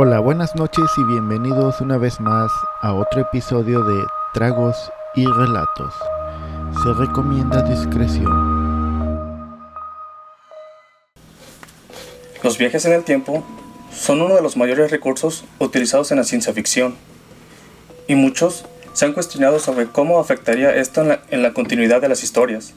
Hola, 0.00 0.20
buenas 0.20 0.54
noches 0.54 0.84
y 0.96 1.02
bienvenidos 1.02 1.80
una 1.80 1.98
vez 1.98 2.20
más 2.20 2.52
a 2.82 2.92
otro 2.92 3.20
episodio 3.22 3.82
de 3.82 4.04
Tragos 4.32 4.92
y 5.16 5.26
Relatos. 5.26 5.92
Se 6.84 6.92
recomienda 6.92 7.62
discreción. 7.62 8.30
Los 12.44 12.58
viajes 12.58 12.84
en 12.84 12.92
el 12.92 13.02
tiempo 13.02 13.42
son 13.92 14.22
uno 14.22 14.36
de 14.36 14.40
los 14.40 14.56
mayores 14.56 14.92
recursos 14.92 15.44
utilizados 15.58 16.12
en 16.12 16.18
la 16.18 16.24
ciencia 16.24 16.52
ficción, 16.52 16.94
y 18.06 18.14
muchos 18.14 18.66
se 18.92 19.04
han 19.04 19.14
cuestionado 19.14 19.58
sobre 19.58 19.88
cómo 19.88 20.20
afectaría 20.20 20.76
esto 20.76 21.02
en 21.02 21.08
la, 21.08 21.22
la 21.32 21.52
continuidad 21.52 22.00
de 22.00 22.08
las 22.08 22.22
historias. 22.22 22.72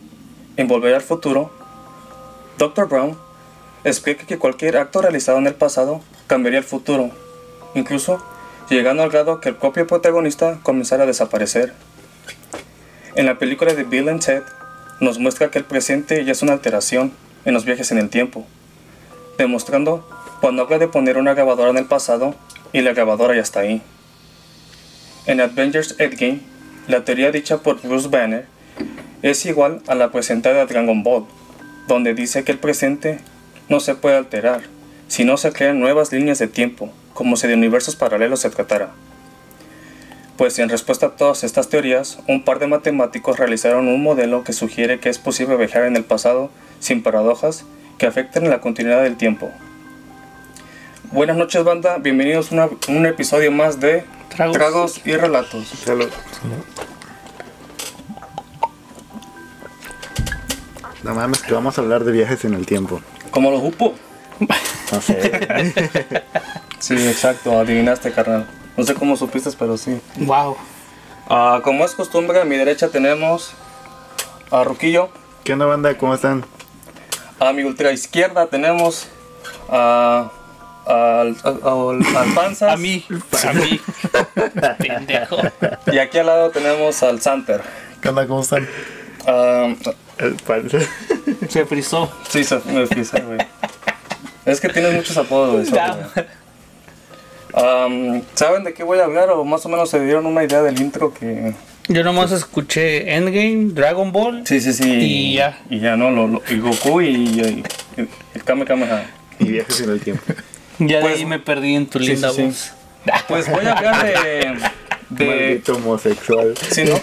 En 0.57 0.67
Volver 0.67 0.95
al 0.95 1.01
Futuro, 1.01 1.51
Dr. 2.57 2.87
Brown 2.87 3.15
explica 3.83 4.25
que 4.25 4.37
cualquier 4.37 4.77
acto 4.77 5.01
realizado 5.01 5.37
en 5.37 5.47
el 5.47 5.55
pasado 5.55 6.01
cambiaría 6.27 6.59
el 6.59 6.65
futuro, 6.65 7.11
incluso 7.73 8.23
llegando 8.69 9.03
al 9.03 9.09
grado 9.09 9.41
que 9.41 9.49
el 9.49 9.55
propio 9.55 9.87
protagonista 9.87 10.59
comenzara 10.63 11.03
a 11.03 11.07
desaparecer. 11.07 11.73
En 13.15 13.25
la 13.25 13.37
película 13.37 13.73
de 13.73 13.83
Bill 13.83 14.09
and 14.09 14.23
Ted 14.23 14.43
nos 14.99 15.19
muestra 15.19 15.51
que 15.51 15.59
el 15.59 15.65
presente 15.65 16.23
ya 16.23 16.31
es 16.31 16.41
una 16.41 16.53
alteración 16.53 17.11
en 17.43 17.53
los 17.53 17.65
viajes 17.65 17.91
en 17.91 17.97
el 17.97 18.09
tiempo, 18.09 18.45
demostrando 19.37 20.07
cuando 20.39 20.63
habla 20.63 20.77
de 20.77 20.87
poner 20.87 21.17
una 21.17 21.33
grabadora 21.33 21.71
en 21.71 21.77
el 21.77 21.85
pasado 21.85 22.35
y 22.71 22.81
la 22.81 22.93
grabadora 22.93 23.35
ya 23.35 23.41
está 23.41 23.61
ahí. 23.61 23.81
En 25.25 25.41
Avengers 25.41 25.95
Endgame, 25.99 26.39
la 26.87 27.03
teoría 27.03 27.31
dicha 27.31 27.57
por 27.57 27.81
Bruce 27.81 28.07
Banner 28.07 28.45
es 29.21 29.45
igual 29.45 29.81
a 29.87 29.95
la 29.95 30.11
presentada 30.11 30.59
de 30.59 30.65
Dragon 30.65 31.03
Ball, 31.03 31.25
donde 31.87 32.13
dice 32.13 32.43
que 32.43 32.51
el 32.51 32.59
presente 32.59 33.19
no 33.71 33.79
se 33.79 33.95
puede 33.95 34.17
alterar, 34.17 34.63
si 35.07 35.23
no 35.23 35.37
se 35.37 35.53
crean 35.53 35.79
nuevas 35.79 36.11
líneas 36.11 36.39
de 36.39 36.47
tiempo, 36.47 36.91
como 37.13 37.37
si 37.37 37.47
de 37.47 37.53
universos 37.53 37.95
paralelos 37.95 38.41
se 38.41 38.49
tratara. 38.49 38.89
Pues 40.35 40.59
en 40.59 40.67
respuesta 40.67 41.05
a 41.05 41.15
todas 41.15 41.45
estas 41.45 41.69
teorías, 41.69 42.19
un 42.27 42.43
par 42.43 42.59
de 42.59 42.67
matemáticos 42.67 43.39
realizaron 43.39 43.87
un 43.87 44.03
modelo 44.03 44.43
que 44.43 44.51
sugiere 44.51 44.99
que 44.99 45.07
es 45.07 45.19
posible 45.19 45.55
viajar 45.55 45.85
en 45.85 45.95
el 45.95 46.03
pasado 46.03 46.51
sin 46.81 47.01
paradojas 47.01 47.63
que 47.97 48.07
afecten 48.07 48.49
la 48.49 48.59
continuidad 48.59 49.03
del 49.03 49.15
tiempo. 49.15 49.49
Buenas 51.13 51.37
noches 51.37 51.63
banda, 51.63 51.97
bienvenidos 51.97 52.51
a 52.51 52.69
un 52.89 53.05
episodio 53.05 53.53
más 53.53 53.79
de 53.79 54.03
Tragos. 54.35 54.57
Tragos 54.57 55.01
y 55.05 55.15
Relatos. 55.15 55.71
No 61.03 61.15
mames, 61.15 61.41
que 61.41 61.53
vamos 61.53 61.77
a 61.77 61.81
hablar 61.81 62.03
de 62.03 62.11
viajes 62.11 62.43
en 62.43 62.53
el 62.53 62.65
tiempo. 62.65 63.01
Como 63.31 63.49
los 63.51 63.63
Upo. 63.63 63.93
No 64.91 65.01
sé. 65.01 66.23
Sí, 66.79 66.95
exacto, 66.95 67.59
adivinaste 67.59 68.11
carnal. 68.11 68.47
No 68.75 68.83
sé 68.83 68.95
cómo 68.95 69.15
supiste, 69.15 69.51
pero 69.59 69.77
sí. 69.77 70.01
Wow. 70.17 70.57
Ah, 71.29 71.61
como 71.63 71.85
es 71.85 71.93
costumbre, 71.93 72.41
a 72.41 72.43
mi 72.43 72.55
derecha 72.57 72.89
tenemos 72.89 73.53
a 74.49 74.63
Ruquillo. 74.63 75.09
¿Qué 75.43 75.53
onda, 75.53 75.67
banda? 75.67 75.95
¿Cómo 75.95 76.15
están? 76.15 76.43
A 77.39 77.53
mi 77.53 77.63
ultra 77.63 77.91
izquierda 77.91 78.47
tenemos 78.47 79.07
a, 79.69 80.31
al, 80.87 81.37
al, 81.43 82.15
al 82.17 82.33
Panzas. 82.33 82.73
A 82.73 82.77
mí. 82.77 83.05
A 83.47 83.53
mí. 83.53 83.79
Pendejo. 84.79 85.37
Y 85.91 85.99
aquí 85.99 86.17
al 86.17 86.25
lado 86.25 86.49
tenemos 86.49 87.03
al 87.03 87.21
Santer. 87.21 87.61
¿Qué 88.01 88.09
onda? 88.09 88.25
¿Cómo 88.25 88.41
están? 88.41 88.67
Ah, 89.27 89.71
El 90.17 90.33
panza. 90.35 90.79
Se 91.49 91.65
frizó. 91.65 92.11
sí, 92.29 92.43
se 92.43 92.59
me 92.67 92.85
frisé, 92.87 93.21
güey. 93.21 93.39
Es 94.45 94.59
que 94.59 94.69
tienes 94.69 94.93
muchos 94.93 95.17
apodos, 95.17 95.69
güey. 95.69 95.81
Am, 97.53 98.21
¿Saben 98.33 98.63
de 98.63 98.73
qué 98.73 98.83
voy 98.83 98.99
a 98.99 99.03
hablar? 99.05 99.29
O 99.31 99.43
más 99.43 99.65
o 99.65 99.69
menos 99.69 99.89
se 99.89 99.99
dieron 100.03 100.25
una 100.25 100.43
idea 100.43 100.61
del 100.61 100.79
intro 100.81 101.13
que... 101.13 101.53
Yo 101.89 102.03
nomás 102.03 102.31
escuché 102.31 103.13
Endgame, 103.15 103.73
Dragon 103.73 104.11
Ball. 104.11 104.43
Sí, 104.47 104.61
sí, 104.61 104.71
sí. 104.71 104.89
Y 104.89 105.33
ya. 105.35 105.59
Y 105.69 105.79
ya, 105.79 105.97
¿no? 105.97 106.11
Lo, 106.11 106.27
lo- 106.27 106.41
y 106.49 106.59
Goku 106.59 107.01
y, 107.01 107.07
y- 107.07 107.63
y 107.97 108.07
el 108.35 108.43
Kame 108.45 108.63
Kameha. 108.65 109.03
Y 109.39 109.45
viajes 109.49 109.81
en 109.81 109.89
el 109.89 109.99
tiempo. 109.99 110.23
Ya 110.79 110.97
de 110.97 111.01
Pues- 111.01 111.15
ahí 111.17 111.25
me 111.25 111.39
perdí 111.39 111.75
en 111.75 111.87
tu 111.87 111.99
Sí, 111.99 112.07
linda 112.13 112.29
sí, 112.29 112.35
sí. 112.35 112.43
voz. 112.43 112.71
Pues 113.27 113.49
voy 113.49 113.65
a 113.65 113.73
hablar 113.73 114.05
de... 114.05 114.57
de 115.09 115.25
Maldito 115.25 115.75
homosexual. 115.75 116.53
Sí, 116.71 116.83
¿no? 116.85 116.93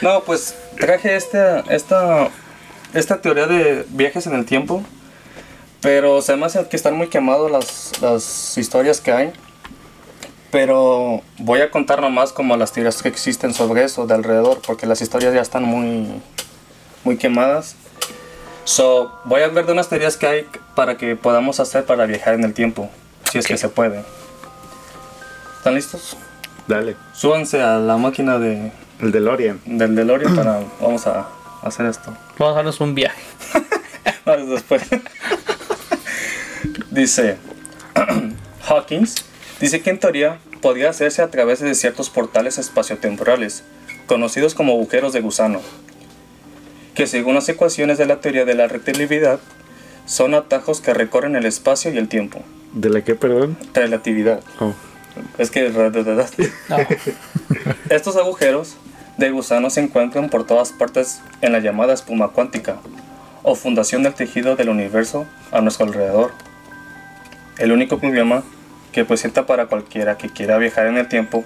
no, 0.00 0.22
pues 0.24 0.54
traje 0.78 1.14
esta, 1.16 1.60
esta, 1.68 2.30
esta 2.96 3.20
teoría 3.20 3.46
de 3.46 3.84
viajes 3.90 4.26
en 4.26 4.34
el 4.34 4.44
tiempo, 4.44 4.82
pero 5.80 6.22
se 6.22 6.34
me 6.36 6.46
hace 6.46 6.66
que 6.68 6.76
están 6.76 6.96
muy 6.96 7.08
quemados 7.08 7.50
las, 7.50 8.00
las 8.00 8.56
historias 8.58 9.00
que 9.00 9.12
hay. 9.12 9.32
Pero 10.50 11.20
voy 11.38 11.60
a 11.60 11.70
contar 11.70 12.00
nomás 12.00 12.32
como 12.32 12.56
las 12.56 12.72
teorías 12.72 13.02
que 13.02 13.08
existen 13.08 13.52
sobre 13.52 13.84
eso 13.84 14.06
de 14.06 14.14
alrededor, 14.14 14.60
porque 14.66 14.86
las 14.86 15.02
historias 15.02 15.34
ya 15.34 15.42
están 15.42 15.64
muy, 15.64 16.06
muy 17.04 17.16
quemadas. 17.18 17.76
So, 18.64 19.12
voy 19.24 19.42
a 19.42 19.46
hablar 19.46 19.66
de 19.66 19.72
unas 19.72 19.88
teorías 19.88 20.16
que 20.16 20.26
hay 20.26 20.46
para 20.74 20.96
que 20.96 21.14
podamos 21.14 21.60
hacer 21.60 21.84
para 21.84 22.06
viajar 22.06 22.34
en 22.34 22.44
el 22.44 22.54
tiempo, 22.54 22.88
si 23.30 23.38
es 23.38 23.46
que 23.46 23.58
se 23.58 23.68
puede. 23.68 24.02
¿Están 25.58 25.74
listos? 25.74 26.16
Dale. 26.66 26.96
Súbanse 27.12 27.60
a 27.60 27.78
la 27.78 27.96
máquina 27.96 28.38
de, 28.38 28.72
El 29.00 29.12
DeLorean. 29.12 29.60
del 29.66 29.94
DeLorean 29.94 30.34
para 30.34 30.60
vamos 30.80 31.06
a 31.06 31.28
hacer 31.68 31.86
esto. 31.86 32.16
Vamos 32.38 32.52
a 32.52 32.56
darnos 32.56 32.80
un 32.80 32.94
viaje. 32.94 33.20
Vamos 34.24 34.50
después. 34.50 34.82
dice 36.90 37.36
Hawkins 38.68 39.24
dice 39.60 39.80
que 39.80 39.90
en 39.90 39.98
teoría 39.98 40.38
podría 40.60 40.90
hacerse 40.90 41.22
a 41.22 41.30
través 41.30 41.60
de 41.60 41.74
ciertos 41.74 42.10
portales 42.10 42.58
espaciotemporales, 42.58 43.62
conocidos 44.06 44.54
como 44.54 44.72
agujeros 44.72 45.12
de 45.12 45.20
gusano, 45.20 45.60
que 46.94 47.06
según 47.06 47.34
las 47.34 47.48
ecuaciones 47.48 47.98
de 47.98 48.06
la 48.06 48.20
teoría 48.20 48.44
de 48.44 48.54
la 48.54 48.66
relatividad 48.66 49.38
son 50.06 50.34
atajos 50.34 50.80
que 50.80 50.94
recorren 50.94 51.36
el 51.36 51.46
espacio 51.46 51.92
y 51.92 51.98
el 51.98 52.08
tiempo. 52.08 52.42
¿De 52.72 52.90
la 52.90 53.02
qué, 53.02 53.14
perdón? 53.14 53.56
Relatividad. 53.74 54.40
Oh. 54.60 54.74
Es 55.38 55.50
que 55.50 55.68
No. 55.70 56.76
Estos 57.90 58.16
agujeros 58.16 58.76
de 59.16 59.30
gusano 59.30 59.70
se 59.70 59.80
encuentran 59.80 60.28
por 60.28 60.46
todas 60.46 60.72
partes 60.72 61.22
en 61.40 61.52
la 61.52 61.60
llamada 61.60 61.94
espuma 61.94 62.28
cuántica, 62.28 62.76
o 63.42 63.54
fundación 63.54 64.02
del 64.02 64.14
tejido 64.14 64.56
del 64.56 64.68
universo 64.68 65.26
a 65.52 65.60
nuestro 65.60 65.86
alrededor. 65.86 66.32
El 67.58 67.72
único 67.72 67.98
problema 67.98 68.42
que 68.92 69.04
presenta 69.04 69.46
para 69.46 69.66
cualquiera 69.66 70.18
que 70.18 70.28
quiera 70.28 70.58
viajar 70.58 70.86
en 70.86 70.98
el 70.98 71.08
tiempo 71.08 71.44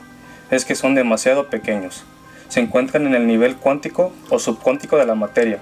es 0.50 0.64
que 0.64 0.74
son 0.74 0.94
demasiado 0.94 1.48
pequeños. 1.48 2.04
Se 2.48 2.60
encuentran 2.60 3.06
en 3.06 3.14
el 3.14 3.26
nivel 3.26 3.56
cuántico 3.56 4.12
o 4.30 4.38
subcuántico 4.38 4.96
de 4.96 5.06
la 5.06 5.14
materia, 5.14 5.60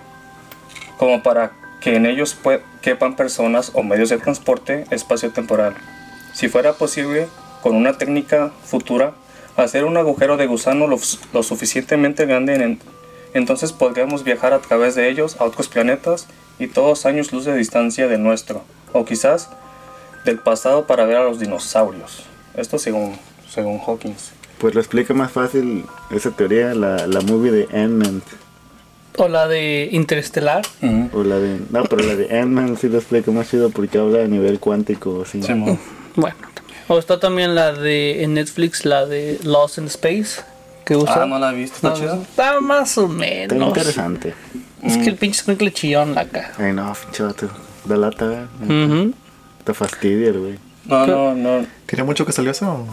como 0.97 1.23
para 1.23 1.53
que 1.81 1.97
en 1.97 2.07
ellos 2.07 2.39
quepan 2.81 3.17
personas 3.17 3.73
o 3.75 3.83
medios 3.83 4.09
de 4.09 4.19
transporte 4.19 4.87
espacio-temporal. 4.91 5.75
Si 6.33 6.49
fuera 6.49 6.73
posible, 6.73 7.29
con 7.63 7.77
una 7.77 7.99
técnica 7.99 8.51
futura, 8.65 9.13
hacer 9.67 9.85
un 9.85 9.97
agujero 9.97 10.37
de 10.37 10.47
gusano 10.47 10.87
lo, 10.87 10.99
lo 11.33 11.43
suficientemente 11.43 12.27
grande, 12.27 12.55
en- 12.55 12.79
entonces 13.35 13.73
podríamos 13.73 14.25
viajar 14.25 14.53
a 14.53 14.59
través 14.61 14.95
de 14.95 15.09
ellos 15.11 15.37
a 15.41 15.45
otros 15.45 15.69
planetas 15.69 16.27
y 16.59 16.67
todos 16.69 17.05
años 17.07 17.33
luz 17.33 17.45
de 17.45 17.55
distancia 17.57 18.09
del 18.09 18.23
nuestro, 18.23 18.65
o 18.93 19.05
quizás 19.05 19.51
del 20.25 20.39
pasado 20.39 20.87
para 20.87 21.05
ver 21.05 21.17
a 21.19 21.25
los 21.25 21.39
dinosaurios. 21.39 22.25
Esto 22.57 22.79
según, 22.79 23.17
según 23.49 23.81
Hawkins. 23.87 24.33
Pues 24.59 24.75
lo 24.75 24.81
explica 24.81 25.15
más 25.15 25.31
fácil 25.31 25.85
esa 26.11 26.31
teoría, 26.33 26.75
la, 26.75 27.07
la 27.07 27.21
movie 27.21 27.53
de 27.53 27.69
Ant-Man. 27.73 28.23
O 29.17 29.29
la 29.29 29.47
de 29.47 29.89
Interestelar. 29.93 30.63
O 31.13 31.23
la 31.23 31.37
de. 31.39 31.61
No, 31.71 31.85
pero 31.85 32.03
la 32.05 32.17
de 32.17 32.39
Ant-Man 32.41 32.77
sí 32.77 32.89
lo 32.89 32.99
explica 32.99 33.31
más 33.31 33.51
chido 33.51 33.71
porque 33.71 33.99
habla 33.99 34.23
a 34.25 34.27
nivel 34.27 34.59
cuántico. 34.59 35.25
Simón. 35.25 35.79
Bueno. 36.17 36.37
O 36.89 36.99
está 36.99 37.21
también 37.21 37.55
la 37.55 37.73
de 37.73 38.23
en 38.25 38.35
Netflix, 38.35 38.85
la 38.85 39.05
de 39.07 39.39
Lost 39.43 39.79
in 39.79 39.87
Space. 39.87 40.41
Que 40.87 40.97
usa. 40.97 41.23
Ah, 41.23 41.27
no 41.27 41.39
la 41.39 41.53
he 41.53 41.55
visto, 41.55 41.77
¿está 41.77 41.91
No, 41.91 41.95
chida? 41.97 42.15
Está 42.23 42.61
más 42.61 42.97
o 42.97 43.03
Está 43.05 43.15
menos. 43.15 43.69
interesante. 43.69 44.35
Es 44.83 44.97
que 44.97 45.11
el 45.11 45.17
pinche 45.17 45.41
squinkle 45.43 45.73
chillón 45.73 46.15
la 46.15 46.25
cara. 46.27 46.53
Ay, 46.59 46.73
no, 46.73 46.93
pinche 46.95 47.23
vato. 47.25 47.49
Da 47.85 47.97
lata, 47.97 48.25
Mm. 48.61 48.67
güey. 48.67 48.85
Ujú. 48.85 49.15
Te 49.65 49.75
fastidia, 49.75 50.29
el 50.29 50.39
güey. 50.39 50.59
No, 50.87 51.07
no, 51.07 51.35
no. 51.35 51.67
¿Tiene 51.85 52.05
mucho 52.05 52.25
que 52.25 52.33
salió 52.33 52.51
eso? 52.53 52.87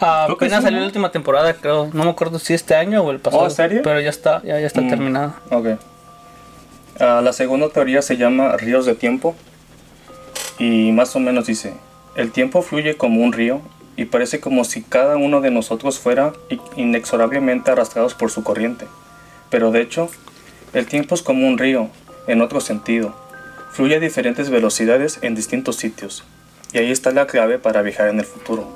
Ah, 0.00 0.24
Creo 0.26 0.36
que 0.36 0.44
apenas 0.44 0.58
sí, 0.60 0.64
salió 0.64 0.76
¿no? 0.78 0.82
la 0.82 0.86
última 0.88 1.10
temporada, 1.10 1.54
creo. 1.54 1.88
No 1.94 2.04
me 2.04 2.10
acuerdo 2.10 2.38
si 2.38 2.52
este 2.52 2.74
año 2.74 3.02
o 3.02 3.10
el 3.10 3.20
pasado. 3.20 3.42
Oh, 3.42 3.46
¿en 3.46 3.50
serio? 3.52 3.80
Pero 3.82 4.00
ya 4.00 4.10
está, 4.10 4.42
ya, 4.42 4.60
ya 4.60 4.66
está 4.66 4.82
Mm. 4.82 4.88
terminada. 4.90 5.34
Ok. 5.50 5.66
Ah, 7.00 7.20
la 7.24 7.32
segunda 7.32 7.68
teoría 7.70 8.02
se 8.02 8.16
llama 8.18 8.56
ríos 8.58 8.84
de 8.84 8.94
tiempo 8.94 9.34
y 10.58 10.92
más 10.92 11.14
o 11.16 11.20
menos 11.20 11.46
dice, 11.46 11.72
el 12.18 12.32
tiempo 12.32 12.62
fluye 12.62 12.96
como 12.96 13.22
un 13.22 13.32
río 13.32 13.60
y 13.96 14.06
parece 14.06 14.40
como 14.40 14.64
si 14.64 14.82
cada 14.82 15.16
uno 15.16 15.40
de 15.40 15.52
nosotros 15.52 16.00
fuera 16.00 16.32
inexorablemente 16.74 17.70
arrastrados 17.70 18.14
por 18.14 18.32
su 18.32 18.42
corriente. 18.42 18.86
Pero 19.50 19.70
de 19.70 19.82
hecho, 19.82 20.10
el 20.72 20.86
tiempo 20.86 21.14
es 21.14 21.22
como 21.22 21.46
un 21.46 21.58
río, 21.58 21.90
en 22.26 22.42
otro 22.42 22.60
sentido. 22.60 23.14
Fluye 23.70 23.94
a 23.94 24.00
diferentes 24.00 24.50
velocidades 24.50 25.20
en 25.22 25.36
distintos 25.36 25.76
sitios. 25.76 26.24
y 26.72 26.78
ahí 26.78 26.90
está 26.90 27.12
la 27.12 27.28
clave 27.28 27.60
para 27.60 27.82
viajar 27.82 28.08
en 28.08 28.18
el 28.18 28.24
futuro. 28.24 28.66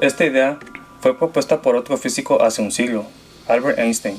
Esta 0.00 0.24
idea 0.24 0.58
fue 1.00 1.18
propuesta 1.18 1.60
por 1.60 1.76
otro 1.76 1.98
físico 1.98 2.42
hace 2.42 2.62
un 2.62 2.72
siglo, 2.72 3.04
Albert 3.46 3.78
Einstein. 3.78 4.18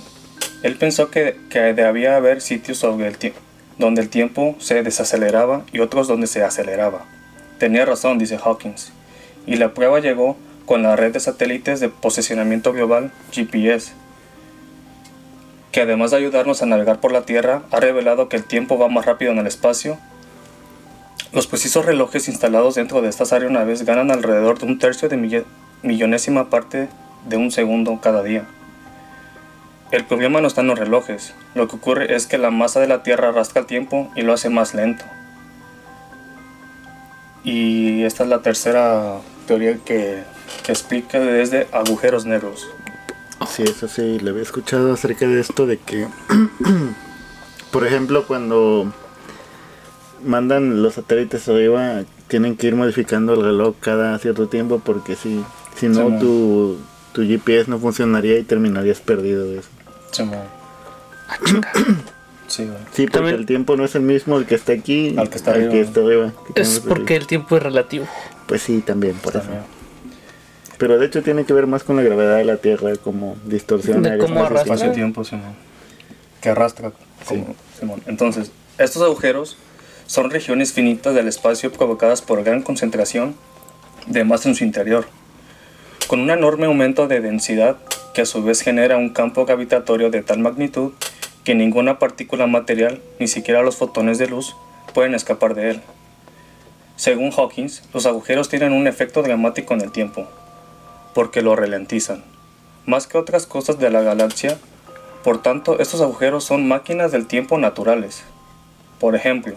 Él 0.62 0.78
pensó 0.78 1.10
que, 1.10 1.36
debía 1.52 2.16
haber 2.16 2.42
sitios 2.42 2.80
donde 2.80 4.02
el 4.02 4.10
tiempo 4.10 4.56
se 4.60 4.84
desaceleraba 4.84 5.64
y 5.74 5.80
otros 5.80 6.08
donde 6.08 6.28
se 6.28 6.44
aceleraba. 6.44 7.17
Tenía 7.60 7.86
razón, 7.86 8.20
dice 8.20 8.38
Hawkins, 8.38 8.92
y 9.48 9.56
la 9.56 9.74
prueba 9.74 10.00
llegó 10.00 10.38
con 10.68 10.84
la 10.84 10.96
red 10.96 11.14
de 11.14 11.20
satélites 11.20 11.80
de 11.80 11.90
posicionamiento 11.90 12.72
global 12.72 13.12
GPS, 13.32 13.94
que 15.72 15.82
además 15.82 16.12
de 16.12 16.18
ayudarnos 16.18 16.62
a 16.62 16.68
navegar 16.68 17.00
por 17.00 17.12
la 17.12 17.24
Tierra, 17.24 17.64
ha 17.72 17.80
revelado 17.80 18.30
que 18.30 18.36
el 18.36 18.44
tiempo 18.44 18.78
va 18.78 18.90
más 18.90 19.06
rápido 19.06 19.32
en 19.32 19.40
el 19.40 19.48
espacio. 19.48 19.98
Los 21.32 21.48
precisos 21.48 21.86
relojes 21.86 22.28
instalados 22.28 22.76
dentro 22.76 23.02
de 23.02 23.10
estas 23.10 23.34
aeronaves 23.34 23.84
ganan 23.84 24.12
alrededor 24.12 24.60
de 24.60 24.66
un 24.66 24.78
tercio 24.78 25.10
de 25.10 25.44
millonésima 25.82 26.50
parte 26.50 26.90
de 27.28 27.38
un 27.38 27.52
segundo 27.52 28.00
cada 28.02 28.22
día. 28.22 28.46
El 29.92 30.04
problema 30.06 30.42
no 30.42 30.48
está 30.48 30.62
en 30.62 30.68
los 30.68 30.78
relojes, 30.78 31.34
lo 31.56 31.68
que 31.68 31.78
ocurre 31.78 32.16
es 32.16 32.28
que 32.28 32.38
la 32.38 32.52
masa 32.52 32.80
de 32.80 32.88
la 32.88 33.04
Tierra 33.04 33.30
arrastra 33.30 33.62
el 33.62 33.68
tiempo 33.68 34.12
y 34.16 34.22
lo 34.22 34.34
hace 34.34 34.50
más 34.50 34.74
lento. 34.74 35.06
Y 37.48 38.04
esta 38.04 38.24
es 38.26 38.30
la 38.30 38.42
tercera 38.42 39.22
teoría 39.48 39.78
que, 39.78 40.22
explica 40.68 41.18
desde 41.18 41.66
agujeros 41.72 42.26
negros. 42.26 42.68
Sí, 43.50 43.64
eso 43.64 43.88
sí, 43.88 44.20
le 44.20 44.32
había 44.32 44.42
escuchado 44.42 44.92
acerca 44.92 45.26
de 45.26 45.40
esto 45.40 45.66
de 45.66 45.78
que, 45.78 46.08
por 47.72 47.88
ejemplo, 47.88 48.28
cuando 48.28 48.92
mandan 50.26 50.84
los 50.84 50.96
satélites 50.96 51.48
arriba, 51.48 52.04
tienen 52.28 52.58
que 52.58 52.68
ir 52.68 52.76
modificando 52.76 53.34
el 53.36 53.42
reloj 53.42 53.76
cada 53.80 54.20
cierto 54.20 54.50
tiempo 54.50 54.82
porque 54.84 55.16
si, 55.16 55.42
si 55.78 55.88
no, 55.88 56.20
tu, 56.20 56.76
tu 57.14 57.22
GPS 57.22 57.72
no 57.72 57.80
funcionaría 57.80 58.38
y 58.40 58.44
terminarías 58.44 59.00
perdido 59.00 59.46
de 59.46 59.60
eso. 59.60 59.70
Sí, 62.48 62.70
sí, 62.94 63.08
porque 63.08 63.30
el 63.32 63.46
tiempo 63.46 63.76
no 63.76 63.86
es 63.86 63.96
el 63.96 64.02
mismo 64.02 64.38
el 64.38 64.46
que 64.46 64.56
está 64.56 64.74
aquí 64.74 65.16
al 65.18 65.30
que 65.30 65.38
está 65.38 65.52
arriba. 65.52 66.34
es 66.56 66.80
porque 66.80 67.16
el 67.16 67.28
tiempo 67.28 67.58
es 67.58 67.64
relativo. 67.64 68.06
Pues 68.48 68.62
sí, 68.62 68.82
también, 68.82 69.16
por 69.16 69.36
eso. 69.36 69.50
Pero 70.78 71.00
de 71.00 71.06
hecho 71.08 71.24
tiene 71.24 71.46
que 71.46 71.54
ver 71.54 71.68
más 71.68 71.84
con 71.84 71.96
la 71.96 72.04
gravedad 72.04 72.38
de 72.38 72.46
la 72.46 72.58
Tierra, 72.58 72.96
como 72.98 73.36
distorsión 73.46 74.04
de 74.04 74.18
cómo 74.18 74.44
arrastra 74.44 74.88
el 74.88 74.94
tiempo, 74.94 75.24
Que 76.42 76.50
arrastra. 76.50 76.92
Entonces, 78.06 78.52
estos 78.78 79.02
agujeros 79.02 79.58
son 80.06 80.30
regiones 80.30 80.72
finitas 80.72 81.14
del 81.16 81.28
espacio 81.28 81.72
provocadas 81.72 82.22
por 82.22 82.44
gran 82.44 82.62
concentración 82.62 83.36
de 84.06 84.24
masa 84.24 84.50
en 84.50 84.56
su 84.56 84.64
interior, 84.64 85.08
con 86.08 86.22
un 86.22 86.30
enorme 86.30 86.68
aumento 86.68 87.08
de 87.08 87.20
densidad 87.20 87.78
que 88.14 88.22
a 88.22 88.26
su 88.26 88.44
vez 88.44 88.62
genera 88.62 88.98
un 88.98 89.10
campo 89.10 89.46
gravitatorio 89.46 90.10
de 90.10 90.24
tal 90.24 90.40
magnitud 90.40 90.94
que 91.48 91.56
ninguna 91.56 91.98
partícula 91.98 92.46
material, 92.46 93.02
ni 93.20 93.30
siquiera 93.30 93.62
los 93.62 93.78
fotones 93.78 94.18
de 94.18 94.28
luz, 94.28 94.58
pueden 94.94 95.16
escapar 95.16 95.56
de 95.56 95.70
él. 95.70 95.82
Según 96.98 97.32
Hawkins, 97.32 97.84
los 97.94 98.06
agujeros 98.06 98.50
tienen 98.50 98.74
un 98.74 98.86
efecto 98.86 99.24
dramático 99.24 99.74
en 99.74 99.80
el 99.80 99.94
tiempo, 99.94 100.28
porque 101.14 101.42
lo 101.42 101.56
ralentizan, 101.56 102.22
más 102.86 103.08
que 103.08 103.18
otras 103.18 103.48
cosas 103.48 103.80
de 103.80 103.90
la 103.90 104.02
galaxia, 104.02 104.58
por 105.24 105.42
tanto 105.42 105.80
estos 105.80 106.02
agujeros 106.02 106.44
son 106.44 106.68
máquinas 106.68 107.14
del 107.14 107.28
tiempo 107.28 107.58
naturales. 107.58 108.26
Por 109.00 109.16
ejemplo, 109.16 109.56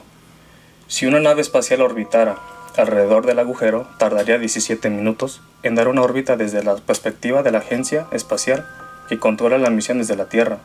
si 0.87 1.07
una 1.07 1.19
nave 1.19 1.41
espacial 1.41 1.81
orbitara 1.81 2.37
alrededor 2.77 3.27
del 3.27 3.41
agujero, 3.41 3.89
tardaría 3.99 4.39
17 4.39 4.91
minutos 4.91 5.41
en 5.65 5.75
dar 5.75 5.89
una 5.89 6.03
órbita 6.03 6.37
desde 6.37 6.63
la 6.63 6.77
perspectiva 6.77 7.43
de 7.43 7.51
la 7.51 7.59
agencia 7.59 8.07
espacial 8.13 8.65
que 9.09 9.19
controla 9.19 9.59
las 9.59 9.73
misiones 9.73 10.07
de 10.07 10.15
la 10.15 10.29
Tierra. 10.29 10.61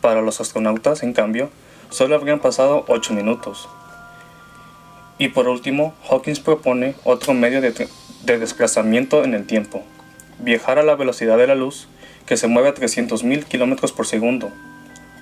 Para 0.00 0.22
los 0.22 0.40
astronautas, 0.40 1.02
en 1.02 1.12
cambio, 1.12 1.50
solo 1.90 2.14
habrían 2.14 2.38
pasado 2.38 2.84
8 2.88 3.12
minutos. 3.12 3.68
Y 5.18 5.28
por 5.28 5.48
último, 5.48 5.94
Hawkins 6.08 6.40
propone 6.40 6.94
otro 7.04 7.34
medio 7.34 7.60
de, 7.60 7.88
desplazamiento 8.24 9.22
en 9.22 9.34
el 9.34 9.46
tiempo, 9.46 9.84
viajar 10.38 10.78
a 10.78 10.82
la 10.82 10.94
velocidad 10.94 11.36
de 11.36 11.46
la 11.46 11.54
luz, 11.54 11.88
que 12.24 12.38
se 12.38 12.46
mueve 12.46 12.70
a 12.70 12.74
300.000 12.74 13.44
km 13.44 13.92
por 13.92 14.06
segundo. 14.06 14.50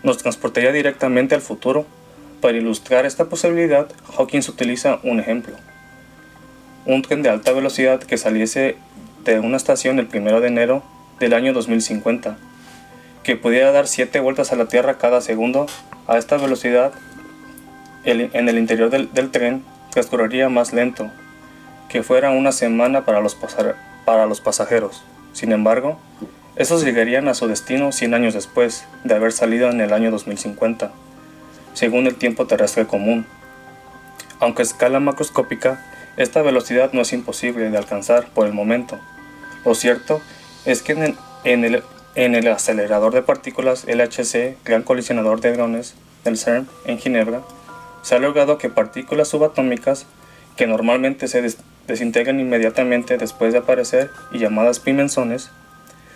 Nos 0.04 0.18
transportaría 0.18 0.70
directamente 0.70 1.34
al 1.34 1.40
futuro. 1.40 1.84
Para 2.40 2.56
ilustrar 2.56 3.06
esta 3.06 3.24
posibilidad, 3.24 3.88
Hawkins 4.16 4.48
utiliza 4.48 5.00
un 5.02 5.18
ejemplo. 5.18 5.56
Un 6.86 7.02
tren 7.02 7.22
de 7.22 7.30
alta 7.30 7.50
velocidad 7.50 7.98
que 7.98 8.18
saliese 8.18 8.76
de 9.24 9.40
una 9.40 9.56
estación 9.56 9.98
el 9.98 10.08
1 10.14 10.40
de 10.40 10.46
enero 10.46 10.84
del 11.18 11.34
año 11.34 11.52
2050, 11.52 12.38
que 13.28 13.36
pudiera 13.36 13.72
dar 13.72 13.86
7 13.86 14.20
vueltas 14.20 14.52
a 14.52 14.56
la 14.56 14.68
Tierra 14.68 14.96
cada 14.96 15.20
segundo 15.20 15.66
a 16.06 16.16
esta 16.16 16.38
velocidad, 16.38 16.92
en 18.04 18.48
el 18.48 18.56
interior 18.56 18.88
del, 18.88 19.30
tren 19.30 19.62
transcurriría 19.90 20.48
más 20.48 20.72
lento, 20.72 21.10
que 21.90 22.02
fuera 22.02 22.30
una 22.30 22.52
semana 22.52 23.04
para 23.04 23.20
los, 23.20 23.34
pasajeros. 24.40 25.04
Sin 25.34 25.52
embargo, 25.52 26.00
estos 26.56 26.82
llegarían 26.82 27.28
a 27.28 27.34
su 27.34 27.46
destino 27.48 27.92
100 27.92 28.14
años 28.14 28.32
después 28.32 28.86
de 29.04 29.14
haber 29.14 29.32
salido 29.32 29.68
en 29.68 29.82
el 29.82 29.92
año 29.92 30.10
2050, 30.10 30.90
según 31.74 32.06
el 32.06 32.14
tiempo 32.14 32.46
terrestre 32.46 32.86
común. 32.86 33.26
Aunque 34.40 34.62
a 34.62 34.64
escala 34.64 35.00
macroscópica, 35.00 35.84
esta 36.16 36.40
velocidad 36.40 36.94
no 36.94 37.02
es 37.02 37.12
imposible 37.12 37.68
de 37.68 37.76
alcanzar 37.76 38.28
por 38.30 38.46
el 38.46 38.54
momento. 38.54 38.98
Lo 39.66 39.74
cierto 39.74 40.22
es 40.64 40.80
que 40.80 41.14
en 41.44 41.64
el, 41.64 41.82
acelerador 42.16 43.12
de 43.12 43.22
partículas 43.22 43.84
LHC, 43.84 44.56
Gran 44.64 44.82
Colisionador 44.82 45.40
de 45.40 45.50
Hadrones 45.50 45.94
del 46.24 46.36
CERN 46.36 46.68
en 46.84 46.98
Ginebra, 46.98 47.42
se 48.02 48.14
ha 48.14 48.18
logrado 48.18 48.58
que 48.58 48.68
partículas 48.68 49.28
subatómicas 49.28 50.06
que 50.56 50.66
normalmente 50.66 51.28
se 51.28 51.56
desintegran 51.86 52.40
inmediatamente 52.40 53.18
después 53.18 53.52
de 53.52 53.60
aparecer 53.60 54.10
y 54.32 54.38
llamadas 54.38 54.80
pimensones, 54.80 55.50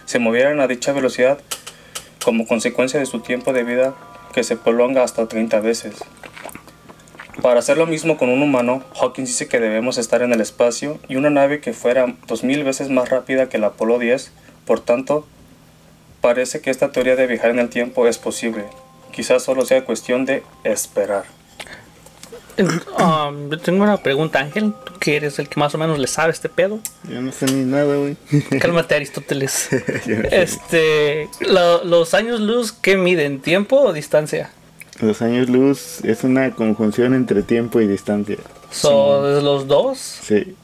se 0.05 0.19
movieran 0.19 0.61
a 0.61 0.67
dicha 0.67 0.93
velocidad 0.93 1.39
como 2.25 2.47
consecuencia 2.47 2.99
de 2.99 3.07
su 3.07 3.21
tiempo 3.21 3.53
de 3.53 3.65
vida 3.65 3.95
que 4.33 4.45
se 4.45 4.57
prolonga 4.57 5.03
hasta 5.03 5.29
30 5.29 5.61
veces. 5.61 5.97
Para 7.41 7.61
hacer 7.61 7.79
lo 7.79 7.87
mismo 7.87 8.19
con 8.19 8.29
un 8.29 8.43
humano, 8.43 8.83
Hawkins 9.01 9.29
dice 9.29 9.49
que 9.49 9.59
debemos 9.59 9.99
estar 9.99 10.23
en 10.23 10.33
el 10.33 10.41
espacio 10.41 10.99
y 11.09 11.17
una 11.17 11.31
nave 11.31 11.61
que 11.61 11.73
fuera 11.73 12.15
2000 12.27 12.63
veces 12.63 12.91
más 12.91 13.09
rápida 13.09 13.49
que 13.49 13.57
el 13.57 13.65
Apolo 13.65 13.99
10. 13.99 14.33
Por 14.67 14.81
tanto, 14.81 15.27
parece 16.23 16.63
que 16.63 16.71
esta 16.71 16.91
teoría 16.91 17.17
de 17.17 17.27
viajar 17.27 17.51
en 17.51 17.59
el 17.59 17.69
tiempo 17.69 18.07
es 18.07 18.17
posible. 18.17 18.65
Quizás 19.13 19.43
solo 19.43 19.67
sea 19.67 19.85
cuestión 19.85 20.25
de 20.25 20.43
esperar. 20.65 21.25
Um, 22.99 23.51
tengo 23.59 23.83
una 23.83 23.97
pregunta, 23.97 24.39
Ángel. 24.39 24.73
¿Tú 24.85 24.93
que 24.99 25.17
eres 25.17 25.39
el 25.39 25.49
que 25.49 25.59
más 25.59 25.75
o 25.75 25.79
menos 25.79 25.99
le 25.99 26.07
sabe 26.07 26.33
este 26.33 26.49
pedo? 26.49 26.81
Yo 27.09 27.21
no 27.21 27.33
sé 27.33 27.47
ni 27.47 27.65
nada, 27.65 27.97
güey. 27.97 28.17
Cálmate, 28.61 28.95
Aristóteles. 28.95 29.69
este, 30.31 31.29
¿Los 31.41 32.15
años 32.15 32.41
luz 32.41 32.73
qué 32.73 32.97
miden? 32.97 33.41
¿Tiempo 33.41 33.81
o 33.81 33.93
distancia? 33.93 34.51
Los 35.01 35.23
años 35.23 35.49
luz 35.49 36.05
es 36.05 36.25
una 36.25 36.53
conjunción 36.53 37.15
entre 37.15 37.43
tiempo 37.43 37.81
y 37.81 37.87
distancia. 37.87 38.37
¿Son 38.71 39.45
los 39.45 39.67
dos? 39.67 39.99
Sí. 39.99 40.55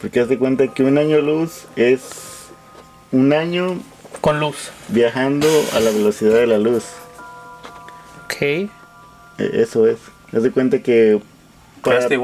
Porque 0.00 0.20
haz 0.20 0.28
de 0.28 0.38
cuenta 0.38 0.72
que 0.72 0.84
un 0.84 0.96
año 0.96 1.20
luz 1.20 1.64
es 1.76 2.02
un 3.10 3.32
año 3.32 3.78
con 4.20 4.40
luz 4.40 4.70
viajando 4.88 5.48
a 5.74 5.80
la 5.80 5.90
velocidad 5.90 6.34
de 6.34 6.46
la 6.46 6.58
luz. 6.58 6.84
Ok. 8.24 8.42
E, 8.42 8.70
eso 9.38 9.86
es. 9.86 9.98
Haz 10.32 10.42
de 10.42 10.50
cuenta 10.50 10.80
que 10.80 11.20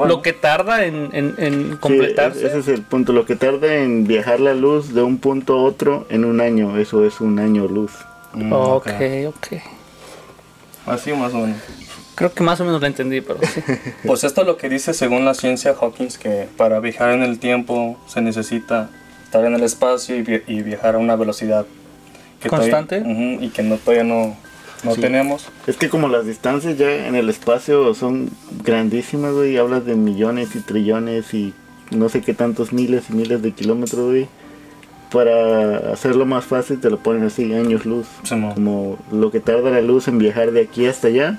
lo 0.07 0.23
que 0.23 0.33
tarda 0.33 0.85
en, 0.85 1.11
en, 1.13 1.77
completarse. 1.77 2.47
ese 2.47 2.59
es 2.59 2.69
el 2.69 2.83
punto. 2.83 3.13
Lo 3.13 3.25
que 3.25 3.37
tarda 3.37 3.75
en 3.77 4.07
viajar 4.07 4.41
la 4.41 4.55
luz 4.55 4.95
de 4.95 5.03
un 5.03 5.19
punto 5.19 5.55
a 5.55 5.63
otro 5.63 6.07
en 6.11 6.25
un 6.25 6.41
año. 6.41 6.77
Eso 6.79 7.05
es 7.05 7.21
un 7.21 7.39
año 7.39 7.67
luz. 7.67 7.93
Mm, 8.35 8.53
ok, 8.53 8.89
ok. 9.29 9.47
Así 10.87 11.13
más 11.13 11.33
o 11.33 11.39
menos. 11.39 11.59
Creo 12.15 12.33
que 12.33 12.43
más 12.43 12.61
o 12.61 12.65
menos 12.65 12.81
lo 12.81 12.87
entendí, 12.87 13.21
pero 13.21 13.41
sí. 13.43 13.61
pues 14.07 14.23
esto 14.25 14.43
es 14.43 14.47
lo 14.47 14.57
que 14.57 14.69
dice 14.69 14.95
según 14.95 15.25
la 15.25 15.35
ciencia 15.35 15.75
Hawkins, 15.81 16.19
que 16.19 16.49
para 16.57 16.79
viajar 16.81 17.11
en 17.11 17.23
el 17.23 17.39
tiempo 17.39 17.99
se 18.07 18.21
necesita 18.21 18.91
estar 19.25 19.45
en 19.45 19.55
el 19.55 19.63
espacio 19.63 20.17
y, 20.17 20.63
viajar 20.63 20.95
a 20.95 20.99
una 20.99 21.17
velocidad 21.17 21.67
constante 22.49 23.03
y 23.41 23.49
que 23.49 23.63
no, 23.63 23.77
todavía 23.77 24.05
no, 24.05 24.37
no 24.83 24.95
tenemos. 24.95 25.49
Es 25.67 25.77
que 25.77 25.89
como 25.89 26.09
las 26.09 26.27
distancias 26.27 26.79
ya 26.79 27.07
en 27.07 27.15
el 27.15 27.29
espacio 27.29 27.95
son 27.95 28.31
grandísimas, 28.65 29.33
güey, 29.33 29.57
hablas 29.57 29.85
de 29.85 29.95
millones 29.95 30.55
y 30.55 30.61
trillones 30.61 31.35
y 31.35 31.55
no 31.91 32.09
sé 32.09 32.23
qué 32.23 32.35
tantos 32.35 32.73
miles 32.73 33.05
y 33.11 33.15
miles 33.15 33.43
de 33.43 33.53
kilómetros, 33.53 34.07
güey 34.07 34.29
para 35.15 35.93
hacerlo 35.93 36.27
más 36.27 36.45
fácil 36.45 36.81
te 36.81 36.91
lo 36.91 36.99
ponen 36.99 37.23
así, 37.23 37.55
años 37.55 37.87
luz. 37.87 38.09
como 38.29 38.99
lo 39.13 39.31
que 39.31 39.39
tarda 39.39 39.71
la 39.71 39.81
luz 39.81 40.09
en 40.09 40.19
viajar 40.19 40.51
de 40.51 40.63
aquí 40.63 40.87
hasta 40.87 41.07
allá. 41.07 41.39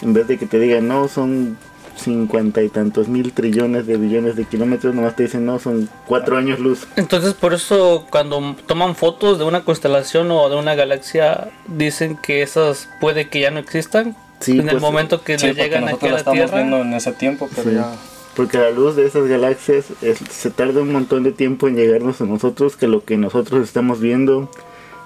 En 0.00 0.14
vez 0.14 0.26
de 0.28 0.38
que 0.38 0.46
te 0.46 0.58
digan, 0.58 0.88
no, 0.88 1.08
son 1.08 1.58
cincuenta 1.96 2.62
y 2.62 2.68
tantos 2.68 3.08
mil 3.08 3.32
trillones 3.32 3.86
de 3.86 3.96
billones 3.96 4.36
de 4.36 4.44
kilómetros, 4.44 4.94
nomás 4.94 5.14
te 5.16 5.24
dicen, 5.24 5.44
no, 5.46 5.58
son 5.58 5.88
cuatro 6.06 6.36
años 6.36 6.58
luz. 6.58 6.86
Entonces 6.96 7.34
por 7.34 7.54
eso 7.54 8.06
cuando 8.10 8.56
toman 8.66 8.94
fotos 8.96 9.38
de 9.38 9.44
una 9.44 9.64
constelación 9.64 10.30
o 10.30 10.48
de 10.48 10.56
una 10.56 10.74
galaxia, 10.74 11.50
dicen 11.68 12.16
que 12.16 12.42
esas 12.42 12.88
puede 13.00 13.28
que 13.28 13.40
ya 13.40 13.50
no 13.50 13.58
existan. 13.60 14.16
Sí, 14.40 14.52
en 14.58 14.62
el 14.68 14.70
pues, 14.70 14.82
momento 14.82 15.22
que 15.22 15.38
Sí, 15.38 15.46
le 15.48 15.54
llegan 15.54 15.88
aquí 15.88 16.06
a 16.08 16.12
la 16.12 16.16
estamos 16.18 16.36
Tierra. 16.38 16.56
viendo 16.56 16.78
en 16.78 16.92
ese 16.94 17.12
tiempo, 17.12 17.48
pero 17.54 17.70
Sí. 17.70 17.76
ya... 17.76 17.92
Porque 18.34 18.56
la 18.56 18.70
luz 18.70 18.96
de 18.96 19.06
esas 19.06 19.28
galaxias 19.28 19.84
es- 20.00 20.18
se 20.30 20.50
tarda 20.50 20.80
un 20.80 20.90
montón 20.90 21.22
de 21.22 21.32
tiempo 21.32 21.68
en 21.68 21.76
llegarnos 21.76 22.20
a 22.22 22.24
nosotros, 22.24 22.76
que 22.76 22.88
lo 22.88 23.04
que 23.04 23.18
nosotros 23.18 23.62
estamos 23.62 24.00
viendo 24.00 24.50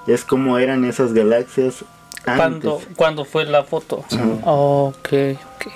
es 0.06 0.24
como 0.24 0.58
eran 0.58 0.84
esas 0.84 1.12
galaxias 1.12 1.84
antes. 2.24 2.36
Cuando, 2.36 2.80
cuando 2.94 3.24
fue 3.24 3.44
la 3.44 3.64
foto. 3.64 4.04
Ok, 4.44 5.08
ok. 5.56 5.72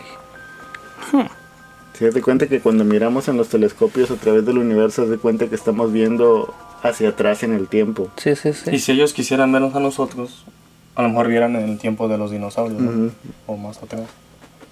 Si 1.93 2.11
te 2.11 2.23
cuenta 2.23 2.47
que 2.47 2.61
cuando 2.61 2.85
miramos 2.85 3.29
en 3.29 3.37
los 3.37 3.49
telescopios 3.49 4.11
a 4.11 4.17
través 4.17 4.47
del 4.47 4.59
universo, 4.59 5.03
haz 5.03 5.11
de 5.11 5.19
cuenta 5.19 5.49
que 5.49 5.55
estamos 5.55 5.93
viendo 5.93 6.55
hacia 6.83 7.11
atrás 7.11 7.43
en 7.43 7.53
el 7.53 7.69
tiempo. 7.69 8.11
Sí, 8.17 8.35
sí, 8.37 8.53
sí. 8.53 8.71
Y 8.73 8.79
si 8.79 8.93
ellos 8.93 9.13
quisieran 9.13 9.53
vernos 9.53 9.75
a 9.75 9.81
nosotros, 9.81 10.45
a 10.95 11.03
lo 11.03 11.11
mejor 11.11 11.29
vieran 11.29 11.57
en 11.57 11.69
el 11.69 11.79
tiempo 11.79 12.09
de 12.09 12.17
los 12.17 12.31
dinosaurios, 12.31 12.81
¿no? 12.81 12.91
Ujú. 12.91 13.13
O 13.47 13.57
más 13.57 13.83
atrás. 13.83 14.03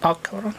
Ah, 0.01 0.17
cabrón. 0.21 0.55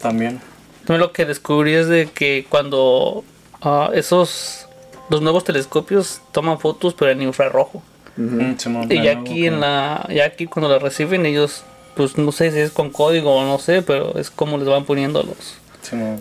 También. 0.00 0.40
También 0.86 1.00
lo 1.00 1.12
que 1.12 1.24
descubrí 1.24 1.74
es 1.74 1.88
de 1.88 2.06
que 2.06 2.46
cuando 2.48 3.24
ah, 3.62 3.90
esos 3.94 4.66
los 5.08 5.22
nuevos 5.22 5.44
telescopios 5.44 6.20
toman 6.32 6.58
fotos 6.58 6.94
pero 6.94 7.12
en 7.12 7.22
infrarrojo 7.22 7.82
Mm, 8.16 8.56
Simón, 8.56 8.90
y 8.90 9.02
ya 9.02 9.10
algo 9.10 9.22
aquí 9.22 9.46
en 9.46 9.60
la 9.60 10.08
ya 10.08 10.24
aquí 10.24 10.46
cuando 10.46 10.70
la 10.70 10.78
reciben 10.78 11.26
ellos 11.26 11.64
pues 11.96 12.16
no 12.18 12.30
sé 12.32 12.50
si 12.52 12.58
es 12.58 12.70
con 12.70 12.90
código 12.90 13.34
o 13.34 13.44
no 13.44 13.58
sé 13.58 13.82
pero 13.82 14.16
es 14.18 14.30
como 14.30 14.58
les 14.58 14.68
van 14.68 14.84
poniendo 14.84 15.22
los. 15.22 15.56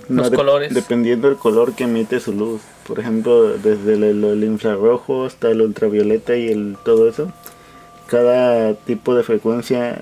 Los 0.09 0.29
colores. 0.29 0.73
Dependiendo 0.73 1.27
del 1.27 1.37
color 1.37 1.73
que 1.73 1.85
emite 1.85 2.19
su 2.19 2.31
luz. 2.33 2.61
Por 2.87 2.99
ejemplo, 2.99 3.49
desde 3.57 3.93
el, 3.93 4.23
el 4.23 4.43
infrarrojo 4.43 5.25
hasta 5.25 5.49
el 5.49 5.59
ultravioleta 5.61 6.35
y 6.35 6.49
el 6.49 6.77
todo 6.85 7.09
eso. 7.09 7.31
Cada 8.05 8.75
tipo 8.75 9.15
de 9.15 9.23
frecuencia 9.23 10.01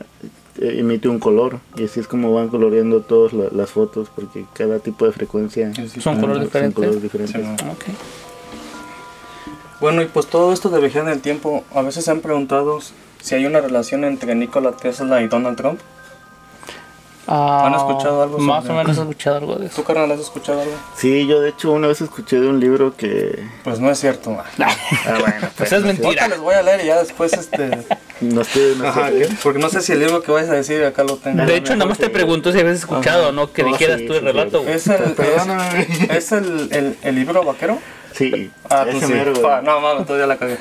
eh, 0.60 0.76
emite 0.80 1.08
un 1.08 1.20
color. 1.20 1.60
Y 1.78 1.86
así 1.86 2.02
es 2.02 2.08
como 2.10 2.34
van 2.34 2.50
coloreando 2.50 3.00
todas 3.04 3.32
la- 3.32 3.48
las 3.54 3.70
fotos. 3.72 4.10
Porque 4.14 4.44
cada 4.54 4.80
tipo 4.80 5.06
de 5.06 5.14
frecuencia 5.14 5.74
Sí, 5.74 5.88
sí, 5.88 6.02
Son 6.02 6.18
ah, 6.18 6.22
colores 6.22 6.44
diferentes. 6.44 6.76
colores 6.76 7.02
diferentes. 7.02 7.36
Simón. 7.42 7.56
ok 7.72 7.84
Bueno, 9.80 10.02
y 10.02 10.06
pues 10.08 10.28
todo 10.28 10.52
esto 10.52 10.70
de 10.70 10.82
viajar 10.82 11.04
en 11.04 11.10
el 11.10 11.22
tiempo, 11.22 11.64
a 11.74 11.82
veces 11.82 12.04
se 12.06 12.12
han 12.12 12.20
preguntado 12.20 12.80
si 13.24 13.36
hay 13.36 13.46
una 13.48 13.62
relación 13.62 14.04
entre 14.04 14.36
Nikola 14.36 14.74
Tesla 14.74 15.22
y 15.22 15.28
Donald 15.28 15.58
Trump. 15.58 15.80
Ah, 17.26 17.68
¿Han 17.68 17.74
escuchado 17.76 18.22
algo 18.22 18.38
más 18.38 18.66
sobre- 18.66 18.74
o 18.74 18.78
menos 18.84 18.98
he 18.98 19.02
escuchado 19.02 19.38
algo 19.38 19.56
de 19.56 19.70
¿Tú, 19.70 19.76
eso 19.76 19.84
carnal, 19.86 20.12
has 20.12 20.20
escuchado 20.20 20.60
algo? 20.60 20.74
Sí, 20.98 21.26
yo 21.26 21.40
de 21.40 21.50
hecho 21.52 21.72
una 21.72 21.88
vez 21.88 22.02
escuché 22.02 22.38
de 22.42 22.48
un 22.50 22.60
libro 22.60 22.98
que... 22.98 23.48
Pues 23.64 23.80
no 23.80 23.90
es 23.90 23.98
cierto. 24.00 24.32
Ah, 24.60 24.76
bueno, 25.22 25.48
pues 25.56 25.72
es 25.72 25.82
Ahorita 25.84 25.88
mentira 26.04 26.28
les 26.28 26.40
voy 26.40 26.54
a 26.56 26.62
leer 26.62 26.82
y 26.84 26.88
ya 26.88 27.00
después 27.00 27.32
este... 27.32 27.80
no 28.20 28.42
estoy... 28.42 28.76
No 28.78 28.88
Ajá, 28.90 29.08
sé. 29.08 29.30
porque 29.42 29.60
no 29.60 29.70
sé 29.70 29.80
si 29.82 29.94
el 29.94 30.00
libro 30.02 30.22
que 30.22 30.34
vais 30.34 30.50
a 30.50 30.54
decir 30.54 30.84
acá 30.84 31.06
lo 31.06 31.16
tengo. 31.16 31.46
de 31.46 31.56
hecho 31.56 31.74
nada 31.78 31.86
más 31.90 31.98
te 31.98 32.10
pregunto 32.10 32.52
si 32.52 32.60
habías 32.60 32.76
escuchado 32.80 33.32
no 33.32 33.54
que 33.54 33.64
dijeras 33.64 34.02
sí, 34.02 34.06
tú 34.08 34.16
el 34.16 34.22
relato. 34.26 34.68
¿Es 34.68 34.88
el, 34.88 35.02
es, 35.18 36.10
es 36.10 36.32
el, 36.34 36.68
el, 36.74 36.98
el 37.02 37.16
libro 37.16 37.46
vaquero? 37.46 37.78
Sí, 38.14 38.52
Ah, 38.70 38.86
tú 38.92 39.00
sí. 39.00 39.06
mero. 39.08 39.32
Pa, 39.42 39.62
no, 39.62 39.80
mames, 39.80 40.06
todavía 40.06 40.28
la 40.28 40.36
cagué. 40.38 40.58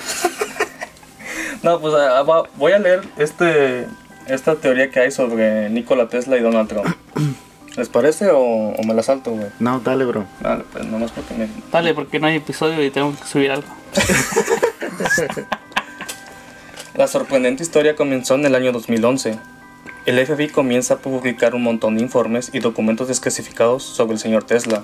No, 1.62 1.80
pues 1.80 1.94
ah, 1.94 2.22
va- 2.22 2.44
voy 2.56 2.72
a 2.72 2.78
leer 2.78 3.02
este, 3.18 3.86
esta 4.26 4.56
teoría 4.56 4.90
que 4.90 5.00
hay 5.00 5.10
sobre 5.10 5.68
Nikola 5.70 6.08
Tesla 6.08 6.36
y 6.36 6.40
Donald 6.40 6.68
Trump. 6.68 6.86
¿Les 7.76 7.88
parece 7.88 8.30
o, 8.30 8.38
o 8.40 8.82
me 8.84 8.92
la 8.92 9.02
salto, 9.02 9.30
güey? 9.30 9.46
No, 9.58 9.80
dale, 9.80 10.04
bro. 10.04 10.26
Dale, 10.40 10.64
pues 10.72 10.84
nomás 10.86 11.10
porque 11.10 11.32
me... 11.34 11.48
dale 11.72 11.94
porque 11.94 12.20
no 12.20 12.26
hay 12.26 12.36
episodio 12.36 12.84
y 12.84 12.90
tengo 12.90 13.14
que 13.18 13.26
subir 13.26 13.50
algo 13.50 13.66
La 16.94 17.06
sorprendente 17.06 17.62
historia 17.62 17.96
comenzó 17.96 18.34
en 18.34 18.44
el 18.44 18.54
año 18.54 18.72
2011. 18.72 19.38
El 20.04 20.26
FBI 20.26 20.48
comienza 20.48 20.94
a 20.94 20.98
publicar 20.98 21.54
un 21.54 21.62
montón 21.62 21.96
de 21.96 22.02
informes 22.02 22.50
y 22.52 22.58
documentos 22.58 23.08
desclasificados 23.08 23.82
sobre 23.82 24.12
el 24.14 24.18
señor 24.18 24.44
Tesla. 24.44 24.82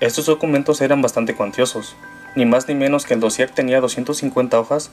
Estos 0.00 0.26
documentos 0.26 0.80
eran 0.82 1.00
bastante 1.00 1.34
cuantiosos, 1.34 1.96
ni 2.36 2.44
más 2.44 2.68
ni 2.68 2.74
menos 2.74 3.06
que 3.06 3.14
el 3.14 3.20
dossier 3.20 3.48
tenía 3.50 3.80
250 3.80 4.60
hojas 4.60 4.90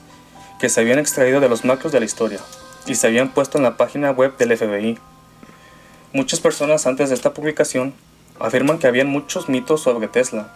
que 0.58 0.68
se 0.68 0.80
habían 0.80 0.98
extraído 0.98 1.40
de 1.40 1.48
los 1.48 1.64
macros 1.64 1.92
de 1.92 2.00
la 2.00 2.06
historia 2.06 2.40
y 2.86 2.94
se 2.94 3.06
habían 3.06 3.30
puesto 3.30 3.58
en 3.58 3.64
la 3.64 3.76
página 3.76 4.10
web 4.10 4.36
del 4.36 4.56
FBI. 4.56 4.98
Muchas 6.12 6.40
personas 6.40 6.86
antes 6.86 7.08
de 7.08 7.14
esta 7.14 7.34
publicación 7.34 7.92
afirman 8.38 8.78
que 8.78 8.86
habían 8.86 9.08
muchos 9.08 9.48
mitos 9.48 9.82
sobre 9.82 10.08
Tesla, 10.08 10.48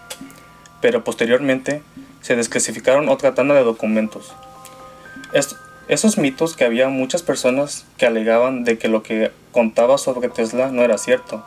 pero 0.80 1.04
posteriormente 1.04 1.83
se 2.21 2.37
desclasificaron 2.37 3.09
otra 3.09 3.35
tanda 3.35 3.54
de 3.54 3.64
documentos. 3.64 4.33
Esos 5.88 6.19
mitos 6.19 6.57
que 6.57 6.64
había 6.64 6.88
muchas 6.88 7.23
personas 7.23 7.85
que 7.99 8.07
alegaban 8.07 8.64
de 8.64 8.78
que 8.78 8.88
lo 8.88 9.02
que 9.02 9.33
contaba 9.50 9.99
sobre 9.99 10.28
Tesla 10.28 10.71
no 10.71 10.83
era 10.83 10.99
cierto. 10.99 11.45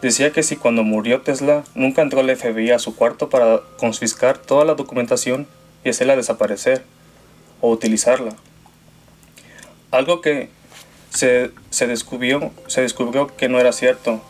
Decía 0.00 0.30
que 0.30 0.42
si 0.42 0.56
cuando 0.56 0.84
murió 0.84 1.22
Tesla 1.22 1.64
nunca 1.74 2.02
entró 2.02 2.20
el 2.20 2.34
FBI 2.36 2.70
a 2.70 2.78
su 2.78 2.94
cuarto 2.94 3.28
para 3.28 3.60
confiscar 3.78 4.38
toda 4.38 4.64
la 4.64 4.74
documentación 4.74 5.46
y 5.84 5.88
hacerla 5.88 6.16
desaparecer 6.16 6.84
o 7.60 7.70
utilizarla. 7.70 8.34
Algo 9.90 10.20
que 10.20 10.48
se, 11.10 11.50
se 11.70 11.86
descubrió, 11.86 12.50
se 12.66 12.82
descubrió 12.82 13.28
que 13.36 13.48
no 13.48 13.58
era 13.60 13.72
cierto, 13.72 14.20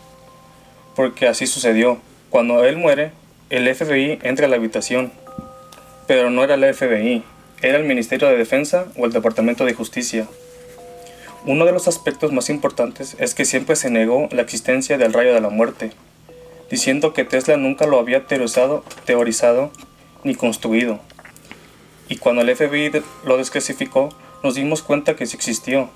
porque 0.95 1.27
así 1.27 1.47
sucedió. 1.47 1.99
Cuando 2.29 2.63
él 2.65 2.77
muere, 2.77 3.11
el 3.49 3.73
FBI 3.73 4.19
entra 4.23 4.47
a 4.47 4.49
la 4.49 4.57
habitación, 4.57 5.11
pero 6.07 6.29
no 6.29 6.43
era 6.43 6.55
el 6.55 6.73
FBI, 6.73 7.23
era 7.61 7.77
el 7.77 7.85
Ministerio 7.85 8.27
de 8.27 8.37
Defensa 8.37 8.85
o 8.97 9.05
el 9.05 9.13
Departamento 9.13 9.65
de 9.65 9.73
Justicia. 9.73 10.27
Uno 11.45 11.65
de 11.65 11.71
los 11.71 11.87
aspectos 11.87 12.31
más 12.33 12.49
importantes 12.49 13.15
es 13.19 13.33
que 13.33 13.45
siempre 13.45 13.75
se 13.75 13.89
negó 13.89 14.27
la 14.31 14.41
existencia 14.41 14.97
del 14.97 15.13
rayo 15.13 15.33
de 15.33 15.39
la 15.41 15.49
muerte, 15.49 15.91
diciendo 16.69 17.13
que 17.13 17.23
Tesla 17.23 17.55
nunca 17.57 17.87
lo 17.87 17.99
había 17.99 18.25
teorizado, 18.25 18.83
teorizado 19.05 19.71
ni 20.23 20.35
construido. 20.35 20.99
Y 22.09 22.17
cuando 22.17 22.41
el 22.41 22.55
FBI 22.55 22.91
lo 23.25 23.37
desclasificó, 23.37 24.09
nos 24.43 24.55
dimos 24.55 24.81
cuenta 24.81 25.15
que 25.15 25.25
sí 25.25 25.35
existió. 25.35 25.89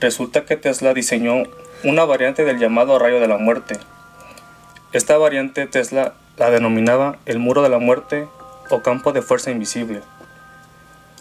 Resulta 0.00 0.46
que 0.46 0.56
Tesla 0.56 0.94
diseñó 0.94 1.42
una 1.84 2.04
variante 2.04 2.44
del 2.44 2.58
llamado 2.58 2.98
rayo 2.98 3.20
de 3.20 3.28
la 3.28 3.36
muerte. 3.36 3.78
Esta 4.92 5.18
variante 5.18 5.66
Tesla 5.66 6.14
la 6.36 6.50
denominaba 6.50 7.18
el 7.26 7.38
muro 7.38 7.62
de 7.62 7.68
la 7.68 7.78
muerte 7.78 8.26
o 8.70 8.82
campo 8.82 9.12
de 9.12 9.22
fuerza 9.22 9.50
invisible. 9.50 10.00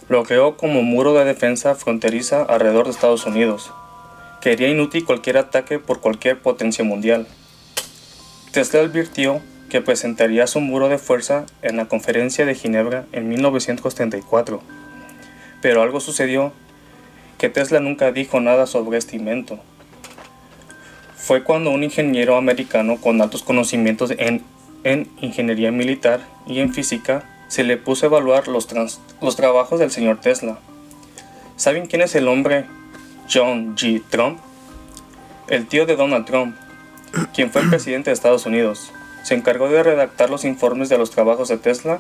Lo 0.07 0.23
creó 0.23 0.57
como 0.57 0.81
muro 0.81 1.13
de 1.13 1.25
defensa 1.25 1.75
fronteriza 1.75 2.41
alrededor 2.43 2.85
de 2.85 2.91
Estados 2.91 3.25
Unidos, 3.25 3.71
que 4.41 4.51
haría 4.51 4.69
inútil 4.69 5.05
cualquier 5.05 5.37
ataque 5.37 5.77
por 5.77 5.99
cualquier 5.99 6.41
potencia 6.41 6.83
mundial. 6.83 7.27
Tesla 8.51 8.79
advirtió 8.79 9.41
que 9.69 9.81
presentaría 9.81 10.47
su 10.47 10.59
muro 10.61 10.89
de 10.89 10.97
fuerza 10.97 11.45
en 11.61 11.77
la 11.77 11.85
conferencia 11.85 12.45
de 12.45 12.55
Ginebra 12.55 13.05
en 13.11 13.29
1934, 13.29 14.61
pero 15.61 15.81
algo 15.81 15.99
sucedió 15.99 16.51
que 17.38 17.49
Tesla 17.49 17.79
nunca 17.79 18.11
dijo 18.11 18.39
nada 18.41 18.65
sobre 18.67 18.97
este 18.97 19.15
invento. 19.15 19.59
Fue 21.15 21.43
cuando 21.43 21.69
un 21.71 21.83
ingeniero 21.83 22.35
americano 22.38 22.97
con 22.97 23.21
altos 23.21 23.43
conocimientos 23.43 24.11
en, 24.17 24.43
en 24.83 25.07
ingeniería 25.21 25.71
militar 25.71 26.21
y 26.47 26.59
en 26.59 26.73
física 26.73 27.23
se 27.47 27.63
le 27.63 27.77
puso 27.77 28.05
a 28.05 28.09
evaluar 28.09 28.47
los, 28.47 28.67
trans- 28.67 28.99
los 29.21 29.35
trabajos 29.35 29.79
del 29.79 29.91
señor 29.91 30.19
Tesla. 30.21 30.59
¿Saben 31.55 31.88
quién 31.88 32.01
es 32.01 32.15
el 32.15 32.27
hombre 32.27 32.65
John 33.31 33.75
G. 33.75 34.01
Trump? 34.09 34.39
El 35.47 35.67
tío 35.67 35.85
de 35.85 35.95
Donald 35.95 36.25
Trump, 36.25 36.55
quien 37.33 37.51
fue 37.51 37.61
presidente 37.69 38.09
de 38.09 38.13
Estados 38.13 38.45
Unidos. 38.45 38.91
Se 39.23 39.35
encargó 39.35 39.69
de 39.69 39.83
redactar 39.83 40.29
los 40.29 40.45
informes 40.45 40.89
de 40.89 40.97
los 40.97 41.11
trabajos 41.11 41.49
de 41.49 41.57
Tesla 41.57 41.99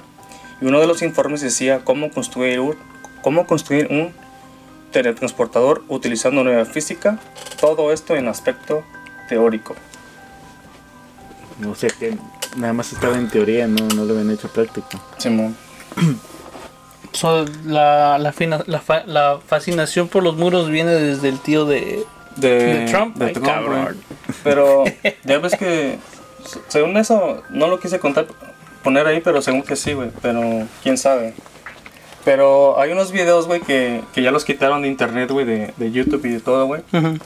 y 0.61 0.65
uno 0.65 0.79
de 0.79 0.87
los 0.87 1.01
informes 1.01 1.41
decía 1.41 1.81
cómo 1.83 2.09
construir 2.11 2.59
un, 2.59 2.75
cómo 3.21 3.45
construir 3.45 3.87
un 3.91 4.11
teletransportador 4.91 5.83
utilizando 5.87 6.43
nueva 6.43 6.65
física, 6.65 7.19
todo 7.59 7.91
esto 7.93 8.15
en 8.15 8.27
aspecto 8.27 8.83
teórico. 9.27 9.75
O 11.69 11.75
sea 11.75 11.89
que 11.89 12.17
nada 12.55 12.73
más 12.73 12.91
estaba 12.93 13.17
en 13.17 13.27
teoría, 13.29 13.67
no, 13.67 13.85
no 13.95 14.05
lo 14.05 14.13
habían 14.13 14.31
hecho 14.31 14.47
práctico. 14.49 14.87
Simón. 15.17 15.55
So, 17.11 17.43
la, 17.65 18.19
la, 18.19 18.31
fina- 18.31 18.63
la, 18.67 18.79
fa- 18.79 19.03
la 19.07 19.39
fascinación 19.45 20.07
por 20.09 20.21
los 20.21 20.35
muros 20.37 20.69
viene 20.69 20.91
desde 20.91 21.29
el 21.29 21.39
tío 21.39 21.65
de, 21.65 22.05
De, 22.35 22.49
de 22.49 22.85
Trump. 22.85 23.15
de 23.17 23.25
Ay, 23.25 23.33
Trump, 23.33 23.47
cabrón. 23.47 23.97
Pero 24.43 24.83
ya 25.25 25.39
ves 25.39 25.55
que, 25.55 25.97
según 26.67 26.97
eso, 26.97 27.43
no 27.49 27.67
lo 27.67 27.79
quise 27.79 27.99
contar, 27.99 28.27
poner 28.83 29.05
ahí, 29.07 29.21
pero 29.21 29.41
según 29.41 29.63
que 29.63 29.75
sí, 29.75 29.93
güey. 29.93 30.09
Pero 30.21 30.41
quién 30.83 30.97
sabe. 30.97 31.33
Pero 32.25 32.79
hay 32.79 32.91
unos 32.91 33.11
videos, 33.11 33.47
güey, 33.47 33.61
que, 33.61 34.01
que 34.13 34.21
ya 34.21 34.31
los 34.31 34.43
quitaron 34.45 34.81
de 34.81 34.87
internet, 34.89 35.31
güey, 35.31 35.45
de, 35.45 35.73
de 35.77 35.91
YouTube 35.91 36.25
y 36.25 36.29
de 36.29 36.39
todo, 36.39 36.65
güey. 36.67 36.81
Ujú. 36.93 37.17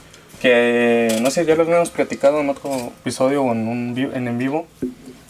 que 0.41 1.17
no 1.21 1.31
sé, 1.31 1.45
ya 1.45 1.55
lo 1.55 1.63
habíamos 1.63 1.89
platicado 1.89 2.41
en 2.41 2.49
otro 2.49 2.69
episodio 3.01 3.43
o 3.43 3.51
en 3.53 3.67
un 3.67 3.97
en, 4.13 4.27
en 4.27 4.37
vivo, 4.37 4.67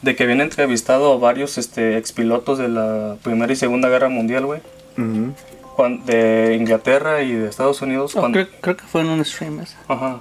de 0.02 0.16
que 0.16 0.24
habían 0.24 0.42
entrevistado 0.42 1.20
varios 1.20 1.58
este, 1.58 1.98
expilotos 1.98 2.58
de 2.58 2.68
la 2.68 3.16
Primera 3.24 3.54
y 3.54 3.56
Segunda 3.56 3.90
Guerra 3.90 4.10
Mundial, 4.10 4.46
güey, 4.46 4.60
Ujú. 4.98 5.34
cuan- 5.76 6.04
de 6.06 6.56
Inglaterra 6.60 7.22
y 7.22 7.32
de 7.32 7.48
Estados 7.48 7.82
Unidos, 7.84 8.16
Oh, 8.16 8.22
cuando- 8.22 8.40
creo, 8.40 8.48
creo 8.60 8.78
que 8.78 8.84
fue 8.86 9.02
en 9.02 9.08
un 9.10 9.24
stream 9.24 9.60
ese. 9.62 9.76
Ajá. 9.88 10.20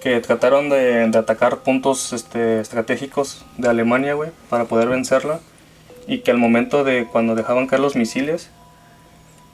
Que 0.00 0.20
trataron 0.20 0.68
de, 0.68 1.08
de 1.08 1.18
atacar 1.18 1.58
puntos 1.58 2.12
este, 2.12 2.60
estratégicos 2.60 3.44
de 3.56 3.68
Alemania, 3.68 4.14
güey, 4.14 4.30
para 4.48 4.64
poder 4.64 4.88
vencerla. 4.88 5.40
Y 6.06 6.18
que 6.20 6.30
al 6.30 6.38
momento 6.38 6.84
de 6.84 7.06
cuando 7.06 7.34
dejaban 7.34 7.66
caer 7.66 7.82
los 7.82 7.96
misiles, 7.96 8.50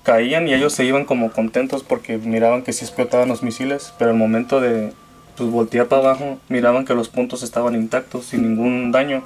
caían 0.05 0.47
y 0.47 0.55
ellos 0.55 0.73
se 0.73 0.85
iban 0.85 1.05
como 1.05 1.33
contentos 1.33 1.83
porque 1.83 2.19
miraban 2.19 2.63
que 2.63 2.73
sí 2.73 2.85
explotaban 2.85 3.29
los 3.29 3.43
misiles, 3.43 3.93
pero 3.99 4.11
al 4.11 4.17
momento 4.17 4.61
de 4.61 4.93
pues, 5.37 5.51
voltear 5.51 5.87
para 5.89 6.03
abajo, 6.03 6.39
miraban 6.49 6.85
que 6.85 6.95
los 6.95 7.09
puntos 7.09 7.43
estaban 7.43 7.75
intactos, 7.75 8.27
sin 8.27 8.43
ningún 8.43 8.93
daño. 8.93 9.25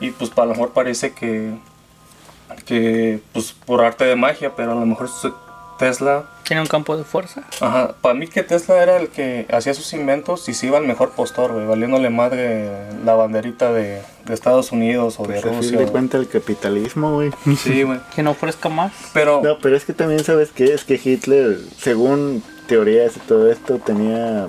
Y 0.00 0.10
pues 0.12 0.30
para 0.30 0.46
lo 0.46 0.52
mejor 0.54 0.72
parece 0.72 1.12
que, 1.12 1.54
que 2.66 3.20
pues 3.32 3.52
por 3.52 3.84
arte 3.84 4.04
de 4.04 4.14
magia, 4.14 4.54
pero 4.54 4.72
a 4.72 4.74
lo 4.76 4.86
mejor 4.86 5.10
Tesla 5.78 6.24
Tiene 6.48 6.62
un 6.62 6.66
campo 6.66 6.96
de 6.96 7.04
fuerza. 7.04 7.42
Ajá, 7.60 7.94
para 8.00 8.14
mí 8.14 8.26
que 8.26 8.42
Tesla 8.42 8.82
era 8.82 8.96
el 8.96 9.08
que 9.08 9.46
hacía 9.52 9.74
sus 9.74 9.92
inventos 9.92 10.48
y 10.48 10.54
se 10.54 10.66
iba 10.66 10.78
al 10.78 10.86
mejor 10.86 11.10
postor, 11.10 11.52
güey, 11.52 11.66
valiéndole 11.66 12.08
madre 12.08 12.70
la 13.04 13.14
banderita 13.14 13.70
de, 13.70 14.00
de 14.24 14.34
Estados 14.34 14.72
Unidos 14.72 15.20
o 15.20 15.24
de 15.24 15.34
Pues 15.34 15.42
fin 15.44 15.52
Rusia. 15.52 15.70
de 15.72 15.76
güey. 15.76 15.88
cuenta 15.90 16.16
el 16.16 16.26
capitalismo, 16.26 17.12
güey. 17.16 17.30
Sí, 17.62 17.82
güey. 17.84 18.00
Que 18.16 18.22
no 18.22 18.30
ofrezca 18.30 18.70
más. 18.70 18.92
Pero, 19.12 19.42
No, 19.44 19.58
pero 19.58 19.76
es 19.76 19.84
que 19.84 19.92
también 19.92 20.24
sabes 20.24 20.48
qué 20.54 20.72
es 20.72 20.84
que 20.84 20.98
Hitler, 21.02 21.58
según 21.78 22.42
teorías 22.66 23.16
y 23.18 23.20
todo 23.20 23.52
esto, 23.52 23.76
tenía 23.76 24.46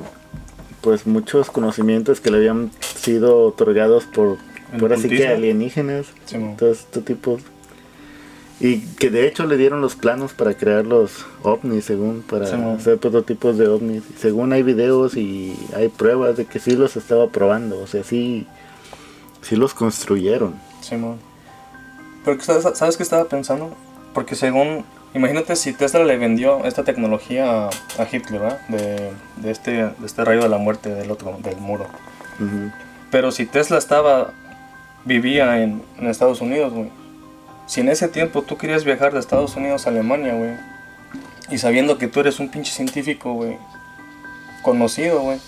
pues 0.79 1.06
muchos 1.06 1.51
conocimientos 1.51 2.22
que 2.22 2.32
le 2.32 2.38
habían 2.38 2.72
sido 2.96 3.46
otorgados 3.46 4.06
por, 4.06 4.38
¿El 4.72 4.79
por 4.79 4.94
así 4.94 5.10
que 5.10 5.27
alienígenas, 5.27 6.06
Sí, 6.25 6.38
mo. 6.38 6.56
todos 6.58 6.79
estos 6.79 7.03
tipos. 7.03 7.41
Y 8.62 8.82
que 8.96 9.10
de 9.10 9.25
hecho 9.25 9.46
le 9.46 9.56
dieron 9.56 9.80
los 9.80 9.96
planos 9.96 10.34
para 10.34 10.54
crear 10.54 10.86
los 10.86 11.25
ovnis, 11.44 11.86
según, 11.86 12.22
para 12.22 12.46
Sí, 12.46 12.56
hacer 12.56 12.98
prototipos 12.98 13.58
de 13.58 13.70
ovnis. 13.70 14.04
Según 14.18 14.51
hay 14.51 14.63
videos 14.63 15.16
y 15.16 15.56
hay 15.75 15.88
pruebas 15.88 16.36
de 16.36 16.46
que 16.46 16.60
sí 16.60 16.75
los 16.75 16.98
estaba 16.98 17.30
probando, 17.30 17.80
o 17.80 17.88
sea, 17.88 18.04
sí, 18.04 18.48
sí 19.42 19.56
los 19.56 19.74
construyeron. 19.74 20.56
Simón. 20.82 21.20
Pero 22.25 22.42
¿sabes, 22.42 22.68
¿sabes 22.78 22.98
qué 22.98 23.04
estaba 23.04 23.25
pensando? 23.25 23.74
Porque 24.13 24.36
según, 24.36 24.84
imagínate 25.13 25.56
si 25.56 25.72
Tesla 25.72 26.04
le 26.04 26.18
vendió 26.18 26.66
esta 26.66 26.84
tecnología 26.84 27.68
a, 27.68 28.08
Hitler, 28.12 28.42
¿verdad? 28.42 28.60
De, 28.68 29.12
de 29.38 29.51
este, 29.51 29.72
de 29.72 30.06
este 30.06 30.25
rayo 30.25 30.42
de 30.42 30.50
la 30.50 30.58
muerte 30.58 30.94
del 30.94 31.12
otro, 31.12 31.38
del 31.42 31.58
muro. 31.58 31.86
Ujú. 32.39 32.72
Pero 33.10 33.32
si 33.32 33.46
Tesla 33.46 33.78
estaba, 33.78 34.34
vivía 35.06 35.63
en, 35.63 35.82
en 35.98 36.08
Estados 36.08 36.42
Unidos, 36.42 36.74
güey. 36.74 36.99
Si 37.70 37.82
en 37.82 37.90
ese 37.90 38.08
tiempo 38.08 38.42
tú 38.42 38.58
querías 38.58 38.84
viajar 38.84 39.14
de 39.14 39.20
Estados 39.20 39.56
Unidos 39.56 39.86
a 39.86 39.92
Alemania, 39.92 40.34
güey. 40.34 40.52
Y 41.52 41.60
sabiendo 41.60 42.00
que 42.00 42.08
tú 42.08 42.20
eres 42.20 42.40
un 42.40 42.50
pinche 42.50 42.72
científico, 42.74 43.34
güey. 43.34 43.58
Conocido, 44.64 45.20
güey. 45.22 45.40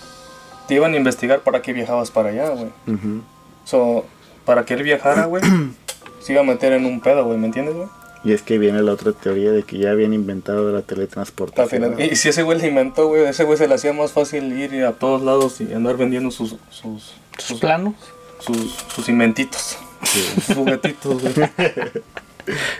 Te 0.68 0.74
iban 0.74 0.94
a 0.94 0.96
investigar 0.96 1.40
para 1.40 1.62
qué 1.62 1.72
viajabas 1.72 2.12
para 2.12 2.28
allá, 2.28 2.48
güey. 2.50 2.70
Ujú. 2.86 3.22
So, 3.64 4.06
para 4.44 4.64
que 4.64 4.74
él 4.74 4.84
viajara, 4.84 5.26
güey. 5.26 5.42
se 6.20 6.32
iba 6.32 6.42
a 6.42 6.44
meter 6.44 6.72
en 6.72 6.86
un 6.86 7.00
pedo, 7.00 7.24
güey. 7.24 7.38
¿Me 7.38 7.46
entiendes, 7.46 7.74
güey? 7.74 7.88
Y 8.24 8.32
es 8.32 8.42
que 8.42 8.56
viene 8.56 8.80
la 8.82 8.92
otra 8.92 9.10
teoría 9.10 9.50
de 9.50 9.64
que 9.64 9.78
ya 9.78 9.90
habían 9.90 10.12
inventado 10.14 10.70
la 10.70 10.82
teletransportación. 10.82 12.00
Y 12.00 12.14
si 12.14 12.28
ese 12.28 12.44
güey 12.44 12.60
le 12.60 12.68
inventó, 12.68 13.08
güey, 13.08 13.24
ese 13.24 13.42
güey 13.42 13.58
se 13.58 13.66
le 13.66 13.74
hacía 13.74 13.92
más 13.92 14.12
fácil 14.12 14.52
ir 14.56 14.84
a 14.84 14.92
todos 14.92 15.22
lados 15.22 15.60
y 15.60 15.74
andar 15.74 15.96
vendiendo 15.96 16.30
sus, 16.30 16.50
sus, 16.70 17.14
Sus 17.36 17.46
sus, 17.48 17.58
planos. 17.60 17.94
sus, 18.38 18.76
sus 18.94 19.08
inventitos. 19.08 19.76
Sus 20.04 20.44
juguetitos, 20.56 21.22
güey. 21.22 21.50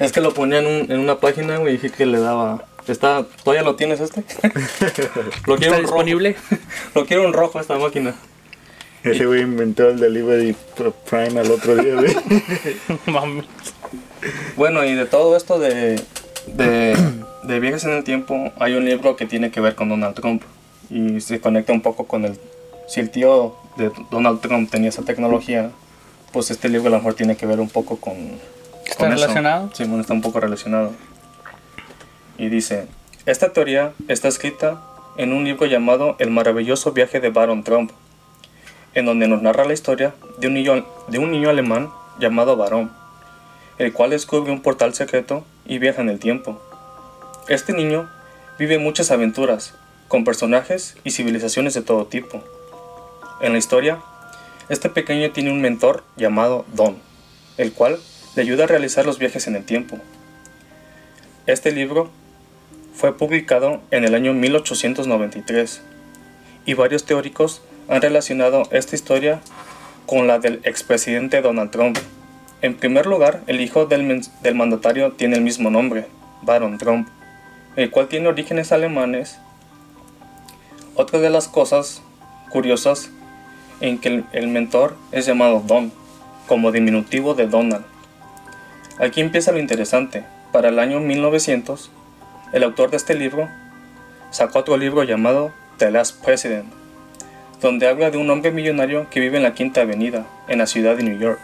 Es 0.01 0.13
que 0.13 0.21
lo 0.21 0.35
ponía 0.35 0.59
en, 0.59 0.67
un- 0.67 0.91
en 0.93 0.99
una 0.99 1.19
página, 1.21 1.57
güey, 1.59 1.75
y 1.75 1.77
dije 1.79 1.91
que 1.95 2.07
le 2.07 2.19
daba... 2.19 2.65
Está, 2.89 3.25
¿Todavía 3.45 3.63
lo 3.63 3.77
tienes 3.77 4.01
este? 4.01 4.25
lo 5.47 5.57
quiero 5.57 5.75
Está 5.75 5.77
en 5.77 5.83
rojo. 5.85 6.03
disponible. 6.05 6.37
Lo 6.97 7.07
quiero 7.07 7.25
en 7.27 7.33
rojo 7.33 7.61
esta 7.61 7.79
máquina. 7.79 8.15
Ese 9.05 9.25
güey 9.25 9.43
inventó 9.43 9.89
el 9.89 10.01
delivery 10.01 10.57
pr- 10.77 10.93
prime 11.09 11.39
al 11.41 11.51
otro 11.53 11.77
día, 11.77 11.95
güey. 11.95 12.17
Mami. 13.07 13.43
Bueno, 14.57 14.85
y 14.85 14.95
de 14.95 15.07
todo 15.07 15.37
esto 15.37 15.59
de, 15.61 16.01
de, 16.49 16.97
de 17.45 17.61
viajes 17.61 17.85
en 17.85 17.93
el 17.93 18.03
tiempo, 18.05 18.53
hay 18.59 18.75
un 18.75 18.85
libro 18.85 19.15
que 19.17 19.27
tiene 19.27 19.51
que 19.53 19.61
ver 19.61 19.77
con 19.77 19.89
Donald 19.89 20.15
Trump. 20.17 20.43
Y 20.91 21.21
se 21.21 21.41
conecta 21.41 21.73
un 21.73 21.83
poco 21.83 22.07
con 22.09 22.25
el... 22.25 22.37
Si 22.89 22.99
el 22.99 23.11
tío 23.11 23.55
de 23.77 23.93
Donald 24.11 24.41
Trump 24.41 24.71
tenía 24.71 24.89
esa 24.89 25.03
tecnología, 25.03 25.71
pues 26.33 26.51
este 26.51 26.69
libro 26.69 26.89
a 26.89 26.91
lo 26.91 26.97
mejor 26.99 27.15
tiene 27.15 27.37
que 27.37 27.47
ver 27.47 27.61
un 27.61 27.69
poco 27.69 27.97
con... 27.97 28.15
¿Está 28.85 29.05
con 29.05 29.13
eso. 29.13 29.23
relacionado? 29.23 29.71
Sí, 29.75 29.85
bueno, 29.85 30.01
está 30.01 30.13
un 30.13 30.23
poco 30.23 30.41
relacionado. 30.41 30.93
Y 32.39 32.49
dice, 32.49 32.87
esta 33.27 33.53
teoría 33.53 33.93
está 34.09 34.29
escrita 34.29 34.81
en 35.17 35.33
un 35.33 35.45
libro 35.45 35.67
llamado 35.67 36.17
El 36.19 36.31
maravilloso 36.31 36.93
viaje 36.93 37.21
de 37.21 37.31
Baron 37.31 37.65
Trump, 37.65 37.93
en 38.95 39.07
donde 39.07 39.29
nos 39.29 39.43
narra 39.43 39.65
la 39.65 39.75
historia 39.75 40.15
de 40.39 40.49
un 40.49 40.55
niño, 40.55 40.87
de 41.09 41.19
un 41.19 41.31
niño 41.31 41.51
alemán 41.51 41.91
llamado 42.19 42.57
Baron, 42.57 42.91
el 43.79 43.93
cual 43.93 44.11
descubre 44.11 44.53
un 44.53 44.63
portal 44.63 44.95
secreto 44.95 45.45
y 45.67 45.79
viaja 45.79 46.03
en 46.03 46.09
el 46.09 46.19
tiempo. 46.19 46.61
Este 47.49 47.73
niño 47.73 48.09
vive 48.59 48.79
muchas 48.79 49.11
aventuras, 49.11 49.75
con 50.09 50.25
personajes 50.25 50.97
y 51.05 51.11
civilizaciones 51.11 51.75
de 51.75 51.83
todo 51.83 52.07
tipo. 52.07 52.43
En 53.41 53.53
la 53.53 53.59
historia, 53.59 53.99
este 54.73 54.89
pequeño 54.89 55.31
tiene 55.33 55.53
un 55.53 55.61
mentor 55.61 56.03
llamado 56.17 56.65
Don, 56.73 56.97
el 57.59 57.75
cual 57.75 57.99
le 58.35 58.41
ayuda 58.41 58.65
a 58.65 58.67
realizar 58.67 59.05
los 59.05 59.19
viajes 59.19 59.47
en 59.47 59.55
el 59.55 59.67
tiempo. 59.67 59.99
Este 61.47 61.73
libro 61.73 62.11
fue 62.95 63.15
publicado 63.15 63.83
en 63.91 64.05
el 64.05 64.15
año 64.15 64.33
1893 64.33 65.83
y 66.65 66.73
varios 66.73 67.05
teóricos 67.05 67.61
han 67.87 68.01
relacionado 68.01 68.63
esta 68.71 68.97
historia 68.97 69.43
con 70.07 70.27
la 70.27 70.39
del 70.39 70.61
expresidente 70.65 71.43
Donald 71.43 71.71
Trump. 71.71 71.99
En 72.63 72.75
primer 72.75 73.05
lugar, 73.05 73.43
el 73.49 73.61
hijo 73.61 73.85
del, 73.85 74.23
del 74.41 74.55
mandatario 74.55 75.13
tiene 75.13 75.37
el 75.37 75.43
mismo 75.43 75.69
nombre, 75.69 76.07
Baron 76.41 76.79
Trump, 76.79 77.09
el 77.77 77.91
cual 77.91 78.09
tiene 78.09 78.29
orígenes 78.29 78.73
alemanes. 78.73 79.39
Otra 80.95 81.19
de 81.19 81.29
las 81.29 81.47
cosas 81.47 82.01
curiosas 82.49 83.11
en 83.83 83.99
que 83.99 84.25
el, 84.33 84.49
mentor 84.49 84.97
es 85.11 85.27
llamado 85.27 85.61
Don, 85.67 85.93
como 86.47 86.71
diminutivo 86.71 87.35
de 87.35 87.49
Donald. 87.49 87.85
Aquí 88.99 89.21
empieza 89.21 89.53
lo 89.53 89.59
interesante. 89.59 90.25
Para 90.53 90.69
el 90.69 90.79
año 90.79 91.01
1900, 91.01 91.91
el 92.53 92.63
autor 92.63 92.91
de 92.91 92.97
este 92.97 93.15
libro 93.15 93.49
sacó 94.31 94.61
otro 94.61 94.77
libro 94.77 95.03
llamado 95.03 95.53
The 95.79 95.91
Last 95.91 96.25
President, 96.25 96.67
donde 97.61 97.89
habla 97.89 98.13
de 98.13 98.19
un 98.19 98.31
hombre 98.31 98.53
millonario 98.53 99.11
que 99.11 99.19
vive 99.19 99.39
en 99.39 99.43
la 99.43 99.55
Quinta 99.55 99.81
Avenida, 99.81 100.27
en 100.47 100.59
la 100.59 100.67
ciudad 100.67 100.97
de 100.97 101.03
New 101.03 101.19
York, 101.19 101.41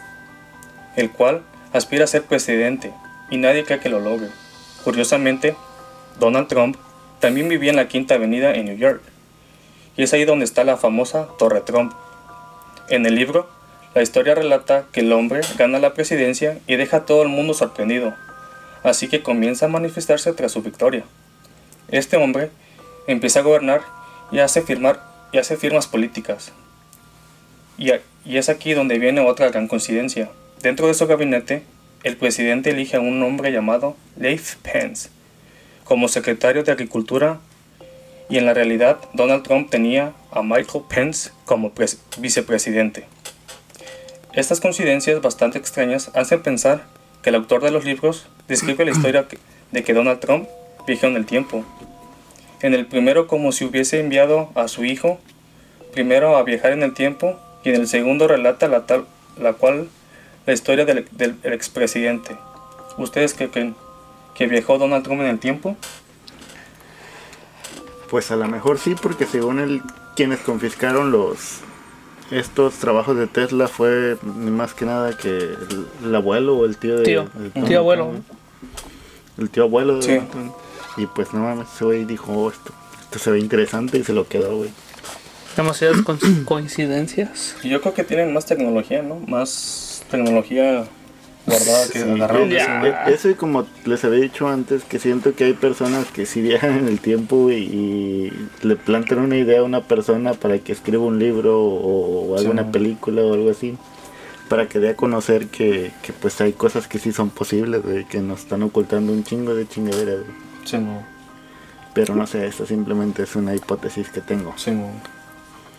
el 0.95 1.11
cual 1.11 1.41
aspira 1.73 2.05
a 2.05 2.07
ser 2.07 2.23
presidente 2.23 2.93
y 3.29 3.37
nadie 3.37 3.65
cree 3.65 3.79
que 3.79 3.89
lo 3.89 3.99
logre. 3.99 4.29
Curiosamente, 4.85 5.55
Donald 6.19 6.47
Trump 6.47 6.77
también 7.19 7.49
vivía 7.49 7.71
en 7.71 7.75
la 7.75 7.89
Quinta 7.89 8.15
Avenida 8.15 8.53
en 8.53 8.65
New 8.65 8.77
York, 8.77 9.01
y 9.97 10.03
es 10.03 10.13
ahí 10.13 10.23
donde 10.23 10.45
está 10.45 10.63
la 10.63 10.77
famosa 10.77 11.27
Torre 11.37 11.59
Trump. 11.59 11.91
En 12.89 13.05
el 13.05 13.13
libro, 13.13 13.47
la 13.93 14.01
historia 14.01 14.33
relata 14.33 14.85
que 14.91 15.01
el 15.01 15.13
hombre 15.13 15.41
gana 15.57 15.77
la 15.77 15.93
presidencia 15.93 16.57
y 16.65 16.75
deja 16.75 16.97
a 16.97 17.05
todo 17.05 17.21
el 17.21 17.27
mundo 17.27 17.53
sorprendido, 17.53 18.15
así 18.83 19.07
que 19.07 19.21
comienza 19.21 19.67
a 19.67 19.69
manifestarse 19.69 20.33
tras 20.33 20.51
su 20.51 20.63
victoria. 20.63 21.03
Este 21.89 22.17
hombre 22.17 22.49
empieza 23.05 23.39
a 23.39 23.43
gobernar 23.43 23.81
y 24.31 24.39
hace, 24.39 24.63
firmar, 24.63 25.03
y 25.31 25.37
hace 25.37 25.55
firmas 25.55 25.85
políticas. 25.85 26.51
Y, 27.77 27.91
y 28.25 28.37
es 28.37 28.49
aquí 28.49 28.73
donde 28.73 28.97
viene 28.97 29.21
otra 29.21 29.49
gran 29.49 29.67
coincidencia. 29.67 30.31
Dentro 30.63 30.87
de 30.87 30.95
su 30.95 31.05
gabinete, 31.05 31.61
el 32.03 32.17
presidente 32.17 32.71
elige 32.71 32.97
a 32.97 33.01
un 33.01 33.21
hombre 33.21 33.51
llamado 33.51 33.95
Leif 34.17 34.55
Pence 34.55 35.09
como 35.83 36.07
secretario 36.07 36.63
de 36.63 36.71
Agricultura 36.71 37.39
y 38.29 38.37
en 38.37 38.45
la 38.45 38.53
realidad 38.53 38.99
Donald 39.13 39.43
Trump 39.43 39.69
tenía 39.69 40.13
a 40.31 40.41
Michael 40.43 40.85
Pence 40.87 41.31
como 41.45 41.73
pres- 41.73 41.97
vicepresidente. 42.19 43.05
Estas 44.33 44.59
coincidencias 44.61 45.21
bastante 45.21 45.57
extrañas 45.57 46.11
hacen 46.13 46.41
pensar 46.41 46.83
que 47.23 47.29
el 47.29 47.35
autor 47.35 47.61
de 47.63 47.71
los 47.71 47.83
libros 47.83 48.27
describe 48.47 48.85
la 48.85 48.91
historia 48.91 49.27
de 49.71 49.83
que 49.83 49.93
Donald 49.93 50.19
Trump 50.19 50.47
viajó 50.85 51.07
en 51.07 51.15
el 51.15 51.25
tiempo. 51.25 51.65
En 52.61 52.73
el 52.73 52.85
primero 52.85 53.27
como 53.27 53.51
si 53.51 53.65
hubiese 53.65 53.99
enviado 53.99 54.51
a 54.55 54.67
su 54.67 54.85
hijo 54.85 55.19
primero 55.93 56.37
a 56.37 56.43
viajar 56.43 56.71
en 56.71 56.83
el 56.83 56.93
tiempo 56.93 57.39
y 57.63 57.69
en 57.69 57.75
el 57.75 57.87
segundo 57.87 58.27
relata 58.27 58.67
la, 58.67 59.53
cual 59.53 59.89
la 60.45 60.53
historia 60.53 60.85
del, 60.85 61.07
del 61.11 61.37
expresidente. 61.43 62.37
¿Ustedes 62.97 63.33
creen? 63.33 63.75
¿Que 64.35 64.45
viajó 64.45 64.77
Donald 64.77 65.03
Trump 65.03 65.21
en 65.21 65.27
el 65.27 65.39
tiempo? 65.39 65.75
Pues 68.09 68.31
a 68.31 68.35
lo 68.35 68.47
mejor 68.47 68.79
sí, 68.79 68.95
porque 68.99 69.25
según 69.25 69.59
él 69.59 69.81
quienes 70.15 70.39
confiscaron 70.39 71.11
los 71.11 71.59
estos 72.31 72.75
trabajos 72.75 73.17
de 73.17 73.25
Tesla 73.27 73.67
fue 73.67 74.17
ni 74.21 74.51
más 74.51 74.73
que 74.75 74.85
nada 74.85 75.17
que 75.17 75.29
el, 75.37 75.87
el 76.03 76.15
abuelo 76.15 76.57
o 76.57 76.65
el 76.65 76.77
tío 76.77 76.97
de 76.97 77.03
Tío, 77.03 77.27
Tom- 77.53 77.63
tío 77.65 77.79
abuelo. 77.79 78.11
el 79.37 79.49
tío 79.49 79.63
abuelo 79.63 79.97
de 79.97 80.01
Sí. 80.03 80.19
Y 80.97 81.05
pues 81.07 81.33
no 81.33 81.39
mames 81.41 81.67
ese 81.73 81.85
güey 81.85 82.05
dijo 82.05 82.31
"Oh, 82.31 82.49
esto 82.51 82.71
esto 83.01 83.17
se 83.19 83.31
ve 83.31 83.39
interesante 83.39 83.97
y 83.97 84.03
se 84.03 84.13
lo 84.13 84.27
quedó 84.27 84.57
güey 84.57 84.69
Demasiadas 85.57 85.97
coincidencias. 86.45 87.55
Yo 87.63 87.81
creo 87.81 87.93
que 87.93 88.03
tienen 88.03 88.33
más 88.33 88.45
tecnología, 88.45 89.01
¿no? 89.01 89.15
Más 89.27 90.03
tecnología 90.11 90.85
que 91.49 91.99
Sí, 91.99 92.09
agarraron 92.09 92.51
Eso 93.07 93.29
y 93.29 93.33
como 93.35 93.65
les 93.85 94.03
había 94.05 94.19
dicho 94.19 94.47
antes, 94.47 94.83
que 94.83 94.99
siento 94.99 95.33
que 95.33 95.45
hay 95.45 95.53
personas 95.53 96.07
que 96.07 96.25
si 96.25 96.41
viajan 96.41 96.77
en 96.77 96.87
el 96.87 96.99
tiempo 96.99 97.49
y, 97.51 97.55
y 97.55 98.47
le 98.61 98.75
plantean 98.75 99.21
una 99.21 99.37
idea 99.37 99.59
a 99.61 99.63
una 99.63 99.81
persona 99.81 100.33
para 100.33 100.59
que 100.59 100.71
escriba 100.71 101.03
un 101.03 101.19
libro 101.19 101.59
o, 101.61 102.31
o 102.33 102.37
alguna 102.37 102.63
Sí. 102.63 102.69
película 102.71 103.21
o 103.23 103.33
algo 103.33 103.49
así, 103.51 103.77
para 104.49 104.67
que 104.67 104.79
dé 104.79 104.89
a 104.89 104.95
conocer 104.95 105.47
que, 105.47 105.91
que 106.01 106.11
pues 106.13 106.39
hay 106.41 106.53
cosas 106.53 106.87
que 106.87 106.99
sí 106.99 107.11
son 107.11 107.29
posibles, 107.29 107.83
güey, 107.83 108.05
que 108.05 108.19
nos 108.19 108.39
están 108.39 108.63
ocultando 108.63 109.11
un 109.13 109.23
chingo 109.23 109.53
de 109.55 109.67
chingaderas, 109.67 110.19
güey. 110.21 110.37
Sí, 110.65 110.77
no. 110.77 111.03
Pero 111.93 112.15
no 112.15 112.27
sé, 112.27 112.45
esto 112.47 112.65
simplemente 112.65 113.23
es 113.23 113.35
una 113.35 113.55
hipótesis 113.55 114.09
que 114.09 114.21
tengo. 114.21 114.53
Sí, 114.57 114.71
no. 114.71 114.89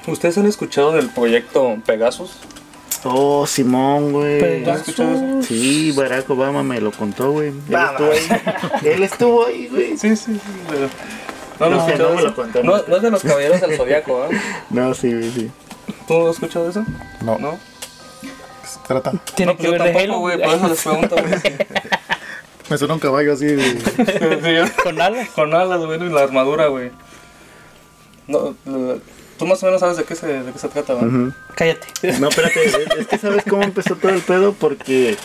¿Ustedes 0.07 0.39
han 0.39 0.47
escuchado 0.47 0.93
del 0.93 1.09
proyecto 1.11 1.77
Pegasus? 1.87 2.33
Oh, 3.05 3.47
Simón, 3.47 4.13
güey. 4.13 4.69
¿Has 4.69 4.81
escuchado 4.81 5.15
eso? 5.15 5.43
Sí, 5.49 5.93
Barack 5.93 6.29
Obama 6.31 6.63
me 6.63 6.81
lo 6.81 6.93
contó, 6.93 7.33
güey. 7.33 7.49
Él 7.49 7.55
estuvo 7.73 8.11
ahí. 8.13 8.29
Él 8.85 9.03
estuvo 9.03 9.47
ahí, 9.47 9.69
güey. 9.69 9.97
Sí, 9.99 10.17
sí, 10.17 10.35
sí. 10.35 10.41
pero- 10.69 10.89
No 11.59 11.71
¿No, 11.77 11.89
no 11.99 12.15
me 12.17 12.23
lo 12.23 12.35
contaron. 12.35 12.67
No, 12.67 12.83
no 12.87 12.97
es 12.97 13.03
de 13.03 13.11
los 13.11 13.23
caballeros 13.23 13.61
del 13.61 13.77
zodiaco, 13.77 14.27
¿eh? 14.27 14.41
No, 14.71 14.93
sí, 14.95 15.13
güey, 15.13 15.31
sí. 15.31 15.51
¿Tú 16.07 16.27
has 16.29 16.35
escuchado 16.35 16.69
eso? 16.69 16.85
No, 17.23 17.39
¿No? 17.39 17.59
¿qué 18.23 18.29
se 18.69 18.79
trata? 18.87 19.13
Tiene 19.35 19.53
no, 19.53 19.59
que 19.59 19.69
pues 19.69 19.83
ver 19.83 19.93
de 19.95 20.01
Halo. 20.01 20.19
güey, 20.19 20.39
por 20.43 20.55
eso 20.55 20.69
les 20.69 20.83
pregunto, 20.83 21.17
güey. 21.17 21.35
Me 22.71 22.79
suena 22.79 22.95
un 22.95 23.01
caballo 23.01 23.33
así. 23.33 23.47
Con 24.85 25.01
alas. 25.01 25.29
Con 25.31 25.55
alas, 25.55 25.81
güey, 25.85 26.01
y 26.03 26.09
la 26.11 26.21
armadura, 26.23 26.67
güey. 26.69 26.91
No, 28.27 28.55
la- 28.65 28.97
tú 29.41 29.47
más 29.47 29.61
o 29.63 29.67
menos 29.67 29.81
sabes 29.81 29.97
de 29.97 30.05
qué 30.05 30.15
se, 30.15 30.27
de 30.29 30.53
qué 30.53 30.59
se 30.59 30.69
trata. 30.69 30.97
Cállate. 31.57 31.89
No, 32.21 32.29
espérate, 32.29 32.65
es, 32.65 32.77
es 33.01 33.07
que 33.09 33.19
sabes 33.19 33.43
cómo 33.49 33.63
empezó 33.63 33.97
todo 33.97 34.13
el 34.13 34.21
pedo 34.21 34.53
porque 34.53 35.17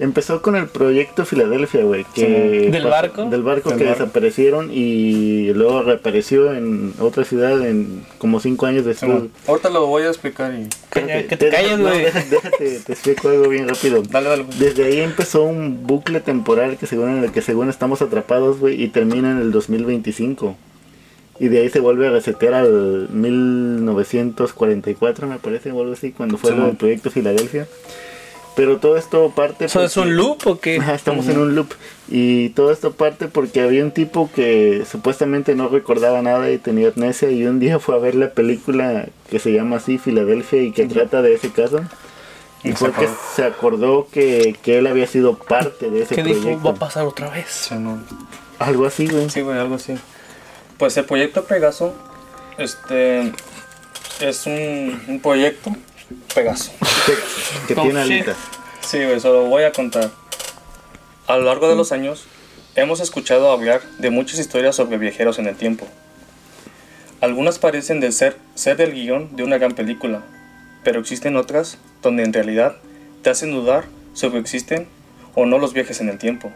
empezó 0.00 0.42
con 0.42 0.56
el 0.56 0.66
proyecto 0.66 1.24
Filadelfia, 1.24 1.84
güey, 1.84 2.04
que 2.14 2.20
Sí. 2.64 2.70
¿Del 2.72 2.82
pasó- 2.82 2.90
barco? 2.90 3.24
del 3.26 3.42
barco 3.44 3.68
Del 3.70 3.78
que 3.78 3.84
barco. 3.84 4.00
desaparecieron 4.00 4.70
y 4.72 5.52
luego 5.52 5.82
reapareció 5.82 6.52
en 6.52 6.94
otra 6.98 7.24
ciudad 7.24 7.64
en 7.64 8.04
como 8.18 8.40
cinco 8.40 8.66
años 8.66 8.84
después. 8.84 9.08
Simón. 9.12 9.30
Ahorita 9.46 9.70
lo 9.70 9.86
voy 9.86 10.02
a 10.02 10.08
explicar 10.08 10.52
y... 10.52 10.68
Que, 10.90 11.26
que 11.26 11.36
te 11.36 11.48
calles, 11.48 11.78
no, 11.78 11.88
güey. 11.90 12.04
déjate, 12.06 12.28
déjate, 12.28 12.80
te 12.80 12.92
explico 12.92 13.28
algo 13.28 13.48
bien 13.48 13.68
rápido. 13.68 14.02
Dale, 14.02 14.28
dale. 14.30 14.46
Desde 14.58 14.84
ahí 14.84 15.00
empezó 15.00 15.44
un 15.44 15.86
bucle 15.86 16.20
temporal 16.20 16.76
que 16.76 16.86
según 16.88 17.10
en 17.18 17.24
el 17.24 17.30
que 17.30 17.40
según 17.42 17.68
estamos 17.70 18.02
atrapados, 18.02 18.58
güey, 18.58 18.82
y 18.82 18.88
termina 18.88 19.30
en 19.30 19.38
el 19.38 19.52
2025. 19.52 20.56
Y 21.38 21.48
de 21.48 21.60
ahí 21.60 21.68
se 21.68 21.80
vuelve 21.80 22.06
a 22.06 22.10
resetear 22.10 22.54
al 22.54 23.08
1944, 23.10 25.26
me 25.26 25.38
parece, 25.38 25.72
o 25.72 25.80
algo 25.80 25.92
así, 25.94 26.12
cuando 26.12 26.38
fue 26.38 26.52
Sí, 26.52 26.56
man. 26.56 26.76
proyecto 26.76 27.10
Filadelfia. 27.10 27.66
Pero 28.54 28.78
todo 28.78 28.96
esto 28.96 29.32
parte... 29.34 29.64
¿Eso 29.64 29.82
es 29.82 29.96
un 29.96 30.16
loop 30.16 30.46
o 30.46 30.60
qué? 30.60 30.76
Estamos 30.76 31.26
en 31.26 31.38
un 31.38 31.56
loop. 31.56 31.70
Y 32.08 32.50
todo 32.50 32.70
esto 32.70 32.92
parte 32.92 33.26
porque 33.26 33.60
había 33.60 33.82
un 33.82 33.90
tipo 33.90 34.30
que 34.32 34.84
supuestamente 34.88 35.56
no 35.56 35.68
recordaba 35.68 36.22
nada 36.22 36.48
y 36.52 36.58
tenía 36.58 36.88
amnesia 36.88 37.30
y 37.30 37.44
un 37.46 37.58
día 37.58 37.78
fue 37.80 37.96
a 37.96 37.98
ver 37.98 38.14
la 38.14 38.30
película 38.30 39.06
que 39.28 39.40
se 39.40 39.52
llama 39.52 39.76
así, 39.76 39.98
Filadelfia, 39.98 40.62
y 40.62 40.70
que 40.70 40.86
trata 40.86 41.20
de 41.20 41.34
ese 41.34 41.50
caso. 41.50 41.80
Y 42.62 42.72
fue 42.72 42.92
que 42.92 43.08
se 43.34 43.44
acordó 43.44 44.06
que, 44.10 44.56
que 44.62 44.78
él 44.78 44.86
había 44.86 45.06
sido 45.06 45.36
parte 45.36 45.90
de 45.90 46.02
ese 46.02 46.22
dijo, 46.22 46.40
proyecto. 46.40 46.64
va 46.64 46.70
a 46.70 46.74
pasar 46.74 47.04
otra 47.04 47.28
vez. 47.28 47.66
Sí, 47.68 47.74
no. 47.74 47.98
Algo 48.58 48.86
así, 48.86 49.06
güey. 49.06 49.28
Sí, 49.28 49.42
güey, 49.42 49.58
algo 49.58 49.74
así. 49.74 49.94
Pues 50.78 50.96
el 50.96 51.04
proyecto 51.04 51.44
Pegaso, 51.44 51.94
este, 52.58 53.32
es 54.20 54.46
un, 54.46 55.00
un 55.08 55.20
proyecto 55.20 55.70
Pegaso. 56.34 56.72
Que, 57.66 57.74
tiene 57.74 57.90
shit. 57.90 58.12
alitas. 58.12 58.36
Sí, 58.80 58.98
se 58.98 59.28
lo 59.28 59.44
voy 59.46 59.62
a 59.62 59.72
contar. 59.72 60.10
A 61.26 61.36
lo 61.36 61.44
largo 61.44 61.68
de 61.68 61.76
los 61.76 61.92
años, 61.92 62.26
hemos 62.74 63.00
escuchado 63.00 63.50
hablar 63.50 63.82
de 63.98 64.10
muchas 64.10 64.38
historias 64.38 64.76
sobre 64.76 64.98
viajeros 64.98 65.38
en 65.38 65.46
el 65.46 65.56
tiempo. 65.56 65.86
Algunas 67.20 67.58
parecen 67.58 68.00
de 68.00 68.12
ser, 68.12 68.36
ser 68.54 68.76
del 68.76 68.92
guion 68.92 69.34
de 69.36 69.44
una 69.44 69.56
gran 69.56 69.72
película, 69.72 70.22
pero 70.82 71.00
existen 71.00 71.36
otras 71.36 71.78
donde 72.02 72.22
en 72.22 72.32
realidad 72.32 72.76
te 73.22 73.30
hacen 73.30 73.52
dudar 73.52 73.86
sobre 74.12 74.40
existen 74.40 74.86
o 75.34 75.46
no 75.46 75.58
los 75.58 75.72
viajes 75.72 76.00
en 76.00 76.10
el 76.10 76.18
tiempo. 76.18 76.52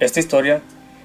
Esta 0.00 0.20
historia 0.20 0.62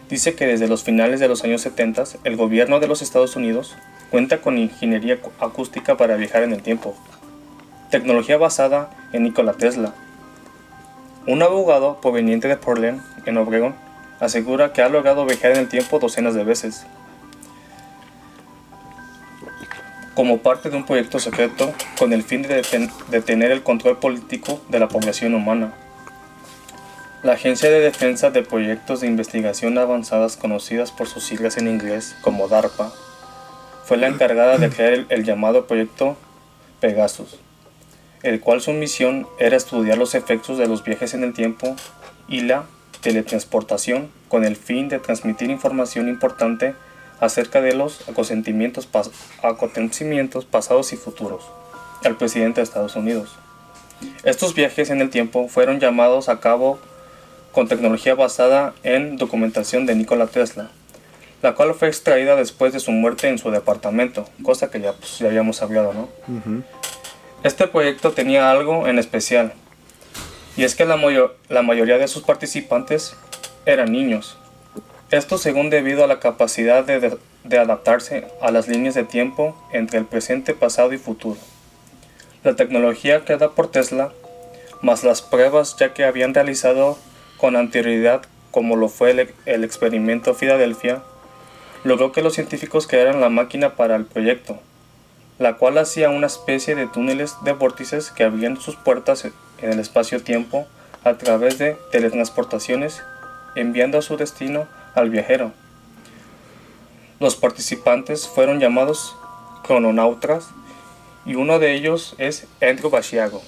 dice 0.09 0.35
que 0.35 0.45
desde 0.45 0.67
los 0.67 0.83
finales 0.83 1.19
de 1.19 1.27
los 1.27 1.43
años 1.43 1.61
70 1.61 2.03
el 2.23 2.35
gobierno 2.35 2.79
de 2.79 2.87
los 2.87 3.01
Estados 3.01 3.35
Unidos 3.35 3.75
cuenta 4.11 4.41
con 4.41 4.57
ingeniería 4.57 5.17
acústica 5.39 5.97
para 5.97 6.15
viajar 6.15 6.43
en 6.43 6.53
el 6.53 6.61
tiempo, 6.61 6.95
tecnología 7.89 8.37
basada 8.37 8.91
en 9.11 9.23
Nikola 9.23 9.53
Tesla. 9.53 9.93
Un 11.25 11.41
abogado 11.41 11.99
proveniente 12.01 12.47
de 12.47 12.57
Portland, 12.57 13.01
en 13.25 13.37
Obregón, 13.37 13.75
asegura 14.19 14.73
que 14.73 14.81
ha 14.81 14.89
logrado 14.89 15.25
viajar 15.25 15.51
en 15.51 15.57
el 15.59 15.67
tiempo 15.69 15.99
docenas 15.99 16.33
de 16.35 16.43
veces. 16.43 16.85
Como 20.15 20.39
parte 20.39 20.69
de 20.69 20.77
un 20.77 20.85
proyecto 20.85 21.17
secreto 21.19 21.73
con 21.97 22.13
el 22.13 22.23
fin 22.23 22.43
de 22.43 22.61
deten- 22.61 22.91
detener 23.09 23.51
el 23.51 23.63
control 23.63 23.97
político 23.97 24.61
de 24.69 24.79
la 24.79 24.87
población 24.87 25.33
humana. 25.33 25.73
La 27.23 27.33
Agencia 27.33 27.69
de 27.71 27.79
Defensa 27.79 28.31
de 28.31 28.43
Proyectos 28.43 28.99
de 28.99 29.07
Investigación 29.07 29.77
Avanzadas, 29.77 30.36
conocidas 30.36 30.91
por 30.91 31.07
sus 31.07 31.23
siglas 31.23 31.55
en 31.55 31.69
inglés 31.69 32.17
como 32.21 32.49
DARPA, 32.49 32.91
fue 33.86 33.95
la 33.95 34.07
encargada 34.07 34.57
de 34.57 34.69
crear 34.69 34.91
el, 34.91 35.05
el 35.07 35.23
llamado 35.23 35.65
proyecto 35.65 36.17
Pegasus, 36.81 37.39
el 38.23 38.41
cual 38.41 38.59
su 38.59 38.73
misión 38.73 39.25
era 39.39 39.55
estudiar 39.55 39.97
los 39.97 40.15
efectos 40.15 40.57
de 40.57 40.67
los 40.67 40.83
viajes 40.83 41.13
en 41.13 41.23
el 41.23 41.33
tiempo 41.33 41.77
y 42.27 42.41
la 42.41 42.65
teletransportación 42.99 44.12
con 44.27 44.43
el 44.43 44.57
fin 44.57 44.89
de 44.89 44.99
transmitir 44.99 45.49
información 45.49 46.09
importante 46.09 46.75
acerca 47.21 47.62
de 47.62 47.73
los 47.73 48.01
acontecimientos, 48.09 48.89
acontecimientos 49.41 50.43
pasados 50.43 50.91
y 50.91 50.97
futuros 50.97 51.45
al 52.03 52.17
presidente 52.17 52.59
de 52.59 52.65
Estados 52.65 52.97
Unidos. 52.97 53.38
Estos 54.25 54.53
viajes 54.53 54.89
en 54.89 54.99
el 54.99 55.09
tiempo 55.09 55.47
fueron 55.47 55.79
llamados 55.79 56.27
a 56.27 56.41
cabo 56.41 56.79
con 57.53 57.67
tecnología 57.69 58.15
basada 58.15 58.73
en 58.83 59.15
documentación 59.15 59.85
de 59.85 59.95
Nikola 59.95 60.27
Tesla, 60.27 60.69
la 61.41 61.53
cual 61.55 61.73
fue 61.75 61.87
extraída 61.87 62.35
después 62.35 62.73
de 62.73 62.79
su 62.81 62.91
muerte 62.91 63.29
en 63.29 63.37
su 63.37 63.51
departamento, 63.51 64.27
cosa 64.43 64.69
que 64.69 64.81
ya, 64.81 64.93
pues, 64.93 65.19
ya 65.19 65.27
habíamos 65.27 65.61
hablado, 65.61 65.93
¿no? 65.93 66.09
Este 67.43 67.67
proyecto 67.67 68.11
tenía 68.11 68.51
algo 68.51 68.87
en 68.87 68.99
especial, 68.99 69.53
y 70.57 70.63
es 70.63 70.75
que 70.75 70.85
la, 70.85 70.97
mayo- 70.97 71.35
la 71.49 71.61
mayoría 71.61 71.97
de 71.97 72.07
sus 72.07 72.23
participantes 72.23 73.15
eran 73.65 73.91
niños. 73.91 74.37
Esto 75.11 75.37
según 75.37 75.69
debido 75.69 76.03
a 76.03 76.07
la 76.07 76.19
capacidad 76.19 76.83
de, 76.83 76.99
de- 76.99 77.17
de 77.43 77.59
adaptarse 77.59 78.25
a 78.41 78.51
las 78.51 78.67
líneas 78.67 78.95
de 78.95 79.03
tiempo 79.03 79.55
entre 79.73 79.99
el 79.99 80.05
presente, 80.05 80.53
pasado 80.53 80.93
y 80.93 80.97
futuro. 80.97 81.37
La 82.43 82.55
tecnología 82.55 83.25
creada 83.25 83.49
por 83.51 83.69
Tesla, 83.69 84.11
más 84.81 85.03
las 85.03 85.21
pruebas 85.21 85.75
ya 85.77 85.93
que 85.93 86.05
habían 86.05 86.33
realizado 86.33 86.97
con 87.43 87.58
anterioridad, 87.58 88.21
como 88.51 88.77
lo 88.77 88.88
fue 88.88 89.12
el, 89.12 89.63
experimento 89.65 90.34
Filadelfia, 90.34 91.03
logró 91.84 92.13
que 92.13 92.21
los 92.21 92.36
científicos 92.36 92.88
crearan 92.88 93.19
la 93.19 93.27
máquina 93.27 93.75
para 93.75 93.97
el 93.97 94.06
proyecto, 94.06 94.62
la 95.39 95.58
cual 95.58 95.77
hacía 95.77 96.10
una 96.10 96.27
especie 96.27 96.73
de 96.73 96.88
túneles 96.88 97.36
de 97.43 97.51
vórtices 97.51 98.12
que 98.12 98.23
abrían 98.23 98.56
sus 98.56 98.77
puertas 98.77 99.25
en 99.25 99.34
el 99.73 99.79
espacio-tiempo 99.82 100.67
a 101.03 101.15
través 101.15 101.58
de 101.58 101.75
teletransportaciones, 101.91 103.03
enviando 103.58 103.97
a 103.97 104.03
su 104.03 104.15
destino 104.15 104.65
al 104.95 105.10
viajero. 105.10 105.51
Los 107.19 107.36
participantes 107.36 108.25
fueron 108.25 108.62
llamados 108.62 109.17
crononautas 109.67 110.51
y 111.25 111.36
uno 111.36 111.60
de 111.60 111.73
ellos 111.73 112.15
es 112.19 112.47
Andrew 112.62 112.89
Basiago, 112.89 113.41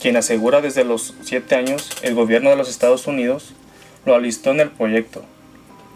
quien 0.00 0.16
asegura 0.16 0.60
desde 0.60 0.84
los 0.84 1.14
7 1.22 1.54
años 1.54 1.90
el 2.02 2.14
gobierno 2.14 2.50
de 2.50 2.56
los 2.56 2.70
Estados 2.70 3.06
Unidos 3.06 3.52
lo 4.06 4.14
alistó 4.14 4.50
en 4.50 4.60
el 4.60 4.70
proyecto. 4.70 5.24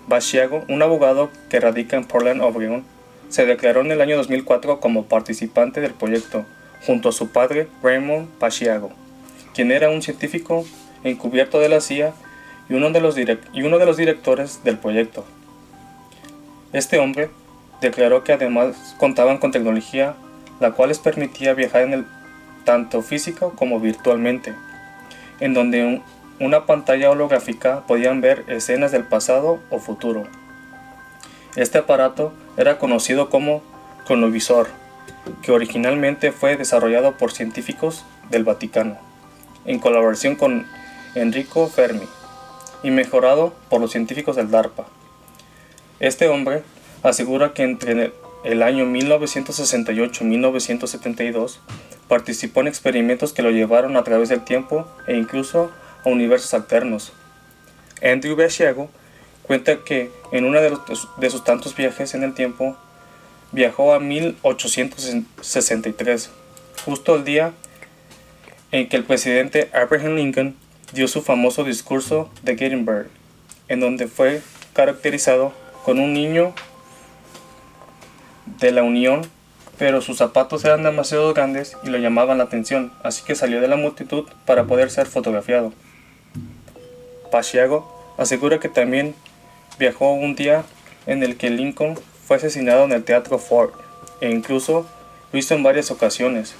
Basiago, 0.07 0.65
un 0.69 0.83
abogado 0.83 1.31
que 1.49 1.59
radica 1.59 1.97
en 1.97 2.05
Portland, 2.05 2.43
Oregon, 2.43 2.85
se 3.31 3.47
declaró 3.47 3.81
en 3.81 3.91
el 3.91 4.03
año 4.03 4.19
2004 4.19 4.79
como 4.79 5.07
participante 5.07 5.81
del 5.81 5.95
proyecto, 5.95 6.45
junto 6.87 7.09
a 7.09 7.13
su 7.13 7.29
padre 7.33 7.69
Raymond 7.83 8.29
Basiago, 8.39 8.91
quien 9.55 9.73
era 9.73 9.89
un 9.89 10.03
científico 10.03 10.67
encubierto 11.03 11.59
de 11.59 11.71
la 11.71 11.81
CIA 11.81 12.13
y 12.69 12.75
uno 12.75 12.91
de 12.91 13.01
los, 13.01 13.17
y 13.17 13.63
uno 13.63 13.79
de 13.79 13.87
los 13.87 13.97
directores 13.97 14.63
del 14.65 14.79
proyecto. 14.79 15.25
Este 16.75 16.99
hombre 16.99 17.31
declaró 17.81 18.23
que 18.23 18.33
además 18.33 18.95
contaban 18.99 19.39
con 19.39 19.51
tecnología 19.51 20.15
la 20.61 20.73
cual 20.73 20.91
les 20.91 20.99
permitía 20.99 21.55
viajar 21.55 21.83
en 21.83 21.95
el 21.95 22.07
tanto 22.65 23.03
físico 23.03 23.53
como 23.57 23.81
virtualmente, 23.81 24.55
en 25.41 25.55
donde 25.55 26.03
una 26.41 26.67
pantalla 26.67 27.11
holográfica 27.11 27.83
podían 27.87 28.21
ver 28.21 28.45
escenas 28.49 28.93
del 28.93 29.05
pasado 29.05 29.61
o 29.71 29.79
futuro. 29.79 30.25
Este 31.57 31.79
aparato 31.79 32.33
era 32.57 32.79
conocido 32.79 33.31
como 33.31 33.63
cronovisor, 34.07 34.69
que 35.43 35.53
originalmente 35.53 36.33
fue 36.33 36.57
desarrollado 36.57 37.17
por 37.17 37.33
científicos 37.33 38.05
del 38.31 38.45
Vaticano, 38.45 38.99
en 39.65 39.79
colaboración 39.79 40.35
con 40.35 40.67
Enrico 41.15 41.69
Fermi, 41.69 42.07
y 42.83 42.91
mejorado 42.91 43.55
por 43.71 43.81
los 43.81 43.93
científicos 43.93 44.37
del 44.37 44.51
DARPA. 44.51 44.85
Este 46.01 46.29
hombre 46.29 46.63
asegura 47.03 47.55
que 47.55 47.63
entre 47.63 48.13
el 48.45 48.63
año 48.63 48.87
1968 48.87 50.23
y 50.23 50.27
1972 50.27 51.61
participó 52.09 52.61
en 52.61 52.69
experimentos 52.69 53.33
que 53.33 53.43
lo 53.43 53.51
llevaron 53.51 53.97
a 53.97 54.05
través 54.05 54.29
del 54.29 54.45
tiempo 54.45 54.87
e 55.07 55.17
incluso 55.17 55.73
a 56.05 56.11
universos 56.11 56.53
alternos. 56.53 57.15
Andrew 58.03 58.37
Basiago 58.37 58.91
cuenta 59.43 59.83
que 59.83 60.11
en 60.31 60.45
uno 60.45 60.61
de, 60.61 60.77
de 61.17 61.31
sus 61.31 61.43
tantos 61.43 61.75
viajes 61.75 62.13
en 62.15 62.23
el 62.23 62.35
tiempo 62.35 62.77
viajó 63.53 63.95
a 63.95 64.01
1863, 64.01 66.31
justo 66.85 67.17
el 67.17 67.25
día 67.25 67.55
en 68.73 68.89
que 68.89 68.97
el 68.97 69.05
presidente 69.05 69.71
Abraham 69.73 70.17
Lincoln 70.17 70.55
dio 70.93 71.09
su 71.09 71.23
famoso 71.23 71.65
discurso 71.65 72.29
de 72.43 72.59
Gettysburg, 72.59 73.09
en 73.69 73.81
donde 73.81 74.07
fue 74.07 74.43
caracterizado 74.75 75.55
con 75.85 75.99
un 75.99 76.13
niño 76.13 76.53
de 78.47 78.73
la 78.73 78.83
Unión, 78.83 79.23
pero 79.79 80.01
sus 80.01 80.19
zapatos 80.19 80.65
eran 80.65 80.83
demasiado 80.83 81.33
grandes 81.35 81.77
y 81.83 81.89
lo 81.89 81.99
llamaban 81.99 82.39
la 82.39 82.45
atención, 82.45 82.93
así 83.03 83.23
que 83.25 83.35
salió 83.35 83.61
de 83.61 83.69
la 83.69 83.77
multitud 83.77 84.25
para 84.47 84.65
poder 84.65 84.91
ser 84.91 85.07
fotografiado. 85.07 85.73
Pachiago 87.31 88.15
asegura 88.17 88.61
que 88.61 88.69
también 88.69 89.15
viajó 89.79 90.13
un 90.13 90.37
día 90.37 90.65
en 91.07 91.23
el 91.23 91.37
que 91.37 91.51
Lincoln 91.51 91.99
fue 92.27 92.37
asesinado 92.37 92.85
en 92.85 92.93
el 92.93 93.05
Teatro 93.05 93.39
Ford, 93.39 93.71
e 94.21 94.31
incluso 94.31 94.87
lo 95.33 95.39
hizo 95.39 95.55
en 95.55 95.63
varias 95.63 95.91
ocasiones, 95.91 96.55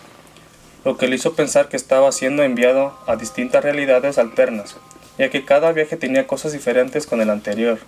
lo 0.85 0.97
que 0.99 1.09
le 1.09 1.17
hizo 1.17 1.35
pensar 1.35 1.69
que 1.69 1.77
estaba 1.77 2.11
siendo 2.13 2.43
enviado 2.43 2.93
a 3.07 3.17
distintas 3.17 3.65
realidades 3.65 4.19
alternas, 4.19 4.77
ya 5.17 5.31
que 5.31 5.45
cada 5.45 5.73
viaje 5.73 5.97
tenía 5.97 6.27
cosas 6.27 6.53
diferentes 6.53 7.07
con 7.07 7.21
el 7.21 7.31
anterior. 7.31 7.79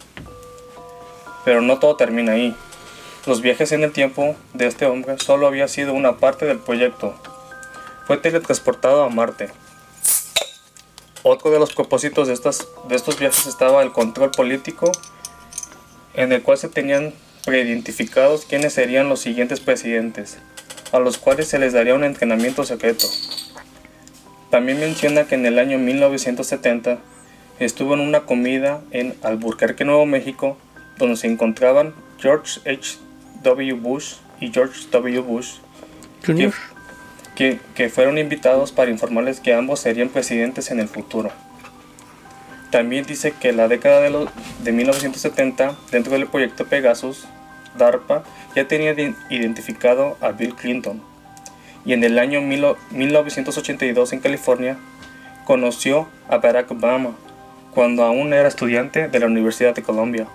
Pero 1.44 1.60
no 1.60 1.78
todo 1.78 1.96
termina 1.96 2.32
ahí. 2.32 2.56
Los 3.26 3.40
viajes 3.40 3.72
en 3.72 3.82
el 3.82 3.90
tiempo 3.90 4.36
de 4.54 4.68
este 4.68 4.86
hombre 4.86 5.18
solo 5.18 5.48
había 5.48 5.66
sido 5.66 5.92
una 5.94 6.18
parte 6.18 6.46
del 6.46 6.60
proyecto. 6.60 7.12
Fue 8.06 8.18
teletransportado 8.18 9.02
a 9.02 9.08
Marte. 9.08 9.48
Otro 11.24 11.50
de 11.50 11.58
los 11.58 11.74
propósitos 11.74 12.28
de, 12.28 12.34
estas, 12.34 12.68
de 12.88 12.94
estos 12.94 13.18
viajes 13.18 13.48
estaba 13.48 13.82
el 13.82 13.90
control 13.90 14.30
político, 14.30 14.92
en 16.14 16.30
el 16.30 16.40
cual 16.44 16.56
se 16.56 16.68
tenían 16.68 17.14
preidentificados 17.44 18.44
quiénes 18.44 18.74
serían 18.74 19.08
los 19.08 19.22
siguientes 19.22 19.58
presidentes, 19.58 20.38
a 20.92 21.00
los 21.00 21.18
cuales 21.18 21.48
se 21.48 21.58
les 21.58 21.72
daría 21.72 21.96
un 21.96 22.04
entrenamiento 22.04 22.64
secreto. 22.64 23.08
También 24.52 24.78
menciona 24.78 25.26
que 25.26 25.34
en 25.34 25.46
el 25.46 25.58
año 25.58 25.78
1970 25.78 26.98
estuvo 27.58 27.94
en 27.94 28.00
una 28.00 28.20
comida 28.20 28.82
en 28.92 29.16
Albuquerque, 29.24 29.84
Nuevo 29.84 30.06
México, 30.06 30.56
donde 30.96 31.16
se 31.16 31.26
encontraban 31.26 31.92
George 32.20 32.60
H. 32.70 33.05
W. 33.46 33.74
Bush 33.74 34.14
y 34.40 34.52
George 34.52 34.80
W. 34.90 35.20
Bush, 35.20 35.54
Junior. 36.24 36.52
que, 37.36 37.60
que 37.74 37.88
fueron 37.88 38.18
invitados 38.18 38.72
para 38.72 38.90
informarles 38.90 39.40
que 39.40 39.54
ambos 39.54 39.80
serían 39.80 40.08
presidentes 40.08 40.70
en 40.70 40.80
el 40.80 40.88
futuro. 40.88 41.30
También 42.70 43.06
dice 43.06 43.32
que 43.38 43.52
la 43.52 43.68
década 43.68 44.00
de, 44.00 44.10
los- 44.10 44.28
de 44.64 44.72
1970, 44.72 45.76
dentro 45.92 46.12
del 46.14 46.26
proyecto 46.26 46.66
Pegasus, 46.66 47.24
DARPA 47.78 48.24
ya 48.54 48.66
tenía 48.66 48.94
de- 48.94 49.14
identificado 49.30 50.16
a 50.20 50.32
Bill 50.32 50.54
Clinton. 50.54 51.00
Y 51.84 51.92
en 51.92 52.02
el 52.02 52.18
año 52.18 52.40
mil- 52.40 52.74
1982 52.90 54.12
en 54.12 54.20
California, 54.20 54.76
conoció 55.44 56.08
a 56.28 56.38
Barack 56.38 56.72
Obama 56.72 57.12
cuando 57.72 58.02
aún 58.02 58.32
era 58.32 58.48
estudiante 58.48 59.06
de 59.08 59.20
la 59.20 59.26
Universidad 59.26 59.74
de 59.74 59.82
Columbia. 59.82 60.26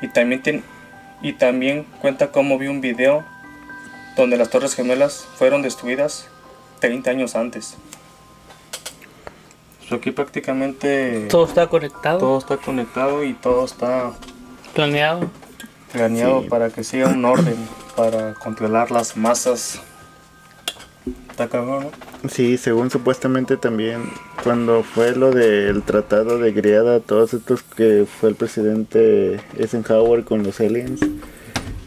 Y 0.00 0.08
también, 0.08 0.42
tien- 0.42 0.62
y 1.24 1.32
también 1.32 1.84
cuenta 2.02 2.30
cómo 2.30 2.58
vio 2.58 2.70
un 2.70 2.82
video 2.82 3.24
donde 4.14 4.36
las 4.36 4.50
Torres 4.50 4.74
Gemelas 4.74 5.26
fueron 5.36 5.62
destruidas 5.62 6.28
30 6.80 7.10
años 7.10 7.34
antes. 7.34 7.76
So, 9.88 9.96
aquí 9.96 10.10
prácticamente 10.10 11.26
Todo 11.30 11.46
está 11.46 11.66
conectado, 11.66 12.18
todo 12.18 12.38
está 12.38 12.56
conectado 12.58 13.24
y 13.24 13.32
todo 13.32 13.64
está 13.64 14.12
planeado. 14.74 15.30
planeado 15.92 16.42
Sí. 16.42 16.48
para 16.48 16.68
que 16.68 16.84
siga 16.84 17.08
un 17.08 17.24
orden, 17.24 17.56
para 17.96 18.34
controlar 18.34 18.90
las 18.90 19.16
masas. 19.16 19.80
Está 21.30 21.48
cabrón, 21.48 21.90
¿no? 22.22 22.28
Sí, 22.28 22.58
según 22.58 22.90
supuestamente 22.90 23.56
también 23.56 24.10
cuando 24.44 24.82
fue 24.82 25.16
lo 25.16 25.30
del 25.32 25.82
tratado 25.82 26.38
de 26.38 26.52
Griada, 26.52 27.00
todos 27.00 27.32
estos 27.34 27.62
que 27.62 28.04
fue 28.20 28.28
el 28.28 28.34
presidente 28.34 29.40
Eisenhower 29.58 30.24
con 30.24 30.42
los 30.42 30.60
aliens 30.60 31.00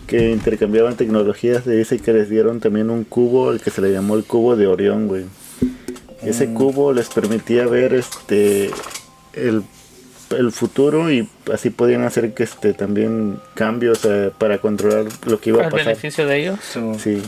que 0.08 0.32
intercambiaban 0.32 0.96
tecnologías, 0.98 1.65
se 1.65 1.72
dice 1.72 2.00
que 2.00 2.13
les 2.13 2.30
dieron 2.30 2.60
también 2.60 2.89
un 2.89 3.04
cubo, 3.04 3.52
el 3.52 3.62
que 3.62 3.70
se 3.70 3.82
le 3.82 3.91
llamó 3.91 4.15
el 4.15 4.24
cubo 4.24 4.56
de 4.56 4.65
Orión, 4.65 5.08
güey. 5.08 5.26
Ese 6.24 6.52
cubo 6.54 6.93
les 6.93 7.10
permitía 7.10 7.67
ver 7.67 7.93
este 7.93 8.72
el, 9.34 9.63
el 10.36 10.52
futuro 10.52 11.12
y 11.12 11.30
así 11.54 11.70
podían 11.70 12.04
hacer 12.04 12.34
que 12.34 12.43
este 12.43 12.74
también 12.74 13.39
cambios 13.54 14.04
eh, 14.06 14.32
para 14.38 14.58
controlar 14.58 15.06
lo 15.26 15.39
que 15.39 15.52
iba 15.52 15.62
a 15.62 15.65
Al 15.65 15.72
pasar. 15.72 15.86
beneficio 15.88 16.26
de 16.26 16.38
ellos. 16.41 16.60
Sí. 16.98 17.22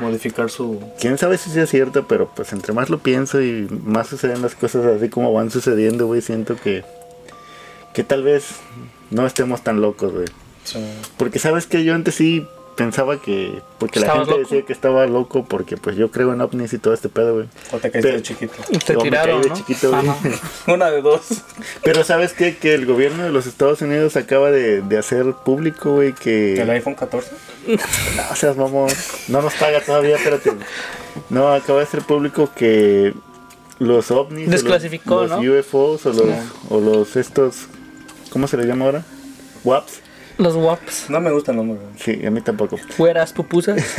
Modificar 0.00 0.50
su... 0.50 0.80
Quién 1.00 1.16
sabe 1.18 1.38
si 1.38 1.50
sea 1.50 1.66
cierto, 1.66 2.06
pero 2.08 2.30
pues 2.34 2.52
entre 2.52 2.72
más 2.72 2.90
lo 2.90 2.98
pienso 2.98 3.40
y 3.42 3.68
más 3.84 4.08
suceden 4.08 4.42
las 4.42 4.54
cosas 4.54 4.84
así 4.86 5.08
como 5.08 5.32
van 5.32 5.50
sucediendo, 5.50 6.06
güey, 6.06 6.20
siento 6.22 6.56
que 6.56 6.84
que 7.94 8.02
tal 8.04 8.22
vez 8.22 8.46
no 9.10 9.26
estemos 9.26 9.62
tan 9.62 9.80
locos, 9.82 10.12
güey. 10.12 10.26
su- 10.64 10.78
Porque 11.18 11.38
sabes 11.38 11.66
que 11.66 11.84
yo 11.84 11.94
antes 11.94 12.14
sí 12.14 12.46
pensaba 12.76 13.20
que 13.20 13.60
porque 13.78 14.00
la 14.00 14.06
¿Estabas 14.06 14.26
gente 14.28 14.40
loco? 14.42 14.50
decía 14.50 14.66
que 14.66 14.72
estaba 14.72 15.06
loco 15.06 15.44
porque 15.44 15.76
pues 15.76 15.96
yo 15.96 16.10
creo 16.10 16.32
en 16.32 16.40
ovnis 16.40 16.72
y 16.72 16.78
todo 16.78 16.94
este 16.94 17.08
pedo, 17.08 17.34
güey. 17.34 17.46
O 17.72 17.76
te 17.78 17.90
caíste 17.90 18.00
Pero- 18.02 18.16
de 18.16 18.22
chiquito. 18.22 18.54
Te 18.84 18.96
O 18.96 18.98
me 18.98 19.02
tiraron, 19.04 19.40
caí 19.40 19.42
de 19.42 19.48
¿no? 19.50 19.54
chiquito, 19.56 19.90
güey. 19.90 20.06
Una 20.74 20.90
de 20.90 21.02
dos. 21.02 21.20
Pero 21.84 22.04
sabes 22.04 22.32
qué? 22.32 22.56
que 22.56 22.74
el 22.74 22.86
gobierno 22.86 23.22
de 23.24 23.30
los 23.30 23.46
Estados 23.46 23.82
Unidos 23.82 24.16
acaba 24.16 24.50
de, 24.50 24.82
de 24.82 24.98
hacer 24.98 25.32
público, 25.44 25.92
güey, 25.94 26.12
que 26.14 26.60
¿El 26.60 26.70
iPhone 26.70 26.94
14? 26.94 27.30
No 27.68 28.36
seas 28.36 28.56
mamón. 28.56 28.90
No 29.28 29.42
nos 29.42 29.54
paga 29.54 29.80
todavía, 29.80 30.16
espérate. 30.16 30.52
No, 31.30 31.48
acaba 31.52 31.80
de 31.80 31.86
ser 31.86 32.02
público 32.02 32.50
que 32.54 33.14
los 33.78 34.10
ovnis. 34.10 34.48
o 34.48 34.50
los- 34.50 34.60
Desclasificó, 34.62 35.26
los, 35.26 35.42
¿no? 35.42 35.58
UFOs 35.58 36.06
o 36.06 36.12
los, 36.12 36.28
o 36.70 36.80
los 36.80 37.16
estos. 37.16 37.66
¿Cómo 38.30 38.46
se 38.48 38.56
les 38.56 38.66
llama 38.66 38.86
ahora? 38.86 39.04
WAPs. 39.64 40.00
Los 40.42 40.56
WAPs. 40.56 41.08
No 41.08 41.20
me 41.20 41.30
gusta 41.30 41.52
el 41.52 41.58
nombre. 41.58 41.78
güey. 41.78 41.92
Sí, 41.98 42.26
a 42.26 42.30
mí 42.30 42.40
tampoco. 42.40 42.76
Fueras 42.76 43.32
pupusas. 43.32 43.80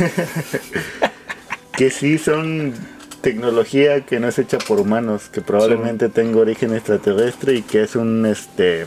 Que 1.76 1.90
sí 1.90 2.18
son 2.18 2.72
tecnología 3.20 4.02
que 4.06 4.20
no 4.20 4.28
es 4.28 4.38
hecha 4.38 4.58
por 4.58 4.78
humanos, 4.78 5.28
que 5.28 5.40
probablemente 5.40 6.08
tenga 6.08 6.38
origen 6.38 6.72
extraterrestre 6.72 7.54
y 7.54 7.62
que 7.62 7.82
es 7.82 7.96
un 7.96 8.24
este. 8.26 8.86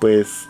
Pues. 0.00 0.48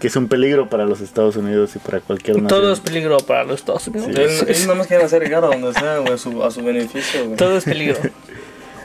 que 0.00 0.08
es 0.08 0.16
un 0.16 0.28
peligro 0.28 0.68
para 0.68 0.84
los 0.84 1.00
Estados 1.00 1.36
Unidos 1.36 1.74
y 1.76 1.78
para 1.78 2.00
cualquier 2.00 2.42
nación. 2.42 2.48
Todo 2.60 2.72
es 2.74 2.80
peligro 2.80 3.16
para 3.16 3.44
los 3.44 3.60
Estados 3.60 3.88
Unidos. 3.88 4.08
Sí. 4.14 4.44
Él 4.46 4.56
nada 4.64 4.74
más 4.74 4.86
quiere 4.88 5.04
hacer 5.04 5.22
llegar 5.22 5.42
a 5.42 5.46
donde 5.46 5.72
sea, 5.72 5.96
güey, 6.00 6.12
a 6.12 6.18
su, 6.18 6.44
a 6.44 6.50
su 6.50 6.62
beneficio, 6.62 7.24
güey. 7.24 7.36
Todo 7.36 7.56
es 7.56 7.64
peligro. 7.64 7.98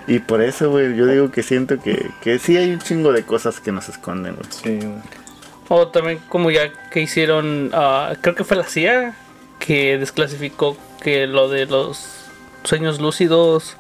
Y 0.08 0.18
por 0.18 0.42
eso, 0.42 0.72
güey, 0.72 0.96
yo 0.96 1.06
digo 1.06 1.30
que 1.30 1.44
siento 1.44 1.80
que, 1.80 2.10
que 2.22 2.40
sí 2.40 2.58
hay 2.58 2.72
un 2.72 2.80
chingo 2.80 3.12
de 3.14 3.22
cosas 3.22 3.60
que 3.60 3.72
nos 3.72 3.90
esconden, 3.90 4.38
güey. 4.38 4.48
Sí, 4.50 4.78
güey. 4.88 5.00
O 5.70 5.88
también 5.88 6.20
como 6.30 6.52
ya 6.52 6.72
que 6.90 7.02
hicieron, 7.02 7.70
ah, 7.74 8.16
creo 8.22 8.36
que 8.36 8.44
fue 8.44 8.58
la 8.58 8.64
CIA 8.64 9.16
que 9.60 9.98
desclasificó 9.98 10.76
que 11.02 11.28
lo 11.28 11.48
de 11.48 11.68
los 11.68 12.26
sueños 12.64 13.00
lúcidos 13.00 13.78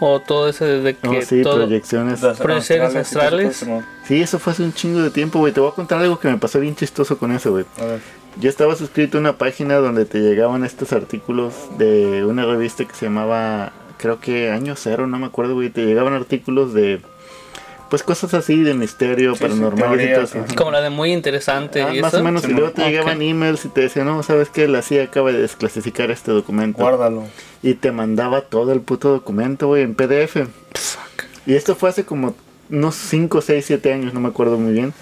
o 0.00 0.20
todo 0.20 0.48
ese 0.48 0.64
de 0.64 0.94
que 0.94 1.08
Oh, 1.08 1.22
sí, 1.22 1.42
todo 1.42 1.56
proyecciones. 1.56 2.20
Proyecciones 2.20 2.94
astrales 2.94 3.60
astrales. 3.60 3.66
Sí, 4.06 4.20
eso 4.20 4.38
fue 4.38 4.52
hace 4.52 4.62
un 4.62 4.72
chingo 4.72 5.00
de 5.00 5.10
tiempo, 5.10 5.38
güey. 5.38 5.52
Te 5.52 5.60
voy 5.60 5.70
a 5.70 5.74
contar 5.74 6.00
algo 6.00 6.18
que 6.18 6.28
me 6.28 6.38
pasó 6.38 6.60
bien 6.60 6.76
chistoso 6.76 7.18
con 7.18 7.32
eso, 7.32 7.50
güey. 7.50 7.64
¿no? 7.78 7.84
A 7.84 7.86
ver. 7.86 8.00
Yo 8.40 8.50
estaba 8.50 8.74
suscrito 8.74 9.18
a 9.18 9.20
una 9.20 9.38
página 9.38 9.76
donde 9.76 10.04
te 10.04 10.18
llegaban 10.18 10.64
estos 10.64 10.92
artículos 10.92 11.54
de 11.78 12.24
una 12.24 12.44
revista 12.44 12.84
que 12.84 12.94
se 12.94 13.06
llamaba, 13.06 13.72
creo 13.96 14.20
que 14.20 14.50
Año 14.50 14.74
Cero, 14.76 15.06
no 15.06 15.18
me 15.18 15.26
acuerdo, 15.26 15.54
güey. 15.54 15.70
Te 15.70 15.84
llegaban 15.86 16.14
artículos 16.14 16.74
de, 16.74 17.00
pues 17.94 18.02
cosas 18.02 18.34
así 18.34 18.60
de 18.64 18.74
misterio, 18.74 19.34
Sí, 19.34 19.38
sí, 19.38 19.42
paranormal 19.44 20.00
y 20.00 20.12
todo 20.14 20.24
eso. 20.24 20.44
Como 20.56 20.72
la 20.72 20.80
de 20.80 20.90
muy 20.90 21.12
interesante. 21.12 21.80
Ah, 21.80 21.94
y 21.94 22.00
más 22.00 22.12
eso. 22.12 22.22
o 22.22 22.24
menos, 22.24 22.42
y 22.42 22.48
Sí, 22.48 22.52
luego 22.52 22.72
te 22.72 22.82
ok. 22.82 22.88
llegaban 22.88 23.22
emails 23.22 23.64
y 23.64 23.68
te 23.68 23.82
decían, 23.82 24.06
no, 24.06 24.20
sabes 24.24 24.48
que 24.48 24.66
la 24.66 24.82
CIA 24.82 25.04
acaba 25.04 25.30
de 25.30 25.38
desclasificar 25.40 26.10
este 26.10 26.32
documento. 26.32 26.82
Guárdalo. 26.82 27.22
Y 27.62 27.74
te 27.74 27.92
mandaba 27.92 28.40
todo 28.40 28.72
el 28.72 28.80
puto 28.80 29.10
documento, 29.10 29.68
güey, 29.68 29.84
en 29.84 29.94
PDF. 29.94 30.38
Y 31.46 31.54
esto 31.54 31.76
fue 31.76 31.90
hace 31.90 32.04
como 32.04 32.34
unos 32.68 32.96
5, 32.96 33.40
6, 33.40 33.64
7 33.64 33.92
años, 33.92 34.12
no 34.12 34.18
me 34.18 34.26
acuerdo 34.28 34.58
muy 34.58 34.72
bien. 34.72 34.92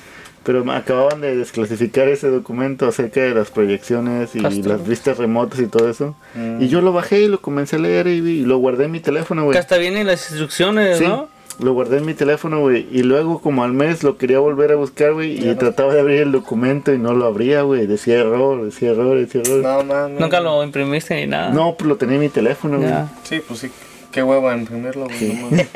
Pero 0.45 0.71
acababan 0.71 1.23
de 1.23 1.35
desclasificar 1.35 2.09
ese 2.09 2.29
documento 2.29 2.87
acerca 2.87 3.23
de 3.23 3.33
las 3.33 3.51
proyecciones 3.51 4.35
y 4.35 4.41
las 4.41 4.87
vistas 4.87 5.17
remotas 5.17 5.61
y 5.61 5.67
todo 5.67 5.89
eso. 5.89 6.15
Mm. 6.35 6.61
Y 6.61 6.69
yo 6.69 6.83
lo 6.83 6.93
bajé 6.93 7.23
y 7.23 7.29
lo 7.29 7.41
comencé 7.41 7.77
a 7.77 7.79
leer 7.79 8.09
y, 8.09 8.19
y 8.19 8.45
lo 8.45 8.59
guardé 8.59 8.85
en 8.85 8.91
mi 8.91 9.01
teléfono, 9.01 9.43
Que 9.43 9.47
güey. 9.47 9.59
hasta 9.59 9.79
vienen 9.79 10.07
las 10.07 10.29
instrucciones, 10.31 10.99
Sí, 10.99 11.05
¿no? 11.07 11.29
Lo 11.59 11.73
guardé 11.73 11.99
en 11.99 12.07
mi 12.07 12.15
teléfono, 12.15 12.61
güey. 12.61 12.87
Y 12.91 13.03
luego 13.03 13.41
como 13.41 13.65
al 13.65 13.73
mes 13.73 14.03
lo 14.03 14.17
quería 14.17 14.39
volver 14.39 14.73
a 14.73 14.77
buscar, 14.77 15.13
güey. 15.13 15.39
Y 15.39 15.47
no. 15.47 15.57
trataba 15.57 15.95
de 15.95 16.01
abrir 16.01 16.21
el 16.21 16.33
documento 16.33 16.93
y 16.93 16.99
no 16.99 17.15
lo 17.15 17.27
abría, 17.27 17.63
güey. 17.63 17.87
Decía 17.87 18.21
error, 18.21 18.65
decía 18.65 18.91
error, 18.91 19.19
decía 19.19 19.43
error. 19.43 19.63
No, 19.63 19.85
mames. 19.85 20.21
Nunca 20.21 20.41
lo 20.41 20.63
imprimiste 20.65 21.15
ni 21.17 21.27
nada. 21.27 21.51
No, 21.51 21.75
pues 21.77 21.89
lo 21.89 21.97
tenía 21.97 22.17
en 22.17 22.23
mi 22.23 22.29
teléfono, 22.29 22.79
güey. 22.79 22.89
Ya. 22.89 23.09
Sí, 23.23 23.41
pues 23.47 23.61
sí. 23.61 23.71
Qué 24.11 24.23
hueva 24.23 24.55
imprimirlo, 24.57 25.07
güey. 25.07 25.33
No, 25.35 25.43
mames. 25.43 25.69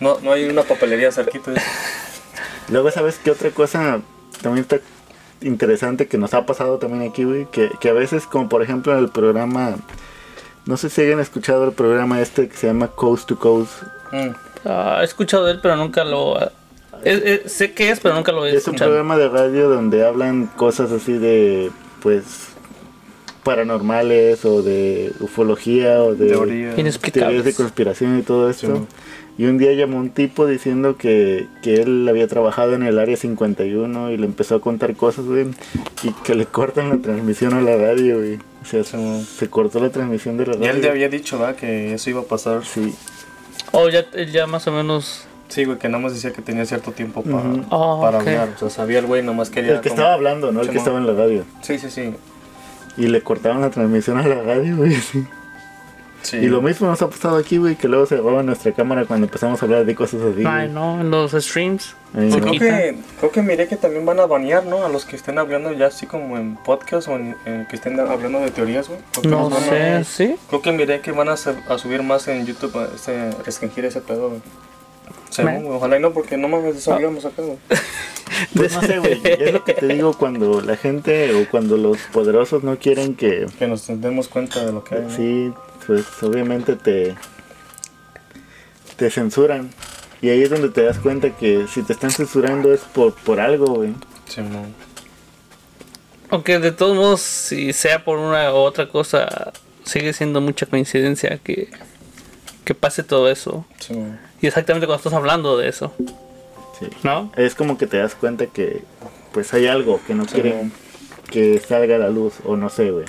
no, 0.00 0.20
no 0.20 0.32
hay 0.32 0.44
una 0.48 0.62
papelería 0.62 1.10
cerquita. 1.12 1.50
de 1.50 1.58
eso. 1.58 1.66
Luego, 2.68 2.90
¿sabes 2.90 3.20
qué 3.22 3.30
otra 3.30 3.50
cosa 3.50 4.00
también 4.42 4.62
está 4.62 4.80
interesante 5.40 6.06
que 6.06 6.18
nos 6.18 6.34
ha 6.34 6.46
pasado 6.46 6.78
también 6.78 7.08
aquí, 7.08 7.24
güey? 7.24 7.46
Que, 7.46 7.70
que 7.80 7.88
a 7.88 7.92
veces, 7.92 8.26
como 8.26 8.48
por 8.48 8.62
ejemplo 8.62 8.92
en 8.92 8.98
el 8.98 9.08
programa, 9.08 9.76
no 10.64 10.76
sé 10.76 10.90
si 10.90 11.02
hayan 11.02 11.20
escuchado 11.20 11.64
el 11.64 11.72
programa 11.72 12.20
este 12.20 12.48
que 12.48 12.56
se 12.56 12.66
llama 12.66 12.88
Coast 12.88 13.28
to 13.28 13.38
Coast. 13.38 13.82
Mm. 14.12 14.30
Ah, 14.66 14.98
he 15.02 15.04
escuchado 15.04 15.44
de 15.46 15.52
él, 15.52 15.58
pero 15.62 15.76
nunca 15.76 16.04
lo. 16.04 16.36
sé 17.46 17.72
qué 17.72 17.90
es, 17.90 18.00
pero 18.00 18.14
nunca 18.14 18.32
lo 18.32 18.44
he 18.46 18.50
Es 18.50 18.54
un 18.54 18.58
escuchado. 18.74 18.90
programa 18.90 19.16
de 19.16 19.28
radio 19.28 19.68
donde 19.68 20.04
hablan 20.04 20.46
cosas 20.56 20.90
así 20.92 21.12
de, 21.12 21.70
pues, 22.02 22.24
paranormales 23.44 24.44
o 24.44 24.62
de 24.62 25.12
ufología 25.20 26.02
o 26.02 26.14
de 26.14 26.28
teorías 26.28 26.76
de 27.44 27.54
conspiración 27.54 28.18
y 28.18 28.22
todo 28.22 28.50
esto. 28.50 28.74
Sí. 28.76 28.82
Y 29.38 29.44
un 29.44 29.58
día 29.58 29.72
llamó 29.74 29.98
un 29.98 30.10
tipo 30.10 30.46
diciendo 30.46 30.96
que, 30.96 31.46
que 31.62 31.74
él 31.74 32.08
había 32.08 32.26
trabajado 32.26 32.72
en 32.72 32.82
el 32.82 32.98
área 32.98 33.16
51 33.18 34.10
y 34.10 34.16
le 34.16 34.24
empezó 34.24 34.54
a 34.56 34.60
contar 34.62 34.96
cosas, 34.96 35.26
güey, 35.26 35.46
y 36.02 36.10
que 36.24 36.34
le 36.34 36.46
cortan 36.46 36.88
la 36.88 36.96
transmisión 36.96 37.52
a 37.52 37.60
la 37.60 37.76
radio, 37.76 38.16
güey. 38.16 38.38
O 38.62 38.64
sea, 38.64 38.82
se, 38.82 39.24
se 39.24 39.48
cortó 39.50 39.78
la 39.78 39.90
transmisión 39.90 40.38
de 40.38 40.46
la 40.46 40.52
Y 40.54 40.56
radio. 40.56 40.70
él 40.70 40.80
te 40.80 40.88
había 40.88 41.08
dicho, 41.10 41.38
¿verdad? 41.38 41.54
Que 41.54 41.92
eso 41.94 42.08
iba 42.10 42.22
a 42.22 42.24
pasar. 42.24 42.64
Sí, 42.64 42.94
O 43.72 43.88
ya, 43.88 44.04
ya 44.32 44.46
más 44.46 44.66
o 44.66 44.72
menos. 44.72 45.24
Sí, 45.48 45.64
güey, 45.64 45.78
que 45.78 45.88
nada 45.88 46.02
más 46.02 46.12
decía 46.14 46.32
que 46.32 46.42
tenía 46.42 46.66
cierto 46.66 46.90
tiempo 46.92 47.22
para, 47.22 47.36
Ujú. 47.36 47.64
Oh, 47.70 48.00
para 48.00 48.18
ok. 48.18 48.26
hablar. 48.26 48.48
O 48.56 48.58
sea, 48.58 48.70
sabía 48.70 48.98
el 48.98 49.06
güey, 49.06 49.22
nomás 49.22 49.48
quería. 49.50 49.74
el 49.74 49.80
que 49.80 49.90
como- 49.90 50.00
estaba 50.00 50.14
hablando, 50.14 50.50
¿no? 50.52 50.62
El 50.62 50.70
que 50.70 50.78
estaba 50.78 50.98
en 50.98 51.06
la 51.06 51.12
radio. 51.14 51.44
Sí, 51.62 51.78
sí, 51.78 51.90
sí. 51.90 52.14
Y 52.96 53.06
le 53.08 53.20
cortaron 53.22 53.60
la 53.60 53.70
transmisión 53.70 54.18
a 54.18 54.26
la 54.26 54.42
radio, 54.42 54.76
güey. 54.76 54.92
sí. 54.94 55.24
Sí. 56.26 56.36
Y 56.38 56.46
lo 56.46 56.60
mismo 56.62 56.86
nos 56.88 57.00
ha 57.02 57.08
pasado 57.08 57.36
aquí, 57.36 57.56
güey, 57.58 57.76
que 57.76 57.88
luego 57.88 58.06
se 58.06 58.16
roba 58.16 58.42
nuestra 58.42 58.72
cámara 58.72 59.04
cuando 59.04 59.26
empezamos 59.26 59.60
a 59.62 59.64
hablar 59.66 59.84
de 59.84 59.94
cosas 59.94 60.20
así. 60.22 60.42
Ay, 60.46 60.68
no, 60.68 61.00
en 61.00 61.10
los 61.10 61.32
streams. 61.32 61.94
Sí, 62.14 62.20
¿no? 62.28 62.38
creo 62.40 62.52
que, 62.52 62.96
creo 63.18 63.30
que 63.32 63.42
miré 63.42 63.68
que 63.68 63.76
también 63.76 64.06
van 64.06 64.20
a 64.20 64.26
banear, 64.26 64.64
¿no? 64.64 64.84
A 64.84 64.88
los 64.88 65.04
que 65.04 65.16
estén 65.16 65.38
hablando 65.38 65.72
ya 65.72 65.86
así 65.86 66.06
como 66.06 66.36
en 66.38 66.56
podcast 66.56 67.08
o 67.08 67.16
en, 67.16 67.36
en 67.44 67.66
que 67.66 67.76
estén 67.76 67.98
hablando 68.00 68.40
de 68.40 68.50
teorías, 68.50 68.88
güey. 68.88 69.00
Creo 69.12 69.22
que 69.22 69.28
No 69.28 69.50
van 69.50 69.62
a- 69.62 70.04
sé, 70.04 70.04
¿sí? 70.04 70.36
Creo 70.48 70.62
que 70.62 70.72
miré 70.72 71.00
que 71.00 71.12
van 71.12 71.28
a, 71.28 71.32
a 71.34 71.78
subir 71.78 72.02
más 72.02 72.26
en 72.28 72.46
YouTube 72.46 72.76
a 72.78 72.88
este, 72.94 73.30
restringir 73.44 73.84
ese 73.84 74.00
pedo, 74.00 74.28
güey. 74.30 74.40
Según, 75.30 75.66
ojalá 75.72 75.98
y 75.98 76.00
no, 76.00 76.12
porque 76.12 76.36
no 76.36 76.48
mames, 76.48 76.82
salgamos 76.82 77.24
acá, 77.24 77.42
güey. 77.42 77.58
Pues 78.54 78.74
no 78.74 78.82
sé, 78.82 78.98
güey. 78.98 79.20
Es 79.24 79.52
lo 79.52 79.64
que 79.64 79.72
te 79.74 79.86
digo 79.86 80.12
cuando 80.18 80.60
la 80.60 80.76
gente 80.76 81.32
o 81.34 81.48
cuando 81.48 81.76
los 81.76 81.96
poderosos 82.12 82.64
no 82.64 82.76
quieren 82.76 83.14
que. 83.14 83.46
Que 83.58 83.66
nos 83.66 83.86
demos 83.86 84.28
cuenta 84.28 84.64
de 84.64 84.72
lo 84.72 84.82
que 84.84 84.96
hay. 84.96 85.00
¿no? 85.02 85.10
Pues 85.86 86.04
obviamente 86.22 86.76
te. 86.76 87.14
te 88.96 89.10
censuran. 89.10 89.70
Y 90.22 90.30
ahí 90.30 90.42
es 90.42 90.50
donde 90.50 90.70
te 90.70 90.82
das 90.82 90.98
cuenta 90.98 91.30
que 91.30 91.66
si 91.68 91.82
te 91.82 91.92
están 91.92 92.10
censurando 92.10 92.72
es 92.72 92.80
por, 92.80 93.14
por 93.14 93.38
algo, 93.40 93.66
güey. 93.66 93.94
Sí, 94.26 94.40
no. 94.40 94.64
Aunque 96.30 96.58
de 96.58 96.72
todos 96.72 96.96
modos, 96.96 97.20
si 97.20 97.72
sea 97.72 98.04
por 98.04 98.18
una 98.18 98.52
u 98.52 98.56
otra 98.56 98.88
cosa, 98.88 99.52
sigue 99.84 100.12
siendo 100.12 100.40
mucha 100.40 100.66
coincidencia 100.66 101.38
que, 101.38 101.68
que 102.64 102.74
pase 102.74 103.02
todo 103.04 103.30
eso. 103.30 103.64
Sí. 103.78 103.94
Y 104.40 104.46
exactamente 104.46 104.86
cuando 104.86 104.98
estás 105.00 105.12
hablando 105.12 105.56
de 105.56 105.68
eso, 105.68 105.92
Sí. 106.78 106.88
¿no? 107.04 107.32
Es 107.36 107.54
como 107.54 107.78
que 107.78 107.86
te 107.86 107.96
das 107.98 108.14
cuenta 108.14 108.46
que 108.46 108.82
pues 109.32 109.54
hay 109.54 109.66
algo 109.66 110.00
que 110.06 110.14
no 110.14 110.24
Sí, 110.24 110.34
quieren 110.34 110.72
que 111.30 111.58
salga 111.60 111.96
a 111.96 111.98
la 111.98 112.08
luz 112.10 112.34
o 112.44 112.56
no 112.56 112.68
sé, 112.70 112.90
güey. 112.90 113.06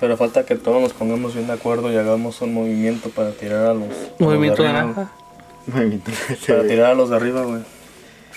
Pero 0.00 0.16
falta 0.16 0.44
que 0.46 0.54
todos 0.56 0.80
nos 0.80 0.92
pongamos 0.94 1.34
bien 1.34 1.46
de 1.46 1.52
acuerdo 1.52 1.92
y 1.92 1.96
hagamos 1.96 2.40
un 2.40 2.54
movimiento 2.54 3.10
para 3.10 3.32
tirar 3.32 3.66
a 3.66 3.74
los. 3.74 3.84
a 3.84 3.88
los 3.88 4.10
Movimiento 4.20 4.62
de 4.62 4.72
naranja. 4.72 5.10
Movimiento 5.66 6.10
Para 6.46 6.62
tirar 6.62 6.90
a 6.90 6.94
los 6.94 7.10
de 7.10 7.16
arriba, 7.16 7.42
güey. 7.42 7.62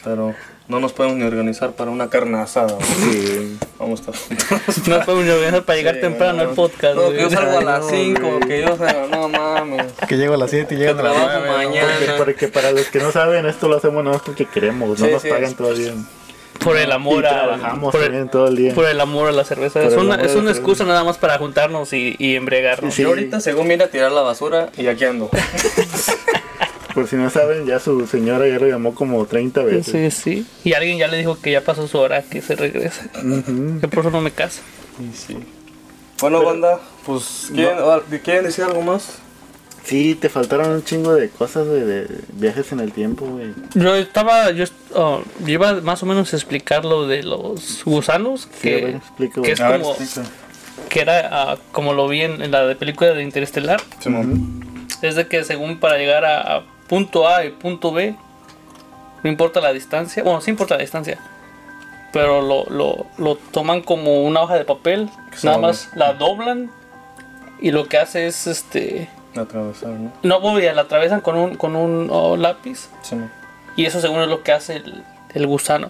Pero 0.04 0.36
no 0.68 0.80
nos 0.82 0.92
podemos 0.92 1.18
ni 1.18 1.24
organizar 1.24 1.72
para 1.72 1.90
una 1.92 2.10
carne 2.10 2.38
asada, 2.40 2.74
güey. 2.74 2.86
Sí, 2.88 3.58
Vamos 3.80 4.02
a 4.08 4.12
estar 4.12 4.40
juntos. 4.66 4.88
No 4.88 5.06
podemos 5.06 5.34
organizar 5.36 5.64
para 5.64 5.78
llegar 5.78 5.96
Sí, 5.96 6.02
temprano 6.02 6.44
no. 6.44 6.50
al 6.50 6.56
podcast. 6.56 6.96
No, 6.96 7.02
güey. 7.04 7.16
que 7.16 7.22
yo 7.24 7.30
salgo 7.30 7.58
a 7.60 7.64
las 7.64 7.86
Ay, 7.92 8.10
no, 8.10 8.16
5, 8.20 8.28
güey. 8.28 8.40
que 8.50 8.62
yo 8.62 8.78
salgo, 8.78 9.08
no 9.08 9.30
mames. 9.30 9.86
Que 10.08 10.18
llego 10.18 10.34
a 10.34 10.38
las 10.38 10.50
7 10.50 10.76
y 10.76 10.78
llegan 10.78 11.00
a 11.00 11.04
las 11.04 11.14
trabajo 11.14 11.40
9. 11.46 11.66
mañana. 11.68 11.88
porque, 11.98 12.14
porque 12.18 12.48
para 12.50 12.72
los 12.72 12.88
que 12.88 13.00
no 13.00 13.12
saben, 13.14 13.46
esto 13.46 13.70
lo 13.70 13.78
hacemos 13.78 14.04
no 14.04 14.12
porque 14.20 14.46
queremos, 14.46 15.00
no 15.00 15.06
Sí, 15.06 15.12
nos 15.14 15.22
sí, 15.22 15.30
pagan 15.30 15.44
es- 15.46 15.56
todavía. 15.56 15.94
Por 16.60 16.78
el 16.78 16.92
amor 16.92 17.24
y 17.24 17.26
a 17.26 17.30
trabajamos 17.30 17.92
por 17.92 18.02
el, 18.02 18.08
también 18.08 18.30
todo 18.30 18.48
el 18.48 18.56
día. 18.56 18.74
por 18.74 18.86
el 18.86 19.00
amor 19.02 19.28
a 19.30 19.32
la 19.32 19.44
cerveza. 19.44 19.82
Por 19.82 19.92
Es 19.92 19.98
una, 19.98 20.16
es 20.16 20.20
a 20.20 20.24
una 20.24 20.32
cerveza. 20.34 20.52
excusa 20.52 20.86
nada 20.86 21.04
más 21.04 21.18
para 21.18 21.38
juntarnos 21.38 21.92
y, 21.94 22.16
y 22.20 22.36
embriagarnos. 22.36 22.94
Sí. 22.94 23.02
Yo 23.02 23.10
ahorita, 23.10 23.40
según 23.42 23.68
mira, 23.68 23.88
tirar 23.88 24.12
la 24.12 24.22
basura 24.22 24.70
y 24.78 24.88
aquí 24.88 25.04
ando. 25.06 25.30
Por 26.94 27.08
si 27.08 27.16
no 27.16 27.30
saben, 27.32 27.66
ya 27.66 27.80
su 27.80 28.06
señora 28.06 28.48
ya 28.48 28.60
lo 28.60 28.68
llamó 28.68 28.94
como 28.94 29.26
30 29.26 29.64
veces. 29.64 30.14
Sí, 30.14 30.44
sí. 30.44 30.46
Y 30.64 30.74
alguien 30.74 31.00
ya 31.00 31.08
le 31.08 31.18
dijo 31.18 31.40
que 31.42 31.52
ya 31.52 31.62
pasó 31.62 31.88
su 31.88 31.98
hora, 31.98 32.22
que 32.22 32.42
se 32.42 32.56
regrese. 32.56 33.10
Ujú. 33.16 33.80
Que 33.82 33.88
por 33.88 34.00
eso 34.02 34.12
no 34.12 34.22
me 34.22 34.30
caso. 34.30 34.62
Y 35.00 35.16
sí. 35.18 35.38
Bueno, 36.22 36.44
banda, 36.44 36.80
pues, 37.06 37.50
¿quieren, 37.54 37.78
ah, 37.80 38.00
¿quieren 38.24 38.44
decir 38.46 38.64
algo 38.64 38.84
más? 38.84 39.18
Sí, 39.84 40.16
te 40.16 40.30
faltaron 40.30 40.70
un 40.72 40.84
chingo 40.84 41.14
de 41.14 41.30
cosas 41.30 41.68
güey, 41.68 41.82
de 41.82 42.08
viajes 42.34 42.72
en 42.72 42.80
el 42.80 42.94
tiempo, 42.94 43.26
güey. 43.26 43.54
Yo 43.76 43.96
estaba, 43.96 44.52
yo, 44.52 44.64
oh, 44.96 45.22
iba 45.46 45.74
más 45.82 46.02
o 46.04 46.06
menos 46.06 46.32
a 46.34 46.38
explicar 46.38 46.86
lo 46.86 47.06
de 47.06 47.24
los 47.24 47.84
gusanos, 47.84 48.48
Sí, 48.62 48.70
ver, 48.70 49.02
que, 49.18 49.52
es 49.52 49.60
ver, 49.60 49.82
como, 49.82 49.94
explica. 49.94 50.28
que 50.90 51.02
era 51.02 51.30
ah, 51.32 51.58
como 51.74 51.94
lo 51.94 52.08
vi 52.08 52.22
en, 52.22 52.42
en 52.42 52.52
la 52.52 52.66
de 52.66 52.76
película 52.76 53.12
de 53.12 53.24
Interestelar, 53.24 53.82
Simón. 54.00 54.88
es 55.02 55.16
de 55.16 55.28
que 55.28 55.44
según 55.44 55.80
para 55.80 55.98
llegar 55.98 56.24
a, 56.24 56.58
a 56.58 56.64
punto 56.88 57.28
A 57.28 57.44
y 57.44 57.50
punto 57.50 57.92
B, 57.92 58.16
no 59.24 59.30
importa 59.30 59.60
la 59.60 59.74
distancia, 59.74 60.24
bueno, 60.24 60.40
sí 60.40 60.50
importa 60.52 60.76
la 60.76 60.82
distancia, 60.82 61.18
pero 62.14 62.42
lo, 62.42 62.66
lo, 62.70 63.06
lo 63.18 63.36
toman 63.36 63.82
como 63.82 64.24
una 64.24 64.42
hoja 64.44 64.56
de 64.56 64.64
papel, 64.64 65.10
nada 65.44 65.58
más 65.58 65.90
la 65.96 66.14
doblan 66.14 66.72
y 67.60 67.72
lo 67.72 67.88
que 67.90 67.98
hace 67.98 68.28
es 68.28 68.48
este... 68.48 69.10
Atravesar, 69.36 69.90
¿no? 69.90 70.12
No, 70.24 70.40
voy, 70.40 70.64
la 70.64 70.82
atravesan 70.82 71.22
con 71.22 71.36
un, 71.38 71.56
con 71.56 71.76
un 71.76 72.08
oh, 72.12 72.38
lápiz 72.38 72.88
y 73.76 73.86
eso 73.86 74.00
según 74.02 74.22
es 74.22 74.28
lo 74.28 74.44
que 74.44 74.52
hace 74.52 74.78
el, 74.78 75.04
el 75.34 75.48
gusano. 75.48 75.90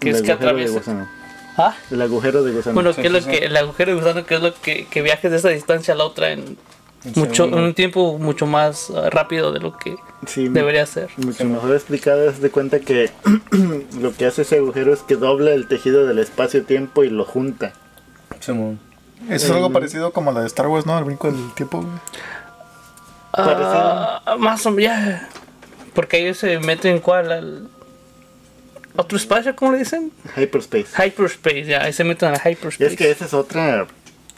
Que 0.00 0.10
El 0.10 0.16
es 0.16 0.22
que 0.22 0.32
atraviesa. 0.32 0.74
gusano. 0.78 1.08
Ah, 1.56 1.74
El 1.90 2.02
agujero 2.02 2.42
de 2.42 2.52
gusano. 2.52 2.74
bueno, 2.74 2.92
Sí, 2.92 3.02
que 3.02 3.08
es 3.08 3.12
sí, 3.12 3.18
lo 3.20 3.20
sí. 3.24 3.30
que 3.38 3.44
el 3.46 3.56
agujero 3.56 3.92
de 3.92 3.98
gusano 4.00 4.26
que 4.26 4.34
es 4.34 4.40
lo 4.42 4.54
que, 4.54 4.86
que 4.86 5.02
viajes 5.02 5.30
de 5.30 5.36
esta 5.36 5.50
distancia 5.50 5.94
a 5.94 5.96
la 5.96 6.04
otra 6.04 6.30
en 6.32 6.56
mucho 7.14 7.44
en 7.44 7.54
un 7.54 7.74
tiempo 7.74 8.18
mucho 8.18 8.46
más 8.46 8.90
ah, 8.90 9.10
rápido 9.10 9.52
de 9.52 9.60
lo 9.60 9.76
que 9.76 9.94
sí, 10.26 10.48
debería 10.48 10.86
ser. 10.86 11.10
mucho 11.18 11.44
mejor 11.44 11.72
explicado. 11.74 12.28
Es 12.28 12.40
de 12.40 12.50
cuenta 12.50 12.80
que 12.80 13.10
lo 14.00 14.14
que 14.14 14.24
hace 14.26 14.42
ese 14.42 14.56
agujero 14.56 14.92
es 14.94 15.02
que 15.02 15.16
dobla 15.16 15.52
el 15.52 15.68
tejido 15.68 16.06
del 16.06 16.18
espacio-tiempo 16.18 17.04
y 17.04 17.10
lo 17.10 17.24
junta. 17.26 17.72
Eso 18.40 18.76
es 19.28 19.50
algo 19.50 19.70
parecido 19.70 20.12
como 20.12 20.32
la 20.32 20.40
de 20.40 20.46
Star 20.46 20.66
Wars, 20.66 20.86
¿no? 20.86 20.98
El 20.98 21.04
brinco 21.04 21.30
del 21.30 21.52
tiempo. 21.54 21.84
Ah, 23.36 24.36
más 24.38 24.64
o 24.66 24.70
menos 24.70 24.84
ya. 24.84 25.28
Porque 25.94 26.18
ellos 26.18 26.38
se 26.38 26.58
meten 26.58 26.98
cuál 26.98 27.32
al 27.32 27.68
otro 28.96 29.16
espacio, 29.16 29.54
¿cómo 29.56 29.72
le 29.72 29.78
dicen? 29.78 30.12
Hyperspace. 30.36 30.86
Hyperspace, 30.96 31.64
ya, 31.64 31.82
ahí 31.82 31.92
se 31.92 32.04
meten 32.04 32.28
al 32.30 32.36
Y 32.36 32.50
hyperspace. 32.50 32.86
es 32.86 32.96
que 32.96 33.10
esa 33.10 33.24
es 33.24 33.34
otra 33.34 33.86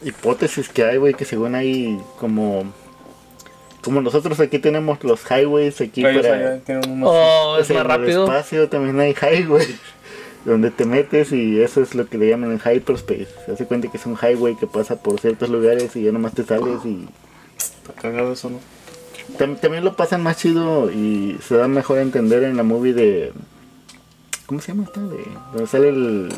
hipótesis 0.02 0.68
que 0.68 0.84
hay, 0.84 0.96
güey, 0.96 1.14
que 1.14 1.24
según 1.24 1.54
hay 1.54 1.98
como... 2.18 2.72
Como 3.82 4.00
nosotros 4.00 4.40
aquí 4.40 4.58
tenemos 4.58 5.02
los 5.04 5.20
highways 5.30 5.80
aquí 5.80 6.02
para... 6.02 6.60
unos... 6.88 7.08
Oh, 7.10 7.56
es 7.60 7.68
sea, 7.68 7.84
más 7.84 7.98
en 7.98 8.04
el 8.04 8.10
espacio 8.10 8.68
también 8.68 8.98
hay 8.98 9.14
highways 9.14 9.76
donde 10.44 10.70
te 10.70 10.84
metes 10.84 11.32
y 11.32 11.60
eso 11.60 11.82
es 11.82 11.94
lo 11.94 12.06
que 12.08 12.18
le 12.18 12.28
llaman 12.28 12.52
el 12.52 12.60
hyperspace. 12.60 13.28
Se 13.44 13.52
hace 13.52 13.64
cuenta 13.66 13.88
que 13.88 13.96
es 13.96 14.06
un 14.06 14.16
highway 14.16 14.56
que 14.56 14.66
pasa 14.66 14.96
por 14.96 15.20
ciertos 15.20 15.50
lugares 15.50 15.94
y 15.94 16.02
ya 16.02 16.12
nomás 16.12 16.34
te 16.34 16.44
sales 16.44 16.84
y 16.84 17.06
Está 17.56 17.92
cagado 18.00 18.32
eso, 18.32 18.50
¿no? 18.50 18.58
Tam- 19.38 19.58
también 19.60 19.84
lo 19.84 19.94
pasan 19.96 20.22
más 20.22 20.36
chido 20.38 20.90
y 20.90 21.38
se 21.46 21.56
da 21.56 21.68
mejor 21.68 21.98
a 21.98 22.02
entender 22.02 22.42
en 22.44 22.56
la 22.56 22.62
movie 22.62 22.92
de. 22.94 23.32
¿Cómo 24.46 24.60
se 24.60 24.68
llama 24.68 24.84
esta? 24.84 25.00
De, 25.00 25.18
donde 25.52 25.66
sale 25.66 25.88
el. 25.88 26.28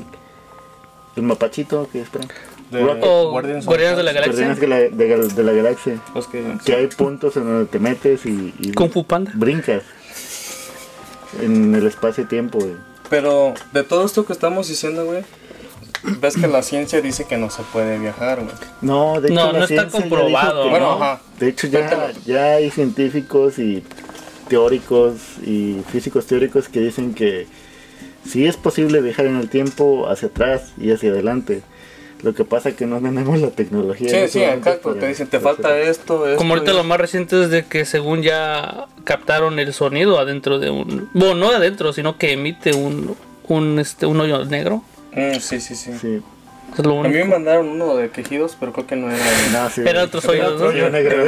El 1.17 1.23
mapachito 1.25 1.89
que 1.91 2.01
espera. 2.01 2.27
De 2.71 2.81
Rocket. 2.83 3.05
O 3.05 3.31
Guardians 3.31 3.65
of 3.65 3.67
Guardianes 3.67 3.97
de 3.97 4.03
la 4.05 4.13
Galaxia. 4.13 4.47
Guardianes 4.47 4.61
de 4.61 4.67
la, 4.69 4.77
de, 4.97 5.09
gal- 5.09 5.35
de 5.35 5.43
la 5.43 5.53
galaxia. 5.53 6.01
Los 6.15 6.27
que, 6.29 6.45
Que 6.65 6.75
hay 6.77 6.87
puntos 6.89 7.37
en 7.37 7.45
donde 7.45 7.67
te 7.67 7.79
metes 7.79 8.25
y, 8.27 8.55
y 8.59 8.73
Kung 8.73 8.91
Fu 8.91 9.05
Panda. 9.05 9.33
brincas. 9.35 9.83
En 11.43 11.75
el 11.75 11.87
espacio-tiempo, 11.87 12.59
güey. 12.59 12.75
Pero 13.11 13.55
de 13.73 13.83
todo 13.85 14.05
esto 14.07 14.27
que 14.27 14.33
estamos 14.33 14.69
diciendo, 14.69 15.05
güey, 15.07 15.23
ves 16.03 16.37
que 16.37 16.47
la 16.47 16.63
ciencia 16.63 17.01
dice 17.01 17.25
que 17.25 17.37
no 17.37 17.51
se 17.51 17.63
puede 17.73 17.99
viajar, 17.99 18.41
güey. 18.43 18.55
No, 18.81 19.21
de 19.21 19.29
hecho, 19.29 19.35
No, 19.35 19.53
la 19.53 19.59
no 19.61 19.65
está 19.65 19.67
ciencia 19.67 19.77
ya 19.77 20.05
dijo 20.05 20.17
comprobado, 20.17 20.63
que 20.65 20.71
Bueno, 20.71 20.87
no. 20.99 21.05
ajá. 21.05 21.21
De 21.39 21.49
hecho, 21.49 21.67
ya, 21.67 22.13
ya 22.25 22.45
hay 22.55 22.71
científicos 22.71 23.59
y 23.59 23.83
teóricos 24.49 25.15
y 25.45 25.83
físicos 25.91 26.27
teóricos 26.27 26.69
que 26.69 26.81
dicen 26.81 27.15
que 27.15 27.47
sí 28.27 28.47
es 28.47 28.57
posible 28.57 29.01
viajar 29.01 29.27
en 29.27 29.37
el 29.37 29.49
tiempo 29.49 30.09
hacia 30.09 30.29
atrás 30.29 30.73
y 30.79 30.91
hacia 30.93 31.11
adelante. 31.11 31.63
Lo 32.23 32.35
que 32.35 32.45
pasa 32.45 32.71
es 32.71 32.75
que 32.75 32.85
no 32.85 33.01
tenemos 33.01 33.39
la 33.41 33.51
tecnología. 33.51 34.09
Sí, 34.09 34.33
sí, 34.33 34.43
exacto. 34.43 34.95
Te 34.97 35.07
dicen, 35.07 35.29
te 35.29 35.39
falta 35.39 35.69
hacer- 35.69 35.89
esto, 35.89 36.27
esto. 36.27 36.37
Como 36.39 36.55
ahorita 36.55 36.73
y- 36.73 36.75
lo 36.75 36.83
más 36.83 36.99
reciente 36.99 37.41
es 37.45 37.51
de 37.51 37.65
que 37.67 37.85
según 37.85 38.23
ya 38.23 38.87
captaron 39.05 39.59
el 39.61 39.73
sonido 39.73 40.19
adentro 40.19 40.59
de 40.59 40.69
un... 40.71 41.09
Bueno, 41.15 41.35
no 41.37 41.51
adentro, 41.53 41.93
sino 41.93 42.19
que 42.19 42.33
emite 42.33 42.75
un, 42.75 43.15
un, 43.47 43.79
este, 43.79 44.07
un 44.07 44.19
hoyo 44.21 44.45
negro. 44.47 44.83
Mm, 45.19 45.41
sí, 45.41 45.61
sí, 45.61 45.75
sí. 45.75 45.93
Sí. 46.01 46.23
Es 46.79 46.85
lo 46.85 47.01
A 47.01 47.05
mí 47.05 47.09
me 47.09 47.23
único. 47.23 47.29
mandaron 47.35 47.69
uno 47.69 47.97
de 47.97 48.11
quejidos, 48.11 48.55
pero 48.61 48.73
creo 48.75 48.87
que 48.87 48.95
no 48.97 49.11
era. 49.11 49.25
No, 49.53 49.71
sí, 49.71 49.81
Era 49.87 50.05
otros 50.05 50.25
hoyos, 50.27 50.61
¿no? 50.61 50.67
hoyo 50.67 50.91
negro. 50.91 51.25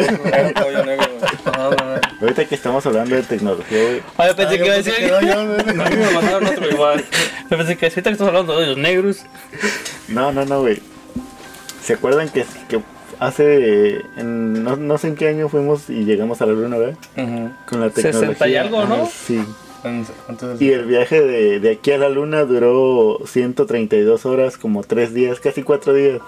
Ahorita 2.21 2.45
que 2.45 2.55
estamos 2.55 2.85
hablando 2.87 3.17
de 3.17 3.23
tecnología, 3.23 3.83
güey. 3.83 4.03
Ah, 4.19 4.27
yo 4.29 4.37
pensé 4.37 4.59
que 4.59 4.65
iba 4.67 4.75
a 4.75 4.77
decir... 4.77 4.95
Quedó 4.97 5.21
yo, 5.21 5.47
güey. 5.47 5.61
A 5.81 5.89
mí 5.91 5.97
me 5.97 6.11
mandaron 6.13 6.47
otro 6.47 6.71
igual. 6.71 7.05
Yo 7.51 7.57
pensé 7.57 7.77
que 7.77 7.87
ahorita 7.87 8.03
que 8.03 8.13
estamos 8.13 8.29
hablando 8.29 8.57
de 8.59 8.65
hoyos 8.65 8.77
negros. 8.79 9.19
No, 10.09 10.31
no, 10.33 10.45
no, 10.45 10.61
güey. 10.61 10.81
¿Se 11.83 11.95
acuerdan 11.95 12.29
que, 12.29 12.45
que 12.69 12.81
hace. 13.19 14.03
en- 14.19 14.63
no, 14.63 14.77
no 14.77 14.99
sé 14.99 15.09
en 15.09 15.17
qué 15.17 15.29
año 15.29 15.49
fuimos 15.49 15.89
y 15.89 16.05
llegamos 16.05 16.43
a 16.43 16.47
la 16.47 16.53
luna, 16.53 16.77
¿verdad? 16.77 16.95
Ujú. 17.17 17.51
Con 17.67 17.81
la 17.81 17.91
60 17.91 18.11
tecnología. 18.13 18.49
y 18.49 18.57
algo, 18.57 18.85
¿no? 18.85 18.95
Ajá, 18.95 19.07
Sí. 19.27 19.43
Y 20.61 20.71
el 20.73 20.85
viaje 20.87 21.21
de, 21.21 21.61
de 21.61 21.73
aquí 21.73 21.93
a 21.93 21.99
la 21.99 22.09
luna 22.09 22.45
duró 22.45 23.19
132 23.27 24.27
horas, 24.27 24.57
como 24.57 24.83
3 24.83 25.15
días, 25.15 25.41
casi 25.41 25.63
4 25.63 25.93
días. 25.95 26.21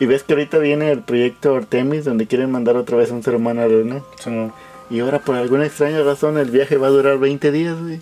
Y 0.00 0.06
ves 0.06 0.22
que 0.24 0.32
ahorita 0.32 0.58
viene 0.58 0.90
el 0.90 1.00
proyecto 1.02 1.54
Artemis, 1.54 2.04
donde 2.04 2.26
quieren 2.26 2.50
mandar 2.50 2.76
otra 2.76 2.96
vez 2.96 3.10
un 3.10 3.22
ser 3.22 3.36
humano 3.36 3.62
a 3.62 3.66
la 3.66 3.74
luna. 3.74 4.00
Sí, 4.22 4.30
no. 4.30 4.52
Y 4.90 5.00
ahora, 5.00 5.20
por 5.20 5.36
alguna 5.36 5.64
extraña 5.66 6.02
razón, 6.02 6.36
el 6.38 6.50
viaje 6.50 6.76
va 6.76 6.88
a 6.88 6.90
durar 6.90 7.18
20 7.18 7.50
días, 7.52 7.80
güey. 7.80 8.00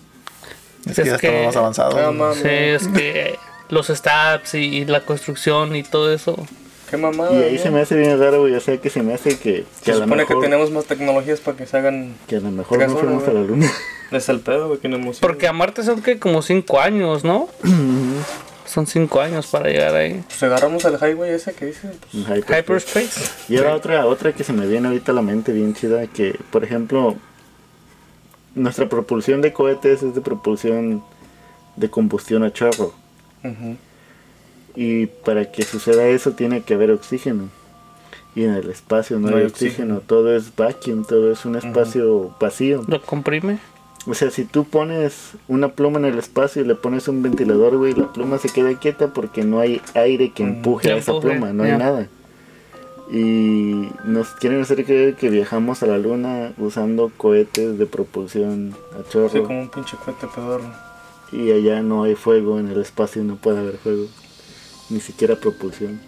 Es 0.85 0.95
que 0.97 1.05
ya 1.05 1.15
Es 1.15 1.21
que- 1.21 1.27
estamos 1.27 1.45
más 1.45 1.55
avanzados. 1.55 1.93
Güey. 1.93 2.13
mames. 2.13 2.37
Sí, 2.39 2.47
es 2.49 2.87
que 2.89 3.35
los 3.69 3.87
stats 3.87 4.55
y 4.55 4.85
la 4.85 5.01
construcción 5.05 5.75
y 5.75 5.83
todo 5.83 6.11
eso. 6.11 6.35
Qué 6.93 6.97
mamada. 6.97 7.33
Y 7.33 7.41
ahí 7.41 7.55
¿no? 7.55 7.59
se 7.63 7.71
me 7.71 7.81
hace 7.81 7.95
bien 7.95 8.19
raro, 8.19 8.41
güey. 8.41 8.53
O 8.53 8.59
sea, 8.59 8.77
que 8.77 8.91
se 8.91 9.01
me 9.01 9.15
hace 9.15 9.39
que, 9.39 9.63
que 9.63 9.65
Se 9.85 9.91
a 9.93 9.95
lo 9.95 10.01
supone 10.01 10.21
mejor, 10.21 10.37
que 10.37 10.43
tenemos 10.43 10.69
más 10.69 10.85
tecnologías 10.85 11.39
para 11.39 11.57
que 11.57 11.65
se 11.65 11.75
hagan. 11.75 12.13
que 12.27 12.35
a 12.35 12.39
lo 12.39 12.51
mejor 12.51 12.87
no 12.87 12.95
fuimos 12.97 13.27
a 13.27 13.33
la 13.33 13.41
luna. 13.41 13.67
Es 14.11 14.29
el 14.29 14.41
pedo, 14.41 14.67
güey, 14.67 14.79
que 14.79 14.87
no 14.89 14.97
hemos 14.97 15.17
ido. 15.17 15.27
Porque 15.27 15.47
a 15.47 15.53
Marte 15.53 15.81
son 15.81 16.03
que 16.03 16.19
como 16.19 16.43
5 16.43 16.79
años, 16.79 17.23
¿no? 17.23 17.49
son 18.67 18.85
5 18.85 19.21
años 19.21 19.47
para 19.47 19.69
llegar 19.69 19.95
ahí. 19.95 20.23
Pues 20.27 20.43
agarramos 20.43 20.85
el 20.85 20.93
highway 21.01 21.31
ese 21.31 21.53
que 21.53 21.65
dice. 21.65 21.89
pues, 22.11 22.27
hyperspace. 22.27 22.59
Hyperspace. 22.61 23.31
Y 23.49 23.57
ahora 23.57 23.73
otra, 23.73 24.05
otra 24.05 24.33
que 24.33 24.43
se 24.43 24.53
me 24.53 24.67
viene 24.67 24.87
ahorita 24.89 25.13
a 25.13 25.15
la 25.15 25.23
mente 25.23 25.51
bien 25.51 25.73
chida, 25.73 26.05
que 26.05 26.37
por 26.51 26.63
ejemplo, 26.63 27.15
nuestra 28.53 28.87
propulsión 28.87 29.41
de 29.41 29.51
cohetes 29.51 30.03
es 30.03 30.13
de 30.13 30.21
propulsión 30.21 31.03
de 31.75 31.89
combustión 31.89 32.43
a 32.43 32.53
chorro. 32.53 32.93
ujú. 33.43 33.77
Y 34.75 35.07
para 35.07 35.51
que 35.51 35.63
suceda 35.63 36.07
eso 36.07 36.31
tiene 36.31 36.61
que 36.61 36.73
haber 36.73 36.91
oxígeno. 36.91 37.49
Y 38.35 38.45
en 38.45 38.53
el 38.55 38.69
espacio 38.69 39.19
no, 39.19 39.35
hay 39.35 39.43
oxígeno. 39.43 39.99
todo 39.99 40.35
es 40.35 40.55
vacuum, 40.55 41.05
todo 41.05 41.31
es 41.31 41.45
un 41.45 41.55
espacio 41.55 42.35
vacío. 42.39 42.83
Lo 42.87 43.01
comprime. 43.01 43.59
O 44.05 44.13
sea, 44.15 44.31
si 44.31 44.43
tú 44.43 44.65
pones 44.65 45.33
una 45.47 45.69
pluma 45.69 45.99
en 45.99 46.05
el 46.05 46.17
espacio 46.17 46.61
y 46.61 46.65
le 46.65 46.75
pones 46.75 47.07
un 47.07 47.21
ventilador, 47.21 47.77
güey, 47.77 47.93
la 47.93 48.11
pluma 48.11 48.37
se 48.37 48.49
queda 48.49 48.77
quieta 48.77 49.13
porque 49.13 49.43
no 49.43 49.59
hay 49.59 49.81
aire 49.93 50.31
que 50.31 50.43
empuje 50.43 50.87
Que 50.87 50.93
a 50.93 50.97
esa 50.97 51.11
empuje, 51.11 51.29
pluma, 51.29 51.53
no 51.53 51.63
hay 51.63 51.77
nada. 51.77 52.09
Y 53.11 53.89
nos 54.05 54.29
quieren 54.29 54.61
hacer 54.61 54.83
creer 54.83 55.15
que 55.15 55.29
viajamos 55.29 55.83
a 55.83 55.87
la 55.87 55.97
luna 55.97 56.53
usando 56.57 57.11
cohetes 57.15 57.77
de 57.77 57.85
propulsión 57.85 58.73
a 58.93 59.03
Sí, 59.03 59.11
chorro. 59.11 59.43
como 59.43 59.61
un 59.61 59.69
pinche 59.69 59.95
cohete 60.03 60.27
pedorro. 60.33 60.65
Y 61.31 61.51
allá 61.51 61.81
no 61.81 62.03
hay 62.03 62.15
fuego, 62.15 62.59
en 62.59 62.69
el 62.69 62.81
espacio 62.81 63.23
no 63.23 63.35
puede 63.35 63.59
haber 63.59 63.77
fuego. 63.77 64.07
Ni 64.93 64.99
siquiera 64.99 65.35
propulsión. 65.35 65.99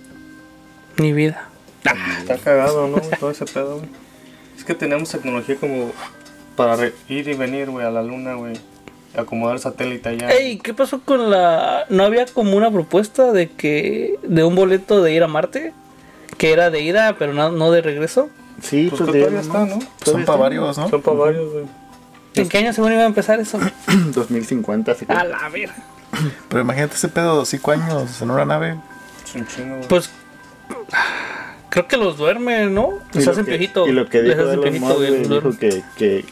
Ni 0.97 1.11
vida. 1.11 1.49
Está 2.19 2.37
cagado, 2.37 2.87
¿no? 2.87 2.97
Todo 3.19 3.31
ese 3.31 3.45
pedo, 3.45 3.77
güey. 3.77 3.89
Es 4.57 4.63
que 4.63 4.75
tenemos 4.75 5.09
tecnología 5.09 5.55
como 5.55 5.91
para 6.55 6.75
re- 6.75 6.93
ir 7.09 7.27
y 7.27 7.33
venir, 7.33 7.69
güey, 7.69 7.85
a 7.85 7.89
la 7.89 8.03
luna, 8.03 8.35
güey. 8.35 8.53
Acomodar 9.17 9.55
el 9.55 9.61
satélite 9.61 10.09
allá. 10.09 10.29
Ey, 10.29 10.57
¿qué 10.59 10.73
pasó 10.73 11.01
con 11.01 11.29
la... 11.31 11.85
¿No 11.89 12.03
había 12.03 12.25
como 12.27 12.55
una 12.55 12.69
propuesta 12.71 13.31
de 13.31 13.49
que... 13.49 14.19
de 14.23 14.43
un 14.43 14.55
boleto 14.55 15.01
de 15.01 15.13
ir 15.13 15.23
a 15.23 15.27
Marte? 15.27 15.73
Que 16.37 16.51
era 16.51 16.69
de 16.69 16.81
ida, 16.81 17.15
pero 17.17 17.33
no, 17.33 17.49
no 17.51 17.71
de 17.71 17.81
regreso. 17.81 18.29
Sí, 18.61 18.87
Pues 18.89 19.01
pues, 19.01 19.11
que 19.11 19.19
todavía 19.19 19.39
está, 19.41 19.65
¿no? 19.65 19.79
Son 20.03 20.25
para 20.25 20.37
varios, 20.39 20.77
¿no? 20.77 20.89
Son 20.89 21.01
para 21.01 21.17
varios, 21.17 21.51
güey. 21.51 21.65
¿En 22.35 22.49
qué 22.49 22.57
año 22.59 22.73
según 22.73 22.91
iba 22.93 23.01
a 23.03 23.07
empezar 23.07 23.39
eso? 23.39 23.57
2050, 24.13 24.95
se 24.95 25.05
A 25.07 25.23
la 25.23 25.49
ver. 25.49 25.71
Pero 26.49 26.61
imagínate 26.61 26.95
ese 26.95 27.09
pedo, 27.09 27.45
cinco 27.45 27.71
años 27.71 28.21
en 28.21 28.31
una 28.31 28.45
nave. 28.45 28.77
Es 29.23 29.35
un 29.35 29.47
chingo. 29.47 29.81
Pues... 29.87 30.09
Creo 31.69 31.87
que 31.87 31.97
los 31.97 32.17
duermen, 32.17 32.73
¿no? 32.73 32.89
Y 33.13 33.17
Les 33.17 33.25
lo 33.25 33.31
hacen 33.33 33.45
que- 33.45 33.51
piojito. 33.51 33.87
Y 33.87 33.91
lo 33.91 34.07
que 34.09 34.21
dijo 34.21 34.43
güey, 34.45 34.55
los 34.55 34.73
dijo 34.73 35.25
duermen. 35.27 35.57
que, 35.57 35.83
que 35.97 36.25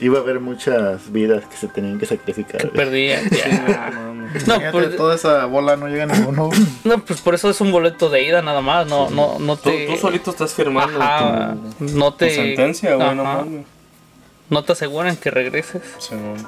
iba 0.00 0.18
a 0.18 0.22
haber 0.22 0.38
muchas 0.38 1.10
vidas 1.10 1.44
que 1.46 1.56
se 1.56 1.66
tenían 1.66 1.98
que 1.98 2.06
sacrificar. 2.06 2.60
Que 2.60 2.68
perdían. 2.68 3.28
ya. 3.30 3.90
No. 3.90 4.14
No, 4.14 4.28
Imagínate, 4.34 4.70
pues, 4.70 4.96
toda 4.96 5.14
esa 5.16 5.44
bola 5.46 5.76
no 5.76 5.88
llega 5.88 6.04
a 6.04 6.06
ninguno. 6.06 6.50
no, 6.84 6.98
pues 7.04 7.20
por 7.20 7.34
eso 7.34 7.50
es 7.50 7.60
un 7.60 7.72
boleto 7.72 8.08
de 8.10 8.22
ida 8.22 8.42
nada 8.42 8.60
más. 8.60 8.86
No, 8.86 9.10
no, 9.10 9.38
no 9.40 9.56
Tú, 9.56 9.70
te... 9.70 9.86
tú 9.86 9.96
solito 9.96 10.30
estás 10.30 10.54
firmando 10.54 11.02
Ajá, 11.02 11.56
tu, 11.78 11.84
no 11.86 12.12
tu 12.12 12.18
te... 12.18 12.30
sentencia, 12.34 12.94
güey, 12.94 13.14
no 13.14 13.24
mames. 13.24 13.66
No 14.50 14.62
te 14.62 14.72
aseguran 14.72 15.16
que 15.16 15.30
regreses. 15.30 15.82
Sí, 15.98 16.14
güey. 16.14 16.42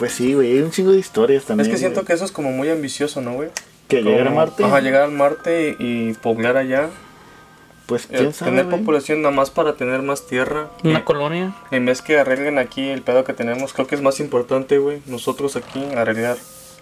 Pues 0.00 0.12
sí, 0.14 0.34
güey, 0.34 0.50
hay 0.52 0.58
un 0.62 0.72
chingo 0.72 0.90
de 0.90 0.98
historias 0.98 1.42
Es 1.42 1.46
también. 1.46 1.70
que 1.70 1.76
siento 1.76 2.00
güey. 2.00 2.06
que 2.08 2.12
eso 2.14 2.24
es 2.24 2.32
como 2.32 2.50
muy 2.50 2.68
ambicioso, 2.70 3.20
¿no, 3.20 3.34
güey? 3.34 3.50
que 3.86 4.02
llegar 4.02 4.26
a 4.28 4.30
Marte, 4.30 4.64
Ajá, 4.64 4.80
llegar 4.80 5.02
al 5.02 5.10
Marte 5.12 5.76
y, 5.78 6.10
y 6.10 6.12
poblar 6.14 6.56
allá. 6.56 6.88
pues 7.86 8.04
Eh, 8.04 8.16
quién 8.18 8.32
sabe, 8.32 8.52
tener 8.52 8.66
güey? 8.66 8.82
población 8.84 9.20
nada 9.22 9.34
más 9.34 9.50
para 9.50 9.74
tener 9.74 10.00
más 10.02 10.26
tierra. 10.28 10.68
Una 10.84 11.00
Y- 11.00 11.02
colonia. 11.02 11.54
En 11.72 11.84
vez 11.86 12.02
que 12.02 12.18
arreglen 12.18 12.58
aquí 12.58 12.88
el 12.88 13.02
pedo 13.02 13.24
que 13.24 13.32
tenemos, 13.34 13.72
creo 13.72 13.86
que 13.88 13.94
es 13.96 14.00
más 14.02 14.20
importante, 14.20 14.78
güey. 14.78 15.02
Nosotros 15.06 15.56
aquí 15.56 15.84
arreglar 15.96 16.36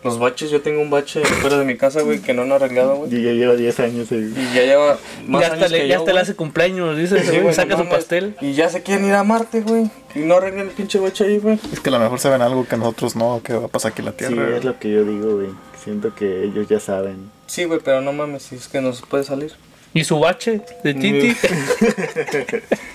los 0.04 0.18
baches. 0.18 0.50
Yo 0.50 0.60
tengo 0.60 0.80
un 0.80 0.90
bache 0.90 1.22
fuera 1.24 1.58
de 1.58 1.64
mi 1.64 1.76
casa, 1.76 2.02
güey, 2.02 2.20
que 2.20 2.34
no 2.34 2.42
han 2.42 2.52
arreglado, 2.52 2.96
güey. 2.96 3.14
Y 3.14 3.22
ya 3.22 3.32
lleva 3.32 3.54
10 3.56 3.80
años 3.80 4.12
ahí. 4.12 4.32
Y 4.36 4.54
ya 4.54 4.62
lleva 4.64 4.98
más 5.26 5.40
ya 5.42 5.46
hasta 5.48 5.56
años 5.58 5.70
le, 5.72 5.78
que 5.80 5.88
ya 5.88 5.94
yo, 5.94 6.00
hasta 6.00 6.12
le 6.12 6.20
hace 6.20 6.34
cumpleaños, 6.34 6.96
dice, 6.96 7.22
Sí, 7.24 7.38
güey, 7.40 7.54
saca 7.54 7.70
no 7.70 7.78
su 7.78 7.84
mames. 7.84 7.98
pastel. 7.98 8.36
Y 8.40 8.52
ya 8.54 8.68
se 8.68 8.82
quieren 8.82 9.04
ir 9.06 9.14
a 9.14 9.24
Marte, 9.24 9.60
güey. 9.60 9.90
Y 10.14 10.20
no 10.20 10.36
arreglan 10.36 10.66
el 10.68 10.72
pinche 10.72 10.98
bache 10.98 11.24
ahí, 11.24 11.38
güey. 11.38 11.58
Es 11.72 11.80
que 11.80 11.88
a 11.88 11.92
lo 11.92 11.98
mejor 11.98 12.18
saben 12.18 12.42
algo 12.42 12.66
que 12.66 12.76
nosotros 12.76 13.16
no, 13.16 13.40
que 13.42 13.54
va 13.54 13.66
a 13.66 13.68
pasar 13.68 13.92
aquí 13.92 14.00
en 14.02 14.06
la 14.06 14.12
Sí, 14.12 14.16
Tierra. 14.18 14.56
es 14.56 14.64
lo 14.64 14.78
que 14.78 14.90
yo 14.90 15.04
digo, 15.04 15.36
güey. 15.36 15.48
Siento 15.82 16.14
que 16.14 16.44
ellos 16.44 16.68
ya 16.68 16.80
saben. 16.80 17.30
Sí, 17.46 17.64
güey, 17.64 17.80
pero 17.84 18.00
no 18.00 18.12
mames, 18.12 18.42
si 18.42 18.56
es 18.56 18.68
que 18.68 18.80
no 18.80 18.92
se 18.92 19.04
puede 19.06 19.24
salir. 19.24 19.52
Y 19.94 20.04
su 20.04 20.18
bache 20.18 20.60
de 20.84 20.94
Titi. 20.94 21.34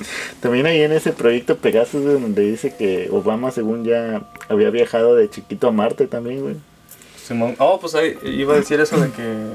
También 0.40 0.66
ahí 0.66 0.82
en 0.82 0.92
ese 0.92 1.12
proyecto 1.12 1.56
Pegasus, 1.56 2.02
güey, 2.02 2.20
donde 2.20 2.42
dice 2.42 2.74
que 2.76 3.08
Obama, 3.10 3.50
según 3.50 3.84
ya 3.84 4.22
había 4.48 4.70
viajado 4.70 5.14
de 5.14 5.30
chiquito 5.30 5.68
a 5.68 5.72
Marte 5.72 6.06
también, 6.06 6.42
güey. 6.42 6.56
Simón. 7.22 7.56
Oh, 7.58 7.80
pues 7.80 7.94
ahí 7.94 8.16
iba 8.22 8.54
a 8.54 8.56
decir 8.56 8.80
eso 8.80 8.98
de 8.98 9.10
que 9.10 9.50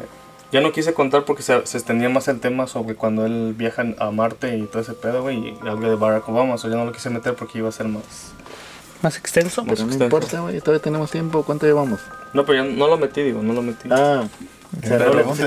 ya 0.51 0.59
no 0.59 0.71
quise 0.71 0.93
contar 0.93 1.23
porque 1.23 1.43
se, 1.43 1.65
se 1.65 1.77
extendía 1.77 2.09
más 2.09 2.27
el 2.27 2.39
tema 2.39 2.67
sobre 2.67 2.95
cuando 2.95 3.25
él 3.25 3.53
viaja 3.57 3.85
a 3.97 4.11
Marte 4.11 4.57
y 4.57 4.63
todo 4.63 4.81
ese 4.81 4.93
pedo, 4.93 5.21
güey. 5.21 5.37
Y 5.37 5.67
algo 5.67 5.89
de 5.89 5.95
Barack 5.95 6.27
Obama, 6.27 6.55
o 6.55 6.57
sea, 6.57 6.69
ya 6.69 6.75
no 6.75 6.85
lo 6.85 6.91
quise 6.91 7.09
meter 7.09 7.35
porque 7.35 7.59
iba 7.59 7.69
a 7.69 7.71
ser 7.71 7.87
más. 7.87 8.33
Más 9.01 9.17
extenso. 9.17 9.63
Pero 9.63 9.77
no 9.77 9.83
extenso. 9.83 10.03
importa, 10.03 10.41
güey, 10.41 10.59
todavía 10.59 10.81
tenemos 10.81 11.09
tiempo. 11.09 11.43
¿Cuánto 11.43 11.65
llevamos? 11.65 12.01
No, 12.33 12.45
pero 12.45 12.63
yo 12.63 12.71
no 12.71 12.87
lo 12.87 12.97
metí, 12.97 13.23
digo, 13.23 13.41
no 13.41 13.53
lo 13.53 13.61
metí. 13.61 13.87
Ah, 13.89 14.25
no 14.89 14.97
lo 15.13 15.35
sí, 15.35 15.43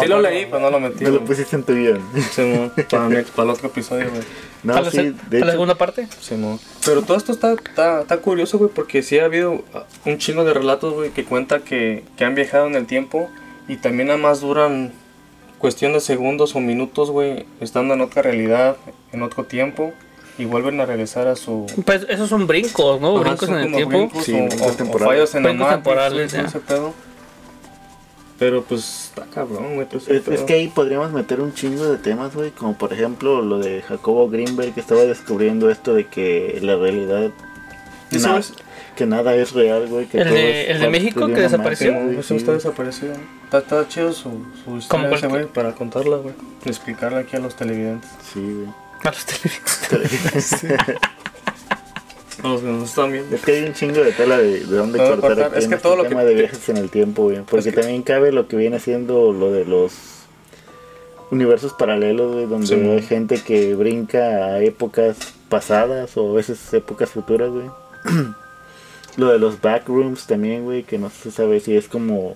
sí 0.00 0.06
lo 0.06 0.20
leí, 0.20 0.46
pero 0.46 0.60
no 0.60 0.70
lo 0.70 0.80
metí. 0.80 1.04
No 1.04 1.10
lo 1.10 1.24
pusiste 1.24 1.56
en 1.56 1.64
tu 1.64 1.74
guion. 1.74 2.00
Para, 2.90 3.06
el 3.08 3.50
otro 3.50 3.68
episodio, 3.68 4.08
güey. 4.10 4.22
No, 4.62 4.74
¿Para, 4.74 4.90
sí, 4.90 4.96
la, 4.98 5.02
de 5.02 5.12
para 5.12 5.30
la 5.30 5.38
hecho, 5.38 5.50
segunda 5.50 5.74
parte? 5.76 6.08
Simón. 6.20 6.60
Pero 6.84 7.02
todo 7.02 7.16
esto 7.16 7.32
está, 7.32 7.52
está, 7.52 8.00
está 8.02 8.16
curioso, 8.18 8.58
güey, 8.58 8.70
porque 8.72 9.02
sí 9.02 9.18
ha 9.18 9.24
habido 9.24 9.64
ah, 9.74 9.84
un 10.04 10.18
chingo 10.18 10.44
de 10.44 10.54
relatos, 10.54 10.94
güey, 10.94 11.10
que 11.10 11.24
cuenta 11.24 11.60
que, 11.60 12.04
que 12.16 12.24
han 12.24 12.34
viajado 12.34 12.66
en 12.66 12.74
el 12.76 12.86
tiempo 12.86 13.28
y 13.66 13.76
también 13.76 14.08
nada 14.08 14.18
más 14.18 14.40
duran 14.40 14.92
cuestión 15.58 15.92
de 15.92 16.00
segundos 16.00 16.54
o 16.54 16.60
minutos, 16.60 17.10
güey, 17.10 17.46
estando 17.60 17.94
en 17.94 18.00
otra 18.00 18.22
realidad, 18.22 18.76
en 19.12 19.22
otro 19.22 19.44
tiempo, 19.44 19.92
y 20.38 20.44
vuelven 20.44 20.80
a 20.80 20.86
regresar 20.86 21.26
a 21.26 21.34
su... 21.34 21.66
Pues 21.84 22.06
esos 22.08 22.28
son 22.28 22.46
brincos, 22.46 23.00
¿no? 23.00 23.16
Ajá, 23.16 23.24
brincos 23.30 23.48
en 23.48 23.54
el 23.56 23.72
tiempo. 23.72 23.90
brincos 23.98 24.24
Sí, 24.24 24.32
o- 24.34 24.64
o, 24.64 24.68
o 24.68 24.72
temporales. 24.72 25.04
fallos 25.04 25.34
en 25.34 25.42
la 25.42 25.48
Brincos 25.48 25.66
Matrix, 25.68 26.34
Pero 28.38 28.62
pues 28.62 29.06
está 29.10 29.24
cabrón, 29.34 29.74
güey. 29.74 29.86
ese 29.92 30.16
Es, 30.34 30.42
que 30.42 30.52
ahí 30.54 30.68
podríamos 30.68 31.10
meter 31.12 31.40
un 31.40 31.52
chingo 31.54 31.84
de 31.86 31.98
temas, 31.98 32.34
güey, 32.34 32.50
como 32.52 32.78
por 32.78 32.92
ejemplo 32.92 33.42
lo 33.42 33.58
de 33.58 33.82
Jacobo 33.82 34.28
Greenberg 34.30 34.72
que 34.74 34.80
estaba 34.80 35.00
descubriendo 35.02 35.70
esto 35.70 35.92
de 35.94 36.06
que 36.06 36.58
la 36.62 36.76
realidad 36.76 37.30
¿Eso 38.12 38.28
na- 38.28 38.38
es? 38.38 38.52
que 38.94 39.06
nada 39.06 39.34
es 39.34 39.52
real, 39.52 39.86
güey, 39.88 40.06
que 40.06 40.18
El 40.18 40.24
todo 40.28 40.34
de- 40.34 40.62
es 40.70 40.76
el 40.76 40.80
de 40.82 40.88
México 40.88 41.26
que 41.26 41.34
desapareció. 41.40 41.92
magia, 41.92 42.06
güey, 42.06 42.22
sí, 42.22 42.34
está 42.36 42.46
güey. 42.52 42.56
desaparecido. 42.58 43.12
Está, 43.44 43.58
está 43.58 43.88
chido 43.88 44.12
su, 44.12 44.30
su 44.64 44.76
historia 44.78 45.10
ese, 45.16 45.26
güey, 45.26 45.46
para 45.46 45.72
contarla, 45.74 46.16
güey. 46.18 46.34
Explicarla 46.64 47.18
aquí 47.20 47.36
a 47.36 47.40
los 47.40 47.56
televidentes. 47.56 48.10
Sí, 48.32 48.40
güey. 48.40 48.68
A 49.04 49.10
los 49.10 49.26
televidentes. 49.26 50.60
Los 52.42 52.60
que 52.60 52.66
nos 52.68 52.88
están 52.88 53.10
viendo. 53.12 53.34
Es 53.34 53.42
que 53.42 53.52
hay 53.52 53.64
un 53.64 53.74
chingo 53.74 54.02
de 54.02 54.12
tela 54.12 54.38
de, 54.38 54.60
de 54.60 54.76
dónde 54.76 54.98
cortar, 54.98 55.20
cortar. 55.20 55.44
aquí 55.46 55.58
Es 55.58 55.64
en 55.64 55.70
que 55.70 55.76
este 55.76 55.82
todo 55.88 55.96
lo 55.96 56.02
que 56.04 56.08
tema 56.10 56.22
de 56.24 56.34
te- 56.34 56.40
viajes 56.40 56.68
en 56.68 56.76
el 56.76 56.88
tiempo, 56.90 57.22
güey. 57.24 57.38
Porque 57.42 57.68
Es 57.70 57.74
que- 57.74 57.80
también 57.80 58.02
cabe 58.02 58.30
lo 58.32 58.46
que 58.48 58.56
viene 58.56 58.78
siendo 58.80 59.32
lo 59.32 59.50
de 59.50 59.64
los 59.64 59.92
universos 61.30 61.72
paralelos, 61.74 62.32
güey, 62.34 62.46
donde 62.46 62.66
Sí, 62.66 62.74
hay 62.74 63.02
gente 63.02 63.42
que 63.42 63.74
brinca 63.74 64.18
a 64.46 64.62
épocas 64.62 65.16
pasadas 65.48 66.16
o 66.16 66.30
a 66.30 66.34
veces 66.34 66.72
épocas 66.72 67.10
futuras, 67.10 67.50
güey. 67.50 67.66
lo 69.16 69.32
de 69.32 69.38
los 69.38 69.60
backrooms 69.60 70.26
también, 70.26 70.64
güey, 70.64 70.84
que 70.84 70.98
no 70.98 71.10
se 71.10 71.30
sabe 71.30 71.60
si 71.60 71.76
es 71.76 71.88
como... 71.88 72.34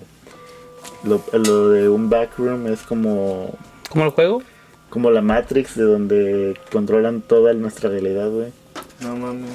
Lo, 1.03 1.21
lo 1.31 1.69
de 1.69 1.87
un 1.89 2.09
backroom 2.09 2.67
es 2.67 2.81
como 2.81 3.53
¿Como 3.89 4.05
el 4.05 4.11
juego? 4.11 4.41
como 4.89 5.11
la 5.11 5.21
Matrix 5.21 5.75
de 5.75 5.83
donde 5.83 6.57
controlan 6.71 7.21
toda 7.21 7.53
nuestra 7.53 7.89
realidad, 7.89 8.29
güey. 8.29 8.51
No 9.01 9.15
mames. 9.15 9.49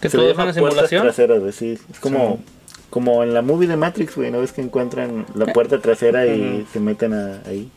Que 0.00 0.08
Se 0.10 0.16
todo 0.18 0.30
es 0.30 0.36
una 0.36 0.52
simulación. 0.52 1.02
traseras, 1.02 1.40
güey, 1.40 1.52
sí. 1.52 1.78
Es 1.90 1.98
como, 2.00 2.38
Sí. 2.38 2.74
como 2.90 3.22
en 3.22 3.32
la 3.34 3.42
movie 3.42 3.68
de 3.68 3.76
Matrix, 3.76 4.16
güey, 4.16 4.30
¿no 4.30 4.40
ves 4.40 4.52
que 4.52 4.60
encuentran 4.60 5.26
la 5.34 5.46
puerta 5.52 5.80
trasera 5.80 6.26
y 6.26 6.66
se 6.72 6.80
meten 6.80 7.14
a- 7.14 7.40
ahí? 7.46 7.70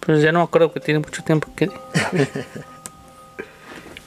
Pues 0.00 0.22
ya 0.22 0.32
no 0.32 0.38
me 0.40 0.44
acuerdo 0.46 0.72
que 0.72 0.80
tiene 0.80 1.00
mucho 1.00 1.22
tiempo 1.22 1.48
que... 1.54 1.70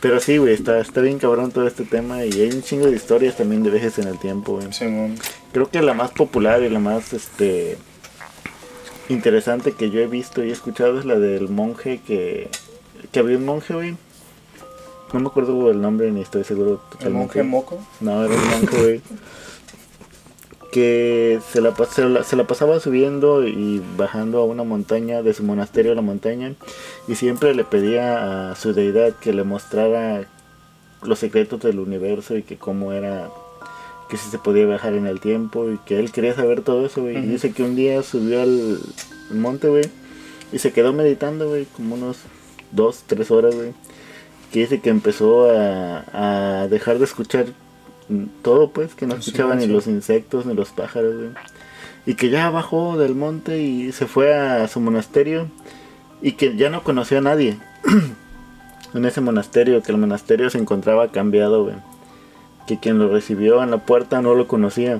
Pero 0.01 0.19
sí, 0.19 0.37
güey, 0.37 0.53
está, 0.55 0.79
está 0.79 0.99
bien 1.01 1.19
cabrón 1.19 1.51
todo 1.51 1.67
este 1.67 1.83
tema 1.85 2.25
y 2.25 2.31
hay 2.41 2.49
un 2.51 2.63
chingo 2.63 2.87
de 2.87 2.95
historias 2.95 3.37
también 3.37 3.61
de 3.61 3.69
viajes 3.69 3.99
en 3.99 4.07
el 4.07 4.17
tiempo, 4.17 4.53
güey. 4.59 4.67
Creo 5.53 5.69
que 5.69 5.81
la 5.83 5.93
más 5.93 6.09
popular 6.11 6.63
y 6.63 6.69
la 6.69 6.79
más, 6.79 7.13
este, 7.13 7.77
interesante 9.09 9.73
que 9.73 9.91
yo 9.91 9.99
he 9.99 10.07
visto 10.07 10.43
y 10.43 10.49
he 10.49 10.51
escuchado 10.53 10.97
es 10.97 11.05
la 11.05 11.19
del 11.19 11.49
monje 11.49 12.01
que, 12.05 12.49
que 13.11 13.19
había 13.19 13.37
un 13.37 13.45
monje, 13.45 13.73
güey. 13.75 13.95
No 15.13 15.19
me 15.19 15.27
acuerdo 15.27 15.69
el 15.71 15.81
nombre 15.81 16.11
ni 16.11 16.21
estoy 16.21 16.43
seguro 16.43 16.71
El 16.73 16.77
totalmente. 16.97 17.17
monje 17.19 17.43
moco. 17.43 17.79
No, 17.99 18.23
era 18.23 18.33
un 18.33 18.47
monje, 18.49 18.77
güey. 18.81 19.01
Que 20.71 21.39
se 21.51 21.59
la, 21.59 21.75
se, 21.75 22.05
la, 22.07 22.23
se 22.23 22.35
la 22.37 22.47
pasaba 22.47 22.79
subiendo 22.79 23.45
y 23.45 23.81
bajando 23.97 24.39
a 24.39 24.45
una 24.45 24.63
montaña, 24.63 25.21
de 25.21 25.33
su 25.33 25.43
monasterio 25.43 25.91
a 25.91 25.95
la 25.95 26.01
montaña. 26.01 26.53
Y 27.09 27.15
siempre 27.15 27.53
le 27.53 27.65
pedía 27.65 28.51
a 28.51 28.55
su 28.55 28.73
deidad 28.73 29.13
que 29.19 29.33
le 29.33 29.43
mostrara 29.43 30.23
los 31.03 31.19
secretos 31.19 31.59
del 31.59 31.79
universo 31.79 32.37
y 32.37 32.43
que 32.43 32.57
cómo 32.57 32.93
era, 32.93 33.29
que 34.09 34.15
si 34.15 34.29
se 34.29 34.37
podía 34.39 34.65
viajar 34.65 34.93
en 34.93 35.07
el 35.07 35.19
tiempo 35.19 35.69
y 35.69 35.77
que 35.79 35.99
él 35.99 36.11
quería 36.13 36.35
saber 36.35 36.61
todo 36.61 36.85
eso, 36.85 37.01
güey. 37.01 37.17
Y 37.17 37.27
dice 37.27 37.51
que 37.51 37.63
un 37.63 37.75
día 37.75 38.01
subió 38.01 38.41
al 38.41 38.79
monte, 39.31 39.67
güey, 39.67 39.89
y 40.53 40.59
se 40.59 40.71
quedó 40.71 40.93
meditando, 40.93 41.49
güey, 41.49 41.65
como 41.75 41.95
unos 41.95 42.17
dos, 42.71 43.03
tres 43.07 43.29
horas, 43.29 43.55
güey. 43.55 43.73
Que 44.51 44.61
dice 44.61 44.81
que 44.81 44.89
empezó 44.89 45.49
a, 45.49 46.61
a 46.63 46.67
dejar 46.67 46.97
de 46.99 47.05
escuchar 47.05 47.45
todo, 48.41 48.69
pues, 48.71 48.93
que 48.95 49.07
no 49.07 49.13
El 49.13 49.19
escuchaba 49.19 49.55
ni 49.55 49.67
los 49.67 49.87
insectos 49.87 50.45
ni 50.45 50.53
los 50.53 50.69
pájaros, 50.69 51.15
güey. 51.15 51.29
Y 52.05 52.15
que 52.15 52.29
ya 52.29 52.49
bajó 52.49 52.97
del 52.97 53.15
monte 53.15 53.61
y 53.61 53.91
se 53.91 54.07
fue 54.07 54.33
a 54.33 54.67
su 54.67 54.79
monasterio 54.79 55.47
y 56.21 56.33
que 56.33 56.55
ya 56.55 56.69
no 56.69 56.83
conoció 56.83 57.19
a 57.19 57.21
nadie 57.21 57.59
en 58.93 59.05
ese 59.05 59.21
monasterio, 59.21 59.81
que 59.81 59.91
el 59.91 59.97
monasterio 59.97 60.49
se 60.49 60.57
encontraba 60.57 61.11
cambiado, 61.11 61.63
güey. 61.63 61.75
Que 62.67 62.79
quien 62.79 62.99
lo 62.99 63.09
recibió 63.09 63.63
en 63.63 63.71
la 63.71 63.77
puerta 63.77 64.21
no 64.21 64.35
lo 64.35 64.47
conocía. 64.47 64.99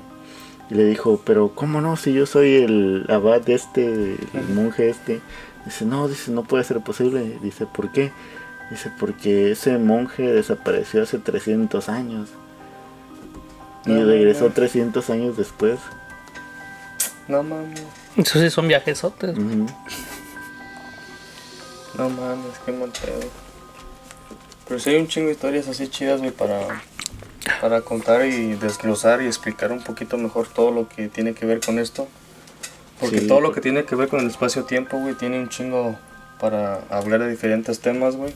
Y 0.70 0.76
le 0.76 0.86
dijo, 0.86 1.22
pero 1.26 1.50
¿cómo 1.54 1.82
no? 1.82 1.98
Si 1.98 2.14
yo 2.14 2.26
soy 2.26 2.56
el 2.56 3.06
abad 3.10 3.42
de 3.42 3.56
este, 3.56 4.16
el 4.34 4.48
monje 4.54 4.90
este. 4.90 5.22
Dice, 5.66 5.86
no, 5.86 6.08
dice, 6.08 6.32
no 6.32 6.44
puede 6.44 6.64
ser 6.64 6.80
posible. 6.80 7.38
Dice, 7.42 7.66
¿por 7.66 7.92
qué? 7.92 8.12
Dice, 8.72 8.90
porque 9.00 9.52
ese 9.52 9.78
monje 9.78 10.24
desapareció 10.24 11.04
hace 11.04 11.20
300 11.20 11.90
años. 11.90 12.30
Y 13.86 13.92
No, 13.92 14.06
regresó 14.06 14.46
no. 14.46 14.52
300 14.54 15.10
años 15.10 15.38
después. 15.38 15.78
No 17.28 17.44
mames. 17.44 17.82
Eso 18.18 18.40
sí 18.40 18.50
son 18.50 18.68
viajesotes. 18.68 19.38
Ujú. 19.38 19.66
No 21.98 22.10
mames, 22.10 22.58
qué 22.66 22.72
mal 22.72 22.90
pedo. 22.92 23.30
Pero 24.68 24.80
sí 24.80 24.90
hay 24.92 24.96
un 25.02 25.08
chingo 25.08 25.28
de 25.28 25.34
historias 25.34 25.68
así 25.68 25.90
chidas, 25.90 26.20
güey, 26.20 26.32
para, 26.32 26.82
para 27.60 27.82
contar 27.82 28.26
y 28.26 28.54
desglosar 28.54 29.22
y 29.22 29.28
explicar 29.28 29.72
un 29.74 29.84
poquito 29.84 30.18
mejor 30.18 30.48
todo 30.48 30.72
lo 30.72 30.88
que 30.88 31.10
tiene 31.10 31.34
que 31.34 31.46
ver 31.46 31.60
con 31.60 31.78
esto. 31.78 32.08
Porque 33.00 33.20
Sí, 33.20 33.28
todo 33.28 33.42
lo 33.42 33.52
que 33.52 33.60
tiene 33.60 33.84
que 33.84 33.96
ver 33.96 34.08
con 34.08 34.22
el 34.22 34.28
espacio-tiempo, 34.28 34.98
güey, 34.98 35.16
tiene 35.16 35.40
un 35.40 35.50
chingo 35.50 35.98
para 36.40 36.82
hablar 36.90 37.20
de 37.20 37.30
diferentes 37.32 37.80
temas, 37.82 38.16
güey. 38.16 38.34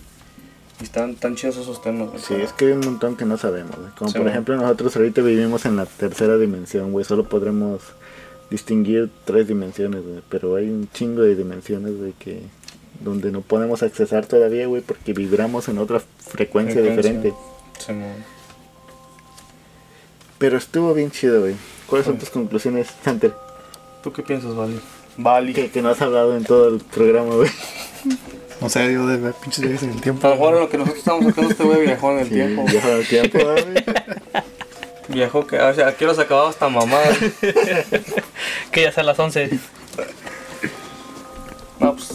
Y 0.82 0.84
están 0.84 1.16
tan 1.16 1.36
chidos 1.36 1.58
esos 1.58 1.82
temas, 1.82 2.10
güey. 2.10 2.22
Sí, 2.22 2.34
para- 2.34 2.44
es 2.44 2.54
que 2.54 2.66
hay 2.66 2.72
un 2.74 2.82
montón 2.82 3.16
que 3.16 3.26
no 3.26 3.38
sabemos. 3.38 3.76
güey. 3.78 3.90
Como 3.98 4.12
Sí, 4.12 4.18
por 4.18 4.28
ejemplo 4.28 4.56
nosotros 4.58 4.96
ahorita 4.96 5.22
vivimos 5.22 5.66
en 5.66 5.78
la 5.78 5.86
tercera 5.86 6.38
dimensión, 6.38 6.92
güey. 6.92 7.06
Solo 7.06 7.30
podremos 7.30 7.82
distinguir 8.50 9.10
tres 9.26 9.48
dimensiones, 9.48 10.04
güey. 10.04 10.22
Pero 10.30 10.56
hay 10.56 10.70
un 10.70 10.90
chingo 10.94 11.22
de 11.22 11.36
dimensiones, 11.36 11.98
güey, 11.98 12.14
que... 12.20 12.42
Donde 13.02 13.30
no 13.32 13.42
podemos 13.42 13.84
accesar 13.84 14.26
todavía, 14.26 14.68
güey, 14.68 14.82
porque 14.82 15.12
vibramos 15.12 15.68
en 15.68 15.80
otra 15.80 16.00
frecuencia, 16.00 16.76
Frecuencia. 16.82 17.12
diferente. 17.12 17.34
Simón. 17.78 18.14
Pero 20.38 20.58
estuvo 20.58 20.94
bien 20.94 21.12
chido, 21.12 21.42
güey. 21.42 21.56
¿Cuáles 21.88 22.06
son 22.06 22.16
Sí. 22.16 22.22
tus 22.22 22.30
conclusiones, 22.30 22.88
Hunter? 23.06 23.34
¿Tú 24.04 24.14
qué 24.14 24.22
piensas, 24.24 24.56
Vali? 24.56 24.80
Vali. 25.18 25.54
Que, 25.54 25.70
que 25.72 25.82
no 25.82 25.90
has 25.90 26.02
hablado 26.02 26.36
en 26.38 26.44
todo 26.46 26.70
el 26.70 26.80
programa, 26.80 27.36
güey. 27.36 27.50
O 28.62 28.70
sea, 28.70 28.90
yo 28.90 29.06
de 29.08 29.18
ver 29.18 29.34
pinches 29.34 29.62
viajes 29.62 29.84
en 29.84 29.92
el 29.92 30.02
tiempo. 30.02 30.26
A 30.26 30.30
lo 30.32 30.36
mejor 30.38 30.54
lo 30.60 30.70
que 30.70 30.78
nosotros 30.78 31.00
estamos 31.00 31.26
sacando 31.26 31.52
este 31.52 31.64
güey 31.64 31.82
viajó 31.86 32.12
en 32.12 32.20
el 32.20 32.28
Sí, 32.28 32.34
tiempo. 32.34 32.66
viaja 32.66 32.90
en 32.92 32.98
el 32.98 33.08
tiempo, 33.08 33.40
güey. 33.40 33.86
Viajó 35.08 35.46
que, 35.46 35.60
o 35.60 35.74
sea, 35.74 35.88
aquí 35.90 36.06
los 36.06 36.18
acababa 36.18 36.50
hasta 36.50 36.68
mamá. 36.70 37.00
Que 38.72 38.82
ya 38.82 38.92
son 38.92 39.06
las 39.06 39.20
11. 39.20 39.60
No, 41.80 41.96
pues, 41.96 42.10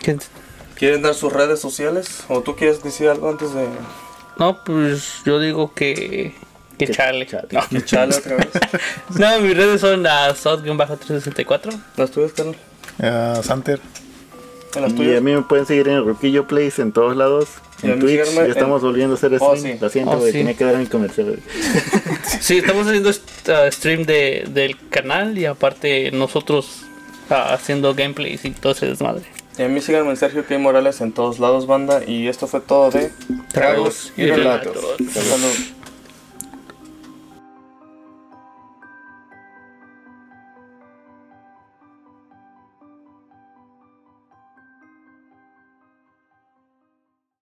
¿Quién- 0.00 0.20
¿Quieren 0.76 1.02
dar 1.02 1.14
sus 1.14 1.32
redes 1.32 1.60
sociales? 1.60 2.24
¿O 2.28 2.40
tú 2.40 2.56
quieres 2.56 2.82
decir 2.82 3.08
algo 3.08 3.28
antes 3.30 3.52
de 3.54 3.68
No, 4.38 4.64
pues 4.64 5.20
yo 5.24 5.38
digo 5.38 5.72
que. 5.74 6.34
Que 6.78 6.86
Que 6.86 6.92
chale. 6.92 7.26
chale. 7.26 7.46
No. 7.52 7.60
que 7.68 7.84
chale 7.84 8.16
otra 8.16 8.36
vez? 8.36 8.48
No, 9.18 9.38
mis 9.40 9.56
redes 9.56 9.80
son 9.80 10.04
a 10.06 10.30
Sot-364. 10.34 11.78
¿Las 11.96 12.10
tuyas, 12.10 12.32
Carlos? 12.32 12.56
Eh, 12.98 13.40
Santer. 13.44 13.80
¿En 14.74 14.82
las 14.82 14.92
Y 14.94 15.14
a 15.14 15.20
mí 15.20 15.32
me 15.34 15.42
pueden 15.42 15.66
seguir 15.66 15.88
en 15.88 15.94
el 15.94 16.04
Ruquillo 16.04 16.46
Place 16.46 16.80
en 16.80 16.92
todos 16.92 17.16
lados. 17.16 17.48
En 17.82 17.98
Twitch, 17.98 18.24
ya 18.34 18.44
estamos 18.46 18.80
en- 18.82 18.88
volviendo 18.88 19.14
a 19.14 19.16
hacer 19.16 19.36
Oh, 19.40 19.56
stream. 19.56 19.74
sí. 19.74 19.78
Lo 19.80 19.88
siento, 19.90 20.12
Oh, 20.12 20.24
sí. 20.26 20.32
tenía 20.32 20.54
que 20.54 20.64
dar 20.64 20.76
mi 20.76 20.86
comercial. 20.86 21.38
Sí, 22.40 22.58
estamos 22.58 22.86
haciendo 22.86 23.10
uh, 23.10 23.70
stream 23.72 24.04
de, 24.04 24.44
del 24.50 24.76
canal 24.88 25.36
y 25.38 25.44
aparte 25.46 26.10
nosotros 26.12 26.82
uh, 27.30 27.34
haciendo 27.34 27.94
gameplays 27.94 28.44
y 28.44 28.50
todo 28.50 28.72
ese 28.72 28.86
desmadre. 28.86 29.22
Y 29.58 29.62
a 29.62 29.68
mí 29.68 29.80
síganme 29.80 30.10
en 30.10 30.16
Sergio 30.16 30.44
K. 30.46 30.58
Morales 30.58 31.00
en 31.02 31.12
todos 31.12 31.38
lados, 31.38 31.66
banda. 31.66 32.02
Y 32.06 32.26
esto 32.26 32.46
fue 32.46 32.60
todo 32.60 32.90
de 32.90 33.10
Tragos 33.52 34.12
y 34.16 34.24
Relatos. 34.26 34.74
Relatos. 34.74 35.12
Salud. 35.12 35.81